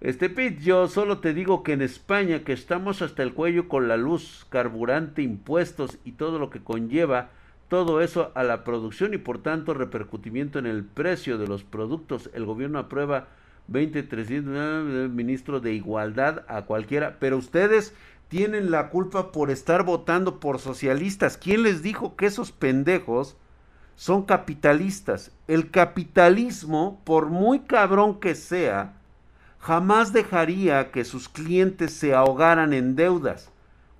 Este 0.00 0.28
Pete, 0.28 0.62
yo 0.62 0.86
solo 0.88 1.18
te 1.20 1.32
digo 1.34 1.62
que 1.62 1.72
en 1.72 1.82
España, 1.82 2.44
que 2.44 2.52
estamos 2.52 3.00
hasta 3.02 3.22
el 3.22 3.32
cuello 3.34 3.68
con 3.68 3.88
la 3.88 3.96
luz, 3.96 4.46
carburante, 4.50 5.22
impuestos 5.22 5.98
y 6.04 6.12
todo 6.12 6.38
lo 6.38 6.50
que 6.50 6.62
conlleva 6.62 7.30
todo 7.68 8.00
eso 8.00 8.30
a 8.34 8.42
la 8.42 8.64
producción 8.64 9.14
y 9.14 9.18
por 9.18 9.42
tanto 9.42 9.74
repercutimiento 9.74 10.58
en 10.58 10.66
el 10.66 10.84
precio 10.84 11.38
de 11.38 11.46
los 11.46 11.64
productos. 11.64 12.30
El 12.34 12.44
gobierno 12.44 12.78
aprueba 12.78 13.28
2300 13.68 14.54
eh, 14.54 15.08
ministro 15.08 15.60
de 15.60 15.72
igualdad 15.72 16.44
a 16.48 16.62
cualquiera, 16.62 17.16
pero 17.18 17.38
ustedes 17.38 17.94
tienen 18.28 18.70
la 18.70 18.90
culpa 18.90 19.32
por 19.32 19.50
estar 19.50 19.84
votando 19.84 20.40
por 20.40 20.58
socialistas. 20.58 21.36
¿Quién 21.36 21.62
les 21.62 21.82
dijo 21.82 22.16
que 22.16 22.26
esos 22.26 22.52
pendejos 22.52 23.36
son 23.96 24.24
capitalistas? 24.24 25.30
El 25.46 25.70
capitalismo, 25.70 27.00
por 27.04 27.26
muy 27.26 27.60
cabrón 27.60 28.20
que 28.20 28.34
sea, 28.34 28.94
jamás 29.58 30.12
dejaría 30.12 30.90
que 30.90 31.04
sus 31.04 31.28
clientes 31.28 31.92
se 31.92 32.14
ahogaran 32.14 32.72
en 32.74 32.96
deudas, 32.96 33.50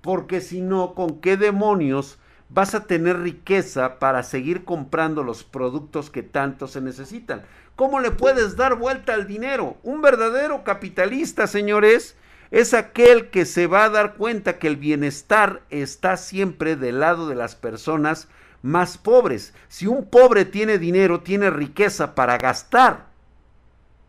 porque 0.01 0.41
si 0.41 0.61
no, 0.61 0.93
¿con 0.93 1.19
qué 1.21 1.37
demonios 1.37 2.19
vas 2.49 2.75
a 2.75 2.85
tener 2.85 3.19
riqueza 3.19 3.99
para 3.99 4.23
seguir 4.23 4.63
comprando 4.65 5.23
los 5.23 5.43
productos 5.43 6.09
que 6.09 6.23
tanto 6.23 6.67
se 6.67 6.81
necesitan? 6.81 7.43
¿Cómo 7.75 7.99
le 7.99 8.11
puedes 8.11 8.55
dar 8.55 8.75
vuelta 8.75 9.13
al 9.13 9.27
dinero? 9.27 9.77
Un 9.83 10.01
verdadero 10.01 10.63
capitalista, 10.63 11.47
señores, 11.47 12.15
es 12.51 12.73
aquel 12.73 13.29
que 13.29 13.45
se 13.45 13.67
va 13.67 13.85
a 13.85 13.89
dar 13.89 14.15
cuenta 14.15 14.59
que 14.59 14.67
el 14.67 14.77
bienestar 14.77 15.63
está 15.69 16.15
siempre 16.15 16.75
del 16.75 17.01
lado 17.01 17.27
de 17.27 17.35
las 17.35 17.55
personas 17.55 18.29
más 18.61 18.97
pobres. 18.97 19.53
Si 19.67 19.87
un 19.87 20.05
pobre 20.05 20.45
tiene 20.45 20.77
dinero, 20.77 21.21
tiene 21.21 21.49
riqueza 21.49 22.15
para 22.15 22.37
gastar 22.37 23.07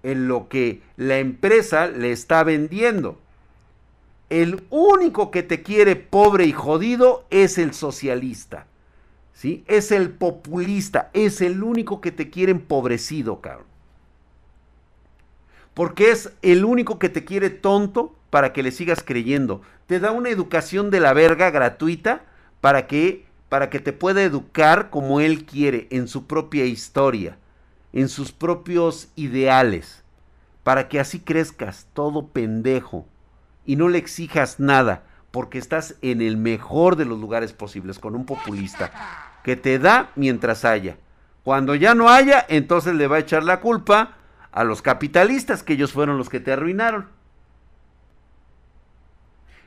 en 0.03 0.29
lo 0.29 0.49
que 0.49 0.83
la 0.97 1.19
empresa 1.19 1.89
le 1.89 2.13
está 2.13 2.45
vendiendo. 2.45 3.21
El 4.29 4.65
único 4.71 5.31
que 5.31 5.43
te 5.43 5.63
quiere 5.63 5.97
pobre 5.97 6.47
y 6.47 6.53
jodido 6.53 7.25
es 7.31 7.59
el 7.59 7.75
socialista. 7.75 8.67
¿Sí? 9.33 9.65
Es 9.67 9.93
el 9.93 10.11
populista, 10.11 11.11
es 11.13 11.41
el 11.41 11.63
único 11.63 12.01
que 12.01 12.11
te 12.11 12.31
quiere 12.31 12.53
empobrecido, 12.53 13.41
cabrón. 13.41 13.67
Porque 15.75 16.11
es 16.11 16.33
el 16.41 16.65
único 16.65 16.99
que 16.99 17.11
te 17.11 17.25
quiere 17.25 17.51
tonto 17.51 18.15
para 18.31 18.55
que 18.55 18.63
le 18.63 18.73
sigas 18.73 19.03
creyendo. 19.05 19.61
Te 19.87 20.01
da 20.01 20.11
una 20.11 20.31
educación 20.31 20.91
de 20.91 21.01
la 21.01 21.13
verga 21.13 21.51
gratuita 21.51 22.25
para 22.61 22.87
que 22.87 23.27
para 23.51 23.71
que 23.71 23.79
te 23.79 23.93
pueda 23.93 24.25
educar 24.25 24.91
como 24.91 25.21
él 25.21 25.45
quiere 25.45 25.87
en 25.91 26.09
su 26.09 26.27
propia 26.27 26.65
historia 26.65 27.39
en 27.97 28.11
sus 28.11 28.31
propios 28.31 29.09
ideales, 29.17 30.03
para 30.63 30.87
que 30.87 31.01
así 31.01 31.19
crezcas 31.19 31.87
todo 31.95 32.27
pendejo 32.29 33.07
y 33.67 33.77
no 33.77 33.89
le 33.89 33.99
exijas 33.99 34.61
nada, 34.61 35.03
porque 35.31 35.59
estás 35.59 35.97
en 36.03 36.23
el 36.23 36.37
mejor 36.37 36.97
de 36.97 37.05
los 37.05 37.19
lugares 37.19 37.53
posibles 37.53 37.99
con 37.99 38.15
un 38.15 38.25
populista 38.25 39.39
que 39.45 39.57
te 39.57 39.79
da 39.79 40.11
mientras 40.17 40.65
haya. 40.65 40.97
Cuando 41.45 41.75
ya 41.75 41.95
no 41.95 42.09
haya, 42.09 42.45
entonces 42.49 42.95
le 42.95 43.07
va 43.07 43.17
a 43.17 43.21
echar 43.21 43.43
la 43.43 43.61
culpa 43.61 44.17
a 44.51 44.65
los 44.65 44.83
capitalistas, 44.83 45.63
que 45.63 45.75
ellos 45.75 45.93
fueron 45.93 46.19
los 46.19 46.29
que 46.29 46.41
te 46.41 46.53
arruinaron. 46.53 47.09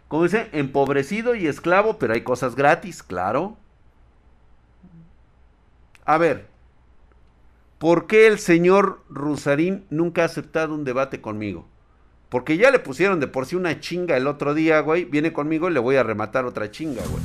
Como 0.08 0.24
dice, 0.24 0.50
empobrecido 0.54 1.36
y 1.36 1.47
esclavo, 1.47 2.00
pero 2.00 2.14
hay 2.14 2.22
cosas 2.22 2.56
gratis, 2.56 3.04
claro. 3.04 3.56
A 6.06 6.18
ver, 6.18 6.47
¿Por 7.80 8.08
qué 8.08 8.28
el 8.28 8.39
señor 8.39 9.02
Rusarín 9.10 9.86
nunca 9.89 10.24
ha 10.24 10.26
aceptado 10.26 10.76
un 10.76 10.84
debate 10.84 11.22
conmigo? 11.22 11.66
Porque 12.30 12.58
ya 12.58 12.70
le 12.70 12.80
pusieron 12.80 13.20
de 13.20 13.28
por 13.28 13.46
sí 13.46 13.56
una 13.56 13.80
chinga 13.80 14.16
el 14.16 14.28
otro 14.28 14.54
día, 14.54 14.80
güey. 14.82 15.06
Viene 15.06 15.34
conmigo 15.34 15.70
y 15.70 15.74
le 15.74 15.80
voy 15.80 15.96
a 15.96 16.04
rematar 16.04 16.46
otra 16.46 16.70
chinga, 16.70 17.02
güey. 17.10 17.24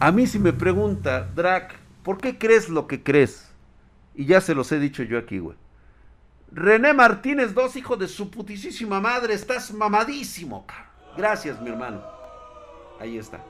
A 0.00 0.10
mí 0.10 0.26
si 0.26 0.40
me 0.40 0.52
pregunta, 0.52 1.28
Drac, 1.34 1.76
¿por 2.02 2.18
qué 2.18 2.36
crees 2.36 2.68
lo 2.68 2.88
que 2.88 3.04
crees? 3.04 3.52
Y 4.16 4.26
ya 4.26 4.40
se 4.40 4.54
los 4.54 4.72
he 4.72 4.80
dicho 4.80 5.04
yo 5.04 5.16
aquí, 5.16 5.38
güey. 5.38 5.56
René 6.50 6.92
Martínez, 6.92 7.54
dos 7.54 7.76
hijos 7.76 7.98
de 7.98 8.08
su 8.08 8.30
putísima 8.30 9.00
madre, 9.00 9.34
estás 9.34 9.72
mamadísimo, 9.72 10.66
Gracias, 11.16 11.60
mi 11.60 11.70
hermano. 11.70 12.02
Ahí 12.98 13.16
está. 13.16 13.40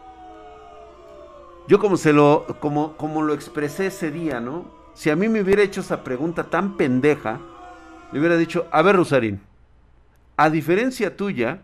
Yo 1.68 1.78
como 1.78 1.96
se 1.96 2.12
lo, 2.12 2.46
como, 2.60 2.96
como 2.96 3.22
lo 3.22 3.34
expresé 3.34 3.86
ese 3.86 4.10
día, 4.10 4.40
¿no? 4.40 4.66
Si 4.94 5.10
a 5.10 5.16
mí 5.16 5.28
me 5.28 5.40
hubiera 5.40 5.62
hecho 5.62 5.80
esa 5.80 6.04
pregunta 6.04 6.44
tan 6.44 6.76
pendeja, 6.76 7.40
le 8.12 8.18
hubiera 8.18 8.36
dicho, 8.36 8.68
a 8.70 8.82
ver, 8.82 8.96
Rosarín, 8.96 9.40
a 10.36 10.50
diferencia 10.50 11.16
tuya, 11.16 11.62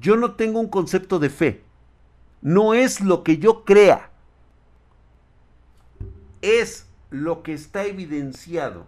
yo 0.00 0.16
no 0.16 0.34
tengo 0.34 0.60
un 0.60 0.68
concepto 0.68 1.18
de 1.18 1.30
fe. 1.30 1.62
No 2.42 2.74
es 2.74 3.00
lo 3.00 3.22
que 3.22 3.38
yo 3.38 3.64
crea. 3.64 4.10
Es 6.42 6.86
lo 7.10 7.42
que 7.42 7.54
está 7.54 7.84
evidenciado 7.84 8.86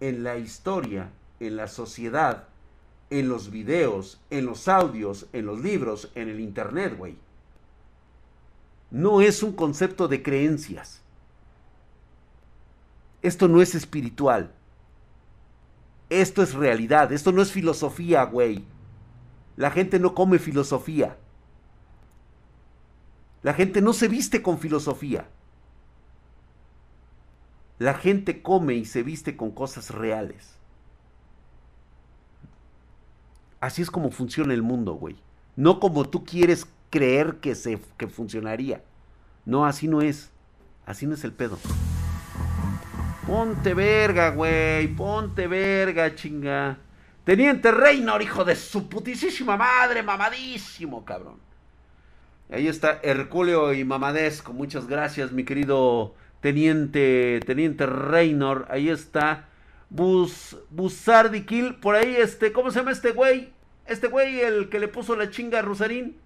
en 0.00 0.24
la 0.24 0.36
historia, 0.36 1.10
en 1.40 1.56
la 1.56 1.68
sociedad, 1.68 2.48
en 3.10 3.28
los 3.28 3.50
videos, 3.50 4.20
en 4.30 4.46
los 4.46 4.68
audios, 4.68 5.26
en 5.32 5.46
los 5.46 5.60
libros, 5.60 6.10
en 6.14 6.28
el 6.28 6.40
internet, 6.40 6.96
güey 6.96 7.16
no 8.92 9.22
es 9.22 9.42
un 9.42 9.52
concepto 9.52 10.06
de 10.06 10.22
creencias. 10.22 11.01
Esto 13.22 13.48
no 13.48 13.62
es 13.62 13.74
espiritual. 13.74 14.52
Esto 16.10 16.42
es 16.42 16.54
realidad. 16.54 17.12
Esto 17.12 17.32
no 17.32 17.40
es 17.40 17.52
filosofía, 17.52 18.24
güey. 18.24 18.64
La 19.56 19.70
gente 19.70 19.98
no 19.98 20.14
come 20.14 20.38
filosofía. 20.38 21.16
La 23.42 23.54
gente 23.54 23.80
no 23.80 23.92
se 23.92 24.08
viste 24.08 24.42
con 24.42 24.58
filosofía. 24.58 25.28
La 27.78 27.94
gente 27.94 28.42
come 28.42 28.74
y 28.74 28.84
se 28.84 29.02
viste 29.02 29.36
con 29.36 29.50
cosas 29.50 29.90
reales. 29.90 30.56
Así 33.60 33.82
es 33.82 33.90
como 33.90 34.10
funciona 34.10 34.54
el 34.54 34.62
mundo, 34.62 34.94
güey. 34.94 35.16
No 35.56 35.80
como 35.80 36.08
tú 36.08 36.24
quieres 36.24 36.66
creer 36.90 37.36
que, 37.40 37.54
se, 37.54 37.80
que 37.96 38.08
funcionaría. 38.08 38.84
No, 39.44 39.66
así 39.66 39.88
no 39.88 40.02
es. 40.02 40.30
Así 40.86 41.06
no 41.06 41.14
es 41.14 41.24
el 41.24 41.32
pedo. 41.32 41.58
Ponte 43.26 43.74
verga, 43.74 44.30
güey. 44.30 44.88
Ponte 44.88 45.46
verga, 45.46 46.14
chinga. 46.14 46.78
Teniente 47.24 47.70
Reynor, 47.70 48.20
hijo 48.20 48.44
de 48.44 48.56
su 48.56 48.88
putísima 48.88 49.56
madre, 49.56 50.02
mamadísimo, 50.02 51.04
cabrón. 51.04 51.36
Ahí 52.50 52.66
está 52.66 52.98
Herculeo 53.02 53.72
y 53.72 53.84
Mamadesco. 53.84 54.52
Muchas 54.52 54.88
gracias, 54.88 55.30
mi 55.30 55.44
querido 55.44 56.14
Teniente, 56.40 57.40
Teniente 57.46 57.86
Reynor. 57.86 58.66
Ahí 58.68 58.88
está. 58.90 59.46
Bus, 59.88 60.56
Kill. 61.46 61.76
Por 61.76 61.94
ahí, 61.94 62.16
este, 62.16 62.52
¿cómo 62.52 62.70
se 62.70 62.80
llama 62.80 62.90
este 62.90 63.12
güey? 63.12 63.52
Este 63.86 64.08
güey, 64.08 64.40
el 64.40 64.68
que 64.68 64.80
le 64.80 64.88
puso 64.88 65.14
la 65.14 65.30
chinga 65.30 65.60
a 65.60 65.62
Rosarín. 65.62 66.16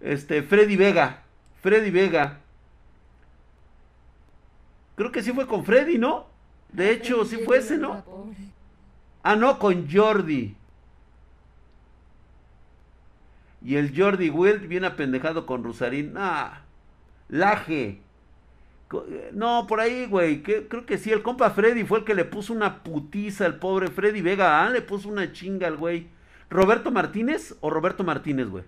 Este, 0.00 0.42
Freddy 0.42 0.76
Vega. 0.76 1.22
Freddy 1.62 1.90
Vega. 1.90 2.40
Creo 4.98 5.12
que 5.12 5.22
sí 5.22 5.32
fue 5.32 5.46
con 5.46 5.64
Freddy, 5.64 5.96
¿no? 5.96 6.26
De 6.72 6.90
hecho, 6.90 7.24
sí 7.24 7.36
fue 7.44 7.58
ese, 7.58 7.78
¿no? 7.78 8.02
Ah, 9.22 9.36
no, 9.36 9.60
con 9.60 9.88
Jordi. 9.88 10.56
Y 13.64 13.76
el 13.76 13.96
Jordi 13.96 14.28
Wild 14.28 14.66
viene 14.66 14.88
apendejado 14.88 15.46
con 15.46 15.62
Rusarín. 15.62 16.14
Ah, 16.16 16.62
Laje. 17.28 18.00
No, 19.32 19.68
por 19.68 19.78
ahí, 19.78 20.06
güey. 20.06 20.42
Creo 20.42 20.84
que 20.84 20.98
sí, 20.98 21.12
el 21.12 21.22
compa 21.22 21.50
Freddy 21.50 21.84
fue 21.84 22.00
el 22.00 22.04
que 22.04 22.16
le 22.16 22.24
puso 22.24 22.52
una 22.52 22.82
putiza 22.82 23.46
al 23.46 23.60
pobre 23.60 23.86
Freddy 23.92 24.20
Vega. 24.20 24.64
Ah, 24.64 24.68
le 24.68 24.82
puso 24.82 25.08
una 25.08 25.30
chinga 25.32 25.68
al 25.68 25.76
güey. 25.76 26.08
¿Roberto 26.50 26.90
Martínez 26.90 27.54
o 27.60 27.70
Roberto 27.70 28.02
Martínez, 28.02 28.48
güey? 28.48 28.64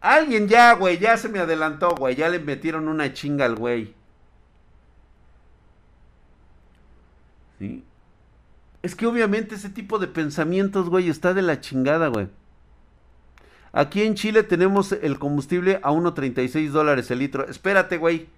Alguien 0.00 0.48
ya, 0.48 0.74
güey, 0.74 0.98
ya 0.98 1.16
se 1.16 1.28
me 1.28 1.38
adelantó, 1.38 1.94
güey. 1.96 2.14
Ya 2.14 2.28
le 2.28 2.38
metieron 2.38 2.88
una 2.88 3.12
chinga 3.12 3.44
al 3.44 3.56
güey. 3.56 3.94
¿Sí? 7.58 7.82
Es 8.82 8.94
que 8.94 9.06
obviamente 9.06 9.56
ese 9.56 9.70
tipo 9.70 9.98
de 9.98 10.06
pensamientos, 10.06 10.88
güey, 10.88 11.08
está 11.08 11.34
de 11.34 11.42
la 11.42 11.60
chingada, 11.60 12.08
güey. 12.08 12.28
Aquí 13.72 14.02
en 14.02 14.14
Chile 14.14 14.42
tenemos 14.42 14.92
el 14.92 15.18
combustible 15.18 15.80
a 15.82 15.90
1.36 15.90 16.70
dólares 16.70 17.10
el 17.10 17.18
litro. 17.18 17.48
Espérate, 17.48 17.98
güey. 17.98 18.28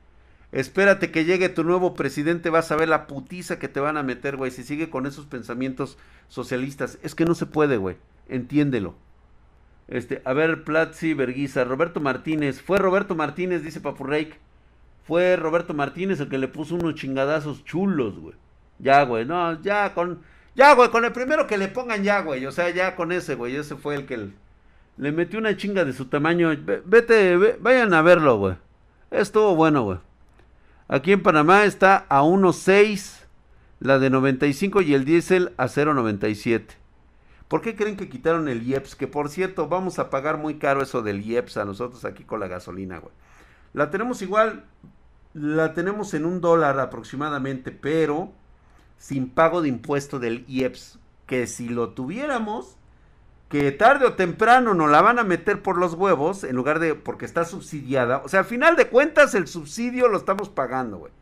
Espérate 0.51 1.11
que 1.11 1.25
llegue 1.25 1.51
tu 1.51 1.63
nuevo 1.63 1.95
presidente, 1.95 2.49
vas 2.49 2.73
a 2.73 2.77
ver 2.77 2.89
la 2.89 3.07
putiza 3.07 3.59
que 3.59 3.69
te 3.69 3.81
van 3.81 3.99
a 3.99 4.03
meter, 4.03 4.37
güey, 4.37 4.51
si 4.51 4.65
sigue 4.65 4.89
con 4.89 5.05
esos 5.05 5.27
pensamientos 5.27 5.99
socialistas. 6.29 6.99
Es 7.03 7.15
que 7.15 7.27
no 7.27 7.35
se 7.35 7.45
puede, 7.45 7.77
güey. 7.77 7.97
Entiéndelo. 8.29 8.95
Este, 9.89 10.21
a 10.25 10.35
ver, 10.35 10.65
Platzi, 10.65 11.15
Berguiza, 11.15 11.65
Roberto 11.65 12.01
Martínez. 12.01 12.61
Fue 12.61 12.79
Roberto 12.79 13.15
Martínez, 13.15 13.63
dice 13.63 13.81
Papurreik. 13.81 14.37
Fue 15.07 15.37
Roberto 15.37 15.73
Martínez 15.73 16.21
el 16.21 16.29
que 16.29 16.39
le 16.39 16.49
puso 16.49 16.75
unos 16.75 16.95
chingadazos 16.95 17.65
chulos, 17.65 18.19
güey. 18.19 18.35
Ya, 18.79 19.03
güey, 19.05 19.25
no, 19.25 19.61
ya 19.63 19.95
con. 19.95 20.21
Ya, 20.55 20.75
güey, 20.75 20.91
con 20.91 21.05
el 21.05 21.13
primero 21.13 21.47
que 21.47 21.57
le 21.57 21.69
pongan 21.69 22.03
ya, 22.03 22.21
güey. 22.21 22.45
O 22.45 22.53
sea, 22.53 22.69
ya 22.71 22.95
con 22.95 23.13
ese, 23.13 23.35
güey. 23.35 23.57
Ese 23.57 23.77
fue 23.77 23.95
el 23.95 24.07
que 24.07 24.29
le 24.99 25.13
metió 25.13 25.39
una 25.39 25.57
chinga 25.57 25.85
de 25.85 25.93
su 25.93 26.07
tamaño. 26.07 26.51
Vete, 26.85 27.37
vayan 27.61 27.95
a 27.95 28.03
verlo, 28.03 28.37
güey. 28.37 28.57
Estuvo 29.11 29.55
bueno, 29.55 29.83
güey. 29.85 29.99
Aquí 30.89 31.13
en 31.13 31.23
Panamá 31.23 31.65
está 31.65 32.07
a 32.09 32.23
1.6 32.23 33.25
la 33.81 33.99
de 33.99 34.11
95 34.11 34.83
y 34.83 34.95
el 34.95 35.05
diésel 35.05 35.53
a 35.57 35.67
0.97. 35.67 36.78
¿Por 37.49 37.63
qué 37.63 37.75
creen 37.75 37.97
que 37.97 38.11
quitaron 38.11 38.49
el 38.49 38.63
IEPS? 38.63 38.95
Que 38.95 39.07
por 39.07 39.31
cierto, 39.31 39.69
vamos 39.69 39.99
a 39.99 40.11
pagar 40.11 40.37
muy 40.37 40.59
caro 40.59 40.83
eso 40.83 41.03
del 41.03 41.23
IEPS 41.23 41.57
a 41.57 41.65
nosotros 41.65 42.05
aquí 42.05 42.25
con 42.25 42.41
la 42.41 42.49
gasolina, 42.49 42.99
güey. 42.99 43.13
La 43.73 43.91
tenemos 43.91 44.21
igual, 44.21 44.65
la 45.33 45.73
tenemos 45.73 46.13
en 46.15 46.27
un 46.27 46.41
dólar 46.41 46.79
aproximadamente, 46.79 47.73
pero 47.73 48.33
sin 48.99 49.31
pago 49.31 49.63
de 49.63 49.69
impuesto 49.69 50.19
del 50.19 50.45
IEPS. 50.47 50.99
Que 51.27 51.47
si 51.47 51.69
lo 51.69 51.91
tuviéramos, 51.91 52.77
que 53.49 53.73
tarde 53.73 54.07
o 54.07 54.13
temprano 54.15 54.75
nos 54.75 54.91
la 54.91 55.01
van 55.01 55.19
a 55.19 55.25
meter 55.25 55.63
por 55.63 55.79
los 55.79 55.95
huevos 55.95 56.45
en 56.45 56.55
lugar 56.55 56.81
de 56.81 56.95
porque 56.95 57.25
está 57.25 57.45
subsidiada. 57.45 58.19
O 58.19 58.29
sea, 58.29 58.41
al 58.41 58.47
final 58.47 58.77
de 58.77 58.89
cuentas 58.89 59.35
el 59.35 59.47
subsidio 59.47 60.09
lo 60.09 60.19
estamos 60.19 60.51
pagando, 60.51 60.99
güey. 60.99 61.13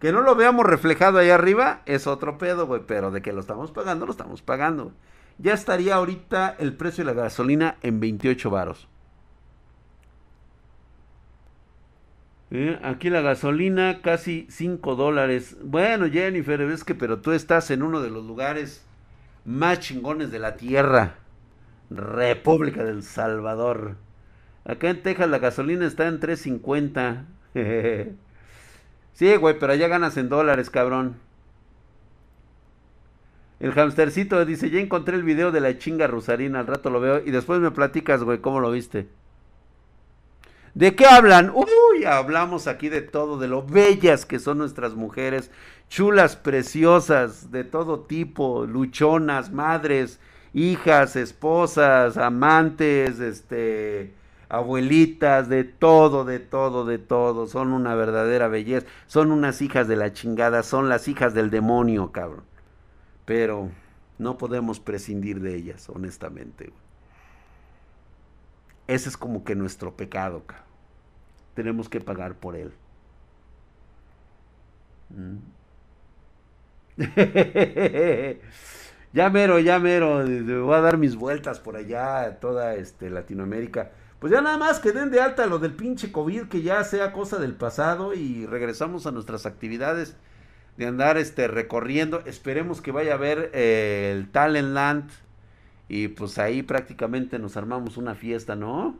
Que 0.00 0.12
no 0.12 0.20
lo 0.20 0.34
veamos 0.34 0.66
reflejado 0.66 1.18
ahí 1.18 1.30
arriba 1.30 1.82
es 1.86 2.06
otro 2.06 2.38
pedo, 2.38 2.66
güey, 2.66 2.82
pero 2.86 3.10
de 3.10 3.22
que 3.22 3.32
lo 3.32 3.40
estamos 3.40 3.70
pagando, 3.72 4.06
lo 4.06 4.12
estamos 4.12 4.42
pagando. 4.42 4.92
Ya 5.38 5.52
estaría 5.52 5.94
ahorita 5.94 6.56
el 6.58 6.74
precio 6.74 7.04
de 7.04 7.14
la 7.14 7.22
gasolina 7.22 7.76
en 7.82 8.00
28 8.00 8.50
varos. 8.50 8.88
Eh, 12.50 12.78
aquí 12.82 13.10
la 13.10 13.20
gasolina 13.20 14.00
casi 14.02 14.46
5 14.50 14.94
dólares. 14.94 15.56
Bueno, 15.62 16.08
Jennifer, 16.08 16.60
es 16.62 16.84
que 16.84 16.94
pero 16.94 17.18
tú 17.18 17.32
estás 17.32 17.70
en 17.70 17.82
uno 17.82 18.00
de 18.00 18.10
los 18.10 18.24
lugares 18.24 18.84
más 19.44 19.80
chingones 19.80 20.30
de 20.30 20.38
la 20.38 20.56
tierra. 20.56 21.16
República 21.90 22.84
del 22.84 23.02
Salvador. 23.02 23.96
Acá 24.64 24.90
en 24.90 25.02
Texas 25.02 25.28
la 25.28 25.38
gasolina 25.38 25.86
está 25.86 26.08
en 26.08 26.20
3.50. 26.20 27.24
sí, 29.12 29.36
güey, 29.36 29.58
pero 29.58 29.72
allá 29.72 29.88
ganas 29.88 30.16
en 30.16 30.28
dólares, 30.28 30.70
cabrón. 30.70 31.25
El 33.58 33.72
hamstercito 33.78 34.44
dice, 34.44 34.70
ya 34.70 34.80
encontré 34.80 35.16
el 35.16 35.22
video 35.22 35.50
de 35.50 35.60
la 35.60 35.78
chinga 35.78 36.06
rusarina, 36.06 36.60
al 36.60 36.66
rato 36.66 36.90
lo 36.90 37.00
veo 37.00 37.22
y 37.24 37.30
después 37.30 37.60
me 37.60 37.70
platicas, 37.70 38.22
güey, 38.22 38.40
cómo 38.40 38.60
lo 38.60 38.70
viste. 38.70 39.08
¿De 40.74 40.94
qué 40.94 41.06
hablan? 41.06 41.50
Uy, 41.54 42.04
hablamos 42.04 42.66
aquí 42.66 42.90
de 42.90 43.00
todo, 43.00 43.38
de 43.38 43.48
lo 43.48 43.62
bellas 43.62 44.26
que 44.26 44.38
son 44.38 44.58
nuestras 44.58 44.94
mujeres, 44.94 45.50
chulas, 45.88 46.36
preciosas, 46.36 47.50
de 47.50 47.64
todo 47.64 48.00
tipo, 48.00 48.66
luchonas, 48.66 49.50
madres, 49.50 50.20
hijas, 50.52 51.16
esposas, 51.16 52.18
amantes, 52.18 53.20
este, 53.20 54.12
abuelitas, 54.50 55.48
de 55.48 55.64
todo, 55.64 56.26
de 56.26 56.40
todo, 56.40 56.84
de 56.84 56.98
todo. 56.98 57.46
Son 57.46 57.72
una 57.72 57.94
verdadera 57.94 58.48
belleza. 58.48 58.86
Son 59.06 59.32
unas 59.32 59.62
hijas 59.62 59.88
de 59.88 59.96
la 59.96 60.12
chingada, 60.12 60.62
son 60.62 60.90
las 60.90 61.08
hijas 61.08 61.32
del 61.32 61.48
demonio, 61.48 62.12
cabrón. 62.12 62.44
Pero 63.26 63.70
no 64.18 64.38
podemos 64.38 64.80
prescindir 64.80 65.40
de 65.40 65.54
ellas, 65.54 65.90
honestamente. 65.90 66.72
Ese 68.86 69.08
es 69.08 69.16
como 69.16 69.44
que 69.44 69.54
nuestro 69.54 69.96
pecado. 69.96 70.44
Tenemos 71.54 71.88
que 71.88 72.00
pagar 72.00 72.36
por 72.36 72.56
él. 72.56 72.72
Mm. 75.10 75.36
ya 79.12 79.28
mero, 79.28 79.58
ya 79.58 79.78
mero, 79.78 80.24
voy 80.64 80.74
a 80.74 80.80
dar 80.80 80.96
mis 80.96 81.14
vueltas 81.14 81.60
por 81.60 81.76
allá, 81.76 82.38
toda 82.40 82.74
este, 82.76 83.10
Latinoamérica. 83.10 83.90
Pues 84.18 84.32
ya 84.32 84.40
nada 84.40 84.56
más 84.56 84.80
que 84.80 84.92
den 84.92 85.10
de 85.10 85.20
alta 85.20 85.46
lo 85.46 85.58
del 85.58 85.74
pinche 85.74 86.10
COVID, 86.10 86.48
que 86.48 86.62
ya 86.62 86.82
sea 86.84 87.12
cosa 87.12 87.38
del 87.38 87.54
pasado 87.54 88.14
y 88.14 88.46
regresamos 88.46 89.06
a 89.06 89.12
nuestras 89.12 89.44
actividades 89.44 90.16
de 90.76 90.86
andar 90.86 91.16
este, 91.16 91.48
recorriendo. 91.48 92.22
Esperemos 92.26 92.80
que 92.80 92.92
vaya 92.92 93.14
a 93.14 93.18
ver 93.18 93.50
eh, 93.54 94.12
el 94.14 94.28
Talentland 94.30 95.10
y 95.88 96.08
pues 96.08 96.38
ahí 96.38 96.62
prácticamente 96.62 97.38
nos 97.38 97.56
armamos 97.56 97.96
una 97.96 98.14
fiesta, 98.14 98.56
¿no? 98.56 98.98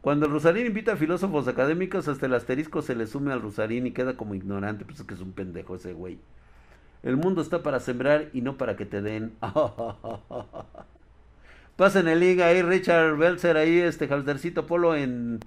Cuando 0.00 0.26
el 0.26 0.32
Rosarín 0.32 0.66
invita 0.66 0.92
a 0.92 0.96
filósofos 0.96 1.46
académicos, 1.46 2.08
hasta 2.08 2.26
el 2.26 2.34
asterisco 2.34 2.82
se 2.82 2.94
le 2.94 3.06
sume 3.06 3.32
al 3.32 3.42
Rosarín 3.42 3.86
y 3.86 3.92
queda 3.92 4.16
como 4.16 4.34
ignorante, 4.34 4.84
pues 4.84 5.00
es 5.00 5.06
que 5.06 5.14
es 5.14 5.20
un 5.20 5.32
pendejo 5.32 5.76
ese 5.76 5.92
güey. 5.92 6.18
El 7.02 7.16
mundo 7.16 7.42
está 7.42 7.62
para 7.62 7.80
sembrar 7.80 8.28
y 8.32 8.40
no 8.42 8.56
para 8.56 8.76
que 8.76 8.86
te 8.86 9.02
den. 9.02 9.32
Pasen 11.76 12.08
el 12.08 12.20
liga 12.20 12.46
ahí, 12.46 12.62
Richard 12.62 13.16
Belzer, 13.16 13.56
ahí, 13.56 13.78
este 13.78 14.06
Haldercito 14.06 14.66
Polo 14.66 14.94
en. 14.94 15.40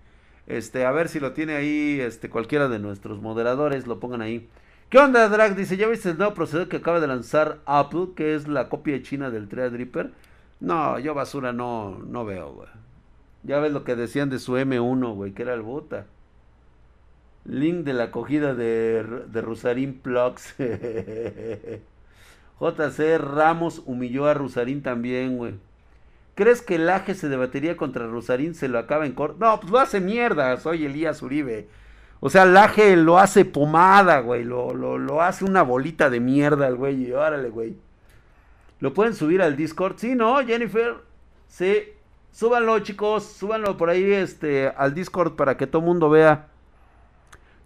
Este, 0.47 0.85
a 0.85 0.91
ver 0.91 1.07
si 1.07 1.19
lo 1.19 1.33
tiene 1.33 1.55
ahí, 1.55 1.99
este, 2.01 2.29
cualquiera 2.29 2.67
de 2.67 2.79
nuestros 2.79 3.21
moderadores, 3.21 3.87
lo 3.87 3.99
pongan 3.99 4.21
ahí. 4.21 4.49
¿Qué 4.93 4.99
onda, 4.99 5.27
Drag? 5.27 5.55
Dice, 5.55 5.75
¿ya 5.75 5.87
viste 5.87 6.11
el 6.11 6.19
nuevo 6.19 6.35
procedimiento 6.35 6.69
que 6.69 6.77
acaba 6.77 6.99
de 6.99 7.07
lanzar 7.07 7.57
Apple, 7.65 8.09
que 8.15 8.35
es 8.35 8.47
la 8.47 8.69
copia 8.69 9.01
china 9.01 9.31
del 9.31 9.49
Threadripper? 9.49 10.11
No, 10.59 10.99
yo 10.99 11.15
basura 11.15 11.51
no, 11.51 11.97
no 11.97 12.25
veo, 12.25 12.53
güey. 12.53 12.69
Ya 13.41 13.57
ves 13.59 13.71
lo 13.71 13.85
que 13.85 13.95
decían 13.95 14.29
de 14.29 14.37
su 14.37 14.55
M1, 14.55 15.15
güey, 15.15 15.31
que 15.31 15.41
era 15.41 15.55
el 15.55 15.63
bota. 15.63 16.05
Link 17.43 17.85
de 17.85 17.93
la 17.93 18.03
acogida 18.03 18.53
de, 18.53 19.03
de 19.31 19.41
Rusarín 19.41 19.95
Plugs. 19.95 20.53
JC 22.59 23.17
Ramos 23.17 23.81
humilló 23.87 24.27
a 24.27 24.35
Rusarín 24.35 24.83
también, 24.83 25.37
güey. 25.37 25.55
¿Crees 26.35 26.61
que 26.61 26.75
el 26.75 26.87
Aje 26.87 27.15
se 27.15 27.29
debatería 27.29 27.77
contra 27.77 28.05
Rusarín? 28.05 28.53
Se 28.53 28.67
lo 28.67 28.77
acaba 28.77 29.07
en 29.07 29.13
corto. 29.13 29.43
No, 29.43 29.59
pues 29.59 29.71
lo 29.71 29.79
hace 29.79 29.99
mierda, 30.01 30.55
soy 30.57 30.85
Elías 30.85 31.23
Uribe. 31.23 31.67
O 32.25 32.29
sea, 32.29 32.45
Laje 32.45 32.95
lo 32.95 33.19
hace 33.19 33.43
pomada, 33.43 34.21
güey. 34.21 34.45
Lo, 34.45 34.73
lo, 34.73 34.97
lo 34.97 35.21
hace 35.21 35.43
una 35.43 35.61
bolita 35.61 36.09
de 36.09 36.21
mierda 36.21 36.69
el 36.69 36.77
güey. 36.77 37.09
Y 37.09 37.11
órale, 37.11 37.49
güey. 37.49 37.75
¿Lo 38.79 38.93
pueden 38.93 39.13
subir 39.13 39.41
al 39.41 39.57
Discord? 39.57 39.95
Sí, 39.97 40.15
¿no, 40.15 40.37
Jennifer? 40.37 40.95
Sí. 41.49 41.83
Súbanlo, 42.31 42.79
chicos. 42.79 43.25
Súbanlo 43.25 43.75
por 43.75 43.89
ahí 43.89 44.09
este, 44.09 44.69
al 44.69 44.93
Discord 44.93 45.33
para 45.33 45.57
que 45.57 45.67
todo 45.67 45.81
mundo 45.81 46.09
vea. 46.09 46.47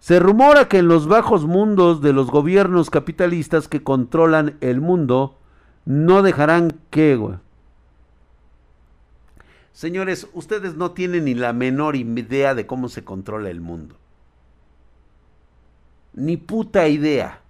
Se 0.00 0.18
rumora 0.18 0.66
que 0.66 0.78
en 0.78 0.88
los 0.88 1.06
bajos 1.06 1.46
mundos 1.46 2.02
de 2.02 2.12
los 2.12 2.28
gobiernos 2.28 2.90
capitalistas 2.90 3.68
que 3.68 3.84
controlan 3.84 4.56
el 4.60 4.80
mundo, 4.80 5.38
no 5.84 6.22
dejarán 6.22 6.80
que, 6.90 7.14
güey. 7.14 7.36
Señores, 9.70 10.26
ustedes 10.32 10.74
no 10.74 10.90
tienen 10.90 11.26
ni 11.26 11.34
la 11.34 11.52
menor 11.52 11.94
idea 11.94 12.56
de 12.56 12.66
cómo 12.66 12.88
se 12.88 13.04
controla 13.04 13.50
el 13.50 13.60
mundo. 13.60 13.94
Ni 16.18 16.36
puta 16.36 16.88
idea. 16.88 17.42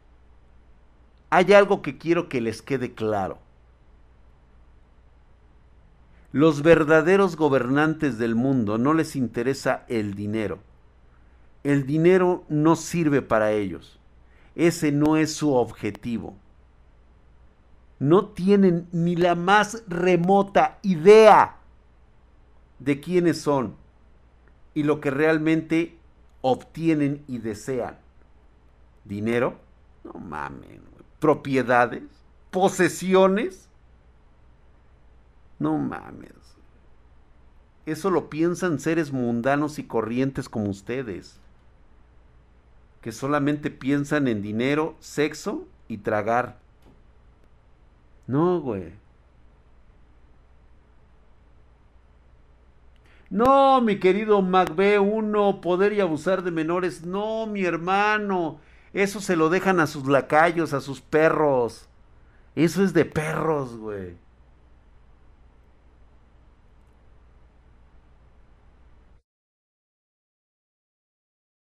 Hay 1.30 1.54
algo 1.54 1.80
que 1.80 1.96
quiero 1.96 2.28
que 2.28 2.42
les 2.42 2.60
quede 2.60 2.92
claro. 2.92 3.38
Los 6.32 6.60
verdaderos 6.60 7.36
gobernantes 7.36 8.18
del 8.18 8.34
mundo 8.34 8.76
no 8.76 8.92
les 8.92 9.16
interesa 9.16 9.86
el 9.88 10.12
dinero. 10.12 10.58
El 11.64 11.86
dinero 11.86 12.44
no 12.50 12.76
sirve 12.76 13.22
para 13.22 13.52
ellos. 13.52 13.98
Ese 14.54 14.92
no 14.92 15.16
es 15.16 15.32
su 15.32 15.54
objetivo. 15.54 16.36
No 17.98 18.26
tienen 18.26 18.86
ni 18.92 19.16
la 19.16 19.34
más 19.34 19.82
remota 19.88 20.78
idea 20.82 21.56
de 22.80 23.00
quiénes 23.00 23.40
son 23.40 23.76
y 24.74 24.82
lo 24.82 25.00
que 25.00 25.10
realmente 25.10 25.96
obtienen 26.42 27.24
y 27.26 27.38
desean. 27.38 27.96
Dinero, 29.08 29.56
no 30.04 30.20
mames, 30.20 30.80
propiedades, 31.18 32.04
posesiones 32.50 33.68
no 35.58 35.76
mames. 35.76 36.32
Eso 37.86 38.10
lo 38.10 38.30
piensan 38.30 38.78
seres 38.78 39.12
mundanos 39.12 39.78
y 39.78 39.84
corrientes 39.84 40.48
como 40.48 40.68
ustedes. 40.70 41.40
Que 43.00 43.12
solamente 43.12 43.70
piensan 43.70 44.28
en 44.28 44.42
dinero, 44.42 44.96
sexo 45.00 45.66
y 45.88 45.98
tragar. 45.98 46.58
No, 48.26 48.60
güey. 48.60 48.92
No, 53.30 53.80
mi 53.80 53.98
querido 53.98 54.42
MacB, 54.42 55.00
uno, 55.00 55.60
poder 55.60 55.92
y 55.92 56.00
abusar 56.00 56.42
de 56.42 56.50
menores. 56.50 57.04
No, 57.04 57.46
mi 57.46 57.64
hermano. 57.64 58.60
Eso 58.92 59.20
se 59.20 59.36
lo 59.36 59.48
dejan 59.50 59.80
a 59.80 59.86
sus 59.86 60.06
lacayos, 60.06 60.72
a 60.72 60.80
sus 60.80 61.00
perros. 61.00 61.88
Eso 62.54 62.82
es 62.82 62.92
de 62.94 63.04
perros, 63.04 63.76
güey. 63.76 64.16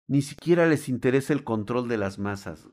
Ni 0.07 0.21
siquiera 0.21 0.67
les 0.67 0.87
interesa 0.87 1.33
el 1.33 1.43
control 1.43 1.87
de 1.87 1.97
las 1.97 2.19
masas. 2.19 2.69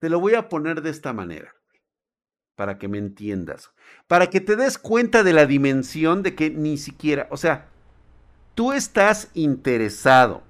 Te 0.00 0.10
lo 0.10 0.18
voy 0.20 0.34
a 0.34 0.48
poner 0.48 0.82
de 0.82 0.90
esta 0.90 1.12
manera, 1.12 1.54
para 2.54 2.78
que 2.78 2.88
me 2.88 2.98
entiendas, 2.98 3.70
para 4.06 4.28
que 4.28 4.40
te 4.40 4.56
des 4.56 4.78
cuenta 4.78 5.22
de 5.22 5.32
la 5.32 5.46
dimensión 5.46 6.22
de 6.22 6.34
que 6.34 6.50
ni 6.50 6.78
siquiera, 6.78 7.28
o 7.30 7.36
sea, 7.36 7.70
tú 8.56 8.72
estás 8.72 9.28
interesado 9.34 10.42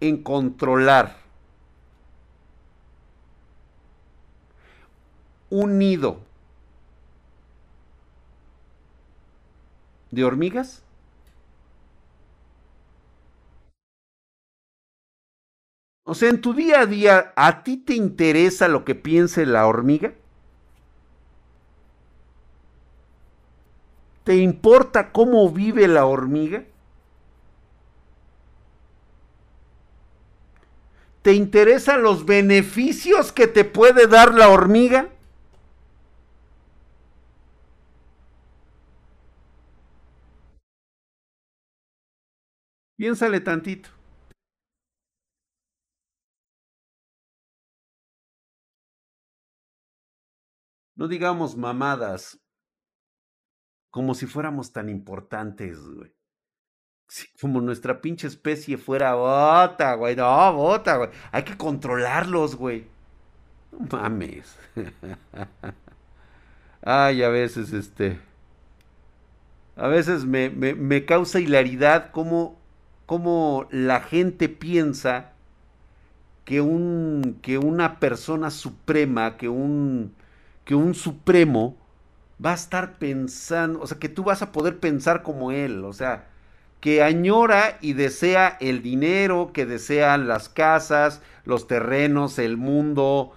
en 0.00 0.22
controlar 0.22 1.16
un 5.50 5.78
nido 5.78 6.20
de 10.10 10.24
hormigas? 10.24 10.82
O 16.04 16.14
sea, 16.14 16.28
en 16.28 16.42
tu 16.42 16.52
día 16.52 16.80
a 16.80 16.86
día, 16.86 17.32
¿a 17.36 17.62
ti 17.64 17.78
te 17.78 17.94
interesa 17.94 18.68
lo 18.68 18.84
que 18.84 18.94
piense 18.94 19.46
la 19.46 19.66
hormiga? 19.66 20.12
¿Te 24.24 24.36
importa 24.36 25.12
cómo 25.12 25.50
vive 25.50 25.88
la 25.88 26.04
hormiga? 26.04 26.64
¿Te 31.22 31.34
interesan 31.34 32.02
los 32.02 32.24
beneficios 32.24 33.32
que 33.32 33.46
te 33.46 33.64
puede 33.64 34.06
dar 34.06 34.34
la 34.34 34.48
hormiga? 34.48 35.10
Piénsale 42.96 43.40
tantito. 43.40 43.88
No 50.96 51.08
digamos 51.08 51.56
mamadas 51.56 52.38
como 53.90 54.14
si 54.14 54.26
fuéramos 54.26 54.72
tan 54.72 54.88
importantes, 54.88 55.80
güey. 55.80 56.12
como 57.40 57.60
nuestra 57.60 58.00
pinche 58.00 58.28
especie 58.28 58.78
fuera 58.78 59.14
bota, 59.14 59.94
güey. 59.94 60.16
No, 60.16 60.52
bota, 60.54 60.96
güey. 60.96 61.10
Hay 61.32 61.42
que 61.42 61.56
controlarlos, 61.56 62.54
güey. 62.56 62.86
No 63.72 63.86
mames. 63.90 64.56
Ay, 66.82 67.22
a 67.22 67.28
veces, 67.28 67.72
este. 67.72 68.18
A 69.76 69.88
veces 69.88 70.24
me, 70.24 70.50
me, 70.50 70.74
me 70.74 71.04
causa 71.04 71.40
hilaridad 71.40 72.10
cómo, 72.12 72.58
cómo, 73.06 73.66
la 73.70 74.00
gente 74.00 74.48
piensa 74.48 75.32
que, 76.44 76.60
un, 76.60 77.38
que 77.42 77.58
una 77.58 77.98
persona 77.98 78.50
suprema, 78.50 79.36
que 79.36 79.48
un, 79.48 80.14
que 80.64 80.74
un 80.74 80.94
supremo 80.94 81.76
va 82.44 82.52
a 82.52 82.54
estar 82.54 82.98
pensando, 82.98 83.80
o 83.80 83.86
sea, 83.86 83.98
que 83.98 84.08
tú 84.08 84.24
vas 84.24 84.42
a 84.42 84.52
poder 84.52 84.78
pensar 84.78 85.22
como 85.22 85.52
él, 85.52 85.84
o 85.84 85.92
sea, 85.92 86.28
que 86.80 87.02
añora 87.02 87.78
y 87.80 87.92
desea 87.92 88.56
el 88.60 88.82
dinero, 88.82 89.52
que 89.52 89.66
desea 89.66 90.16
las 90.16 90.48
casas, 90.48 91.22
los 91.44 91.66
terrenos, 91.66 92.38
el 92.38 92.56
mundo. 92.56 93.32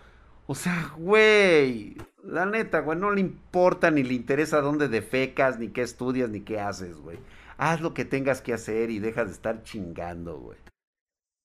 O 0.47 0.55
sea, 0.55 0.93
güey, 0.97 1.97
la 2.23 2.45
neta, 2.45 2.79
güey, 2.79 2.97
no 2.97 3.11
le 3.11 3.19
importa 3.19 3.91
ni 3.91 4.03
le 4.03 4.13
interesa 4.13 4.61
dónde 4.61 4.87
defecas, 4.87 5.59
ni 5.59 5.69
qué 5.69 5.81
estudias, 5.81 6.29
ni 6.29 6.41
qué 6.41 6.59
haces, 6.59 6.97
güey. 6.97 7.19
Haz 7.57 7.81
lo 7.81 7.93
que 7.93 8.05
tengas 8.05 8.41
que 8.41 8.53
hacer 8.53 8.89
y 8.89 8.99
deja 8.99 9.25
de 9.25 9.31
estar 9.31 9.63
chingando, 9.63 10.39
güey. 10.39 10.57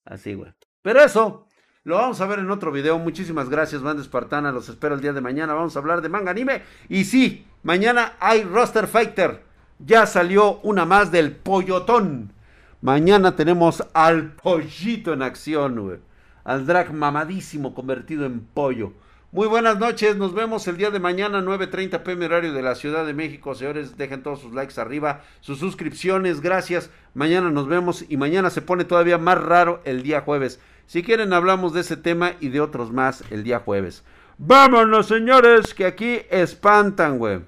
Así, 0.05 0.35
güey. 0.35 0.53
Pero 0.83 1.01
eso, 1.01 1.48
lo 1.89 1.97
vamos 1.97 2.21
a 2.21 2.27
ver 2.27 2.39
en 2.39 2.51
otro 2.51 2.71
video. 2.71 2.99
Muchísimas 2.99 3.49
gracias, 3.49 3.81
banda 3.81 4.03
espartana. 4.03 4.53
Los 4.53 4.69
espero 4.69 4.95
el 4.95 5.01
día 5.01 5.15
de 5.15 5.23
mañana. 5.23 5.55
Vamos 5.55 5.75
a 5.75 5.79
hablar 5.79 6.03
de 6.03 6.11
manga 6.11 6.33
anime. 6.33 6.61
Y 6.91 7.07
sí, 7.07 7.47
mañana 7.63 8.13
hay 8.21 8.43
Roster 8.43 8.87
Fighter. 8.87 9.43
Ya 9.79 10.05
salió 10.05 10.59
una 10.65 10.85
más 10.85 11.11
del 11.11 11.35
Pollotón. 11.35 12.35
Mañana 12.83 13.37
tenemos 13.37 13.83
al 13.95 14.33
pollito 14.33 15.15
en 15.15 15.23
acción, 15.23 15.81
güey. 15.81 15.99
Al 16.45 16.67
drag 16.67 16.93
mamadísimo 16.93 17.75
convertido 17.75 18.27
en 18.27 18.41
pollo. 18.41 18.93
Muy 19.33 19.47
buenas 19.47 19.79
noches, 19.79 20.17
nos 20.17 20.35
vemos 20.35 20.67
el 20.69 20.77
día 20.77 20.91
de 20.91 21.01
mañana, 21.01 21.41
9.30 21.41 22.03
pm 22.03 22.27
horario 22.27 22.53
de 22.53 22.63
la 22.63 22.75
Ciudad 22.75 23.05
de 23.05 23.13
México. 23.15 23.55
Señores, 23.55 23.97
dejen 23.97 24.23
todos 24.23 24.41
sus 24.41 24.53
likes 24.55 24.81
arriba, 24.81 25.23
sus 25.41 25.59
suscripciones, 25.59 26.41
gracias. 26.41 26.91
Mañana 27.13 27.51
nos 27.51 27.67
vemos 27.67 28.05
y 28.09 28.17
mañana 28.17 28.49
se 28.51 28.63
pone 28.63 28.85
todavía 28.85 29.19
más 29.19 29.39
raro 29.39 29.81
el 29.85 30.03
día 30.03 30.21
jueves. 30.23 30.61
Si 30.89 31.03
quieren 31.03 31.35
hablamos 31.35 31.75
de 31.75 31.83
ese 31.83 31.99
tema 31.99 32.33
y 32.41 32.49
de 32.49 32.63
otros 32.63 32.91
más 32.93 33.23
el 33.31 33.45
día 33.45 33.59
jueves. 33.59 34.05
Vámonos, 34.39 35.07
señores, 35.07 35.75
que 35.75 35.85
aquí 35.85 36.23
espantan, 36.31 37.19
güey. 37.19 37.41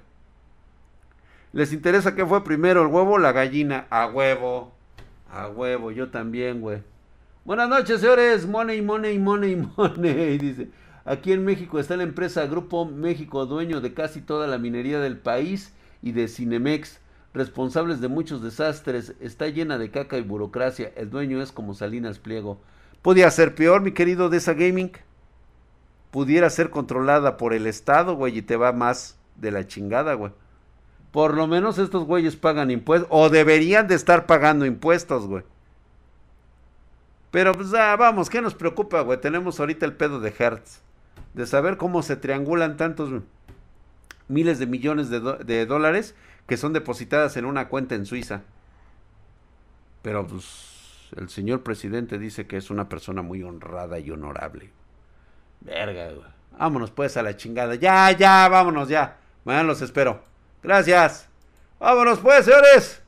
¿Les 1.51 1.73
interesa 1.73 2.13
qué 2.13 2.23
fue 2.23 2.43
primero, 2.43 2.83
el 2.83 2.89
huevo 2.89 3.13
o 3.13 3.17
la 3.17 3.31
gallina? 3.31 3.87
A 3.89 4.05
huevo. 4.05 4.71
A 5.27 5.47
huevo, 5.47 5.89
yo 5.89 6.09
también, 6.11 6.61
güey. 6.61 6.83
Buenas 7.43 7.67
noches, 7.67 8.01
señores. 8.01 8.45
Money, 8.45 8.83
money, 8.83 9.17
money, 9.17 9.55
money. 9.75 10.37
Dice, 10.37 10.69
aquí 11.03 11.31
en 11.31 11.43
México 11.43 11.79
está 11.79 11.97
la 11.97 12.03
empresa 12.03 12.45
Grupo 12.45 12.85
México, 12.85 13.47
dueño 13.47 13.81
de 13.81 13.95
casi 13.95 14.21
toda 14.21 14.45
la 14.45 14.59
minería 14.59 14.99
del 14.99 15.17
país 15.17 15.73
y 16.03 16.11
de 16.11 16.27
Cinemex, 16.27 16.99
responsables 17.33 18.01
de 18.01 18.07
muchos 18.07 18.43
desastres. 18.43 19.15
Está 19.19 19.47
llena 19.47 19.79
de 19.79 19.89
caca 19.89 20.19
y 20.19 20.21
burocracia. 20.21 20.91
El 20.95 21.09
dueño 21.09 21.41
es 21.41 21.51
como 21.51 21.73
Salinas 21.73 22.19
Pliego. 22.19 22.61
Podía 23.01 23.31
ser 23.31 23.55
peor, 23.55 23.81
mi 23.81 23.91
querido 23.91 24.29
de 24.29 24.37
esa 24.37 24.53
gaming. 24.53 24.91
Pudiera 26.11 26.49
ser 26.49 26.69
controlada 26.69 27.37
por 27.37 27.53
el 27.53 27.67
Estado, 27.67 28.15
güey, 28.15 28.37
y 28.37 28.41
te 28.41 28.57
va 28.57 28.73
más 28.73 29.17
de 29.35 29.51
la 29.51 29.65
chingada, 29.65 30.13
güey. 30.13 30.31
Por 31.11 31.35
lo 31.35 31.47
menos 31.47 31.77
estos 31.77 32.05
güeyes 32.05 32.35
pagan 32.35 32.71
impuestos. 32.71 33.09
O 33.11 33.29
deberían 33.29 33.87
de 33.87 33.95
estar 33.95 34.25
pagando 34.25 34.65
impuestos, 34.65 35.27
güey. 35.27 35.43
Pero 37.31 37.53
pues 37.53 37.73
ah, 37.73 37.95
vamos, 37.95 38.29
¿qué 38.29 38.41
nos 38.41 38.55
preocupa, 38.55 39.01
güey? 39.01 39.19
Tenemos 39.19 39.59
ahorita 39.59 39.85
el 39.85 39.93
pedo 39.93 40.19
de 40.19 40.33
Hertz. 40.37 40.81
De 41.33 41.47
saber 41.47 41.77
cómo 41.77 42.03
se 42.03 42.17
triangulan 42.17 42.77
tantos 42.77 43.09
miles 44.27 44.59
de 44.59 44.67
millones 44.67 45.09
de, 45.09 45.19
de 45.19 45.65
dólares 45.65 46.13
que 46.45 46.57
son 46.57 46.73
depositadas 46.73 47.37
en 47.37 47.45
una 47.45 47.67
cuenta 47.67 47.95
en 47.95 48.05
Suiza. 48.05 48.41
Pero 50.01 50.27
pues 50.27 50.70
el 51.15 51.29
señor 51.29 51.63
presidente 51.63 52.17
dice 52.17 52.47
que 52.47 52.57
es 52.57 52.69
una 52.69 52.89
persona 52.89 53.21
muy 53.21 53.43
honrada 53.43 53.99
y 53.99 54.11
honorable. 54.11 54.71
Verga, 55.61 56.11
güey. 56.11 56.27
Vámonos 56.57 56.91
pues 56.91 57.17
a 57.17 57.23
la 57.23 57.35
chingada. 57.35 57.75
Ya, 57.75 58.11
ya, 58.11 58.47
vámonos 58.47 58.89
ya. 58.89 59.17
Mañana 59.43 59.63
los 59.63 59.81
espero. 59.81 60.23
Gracias. 60.61 61.27
Vámonos 61.79 62.19
pues, 62.19 62.45
señores. 62.45 63.01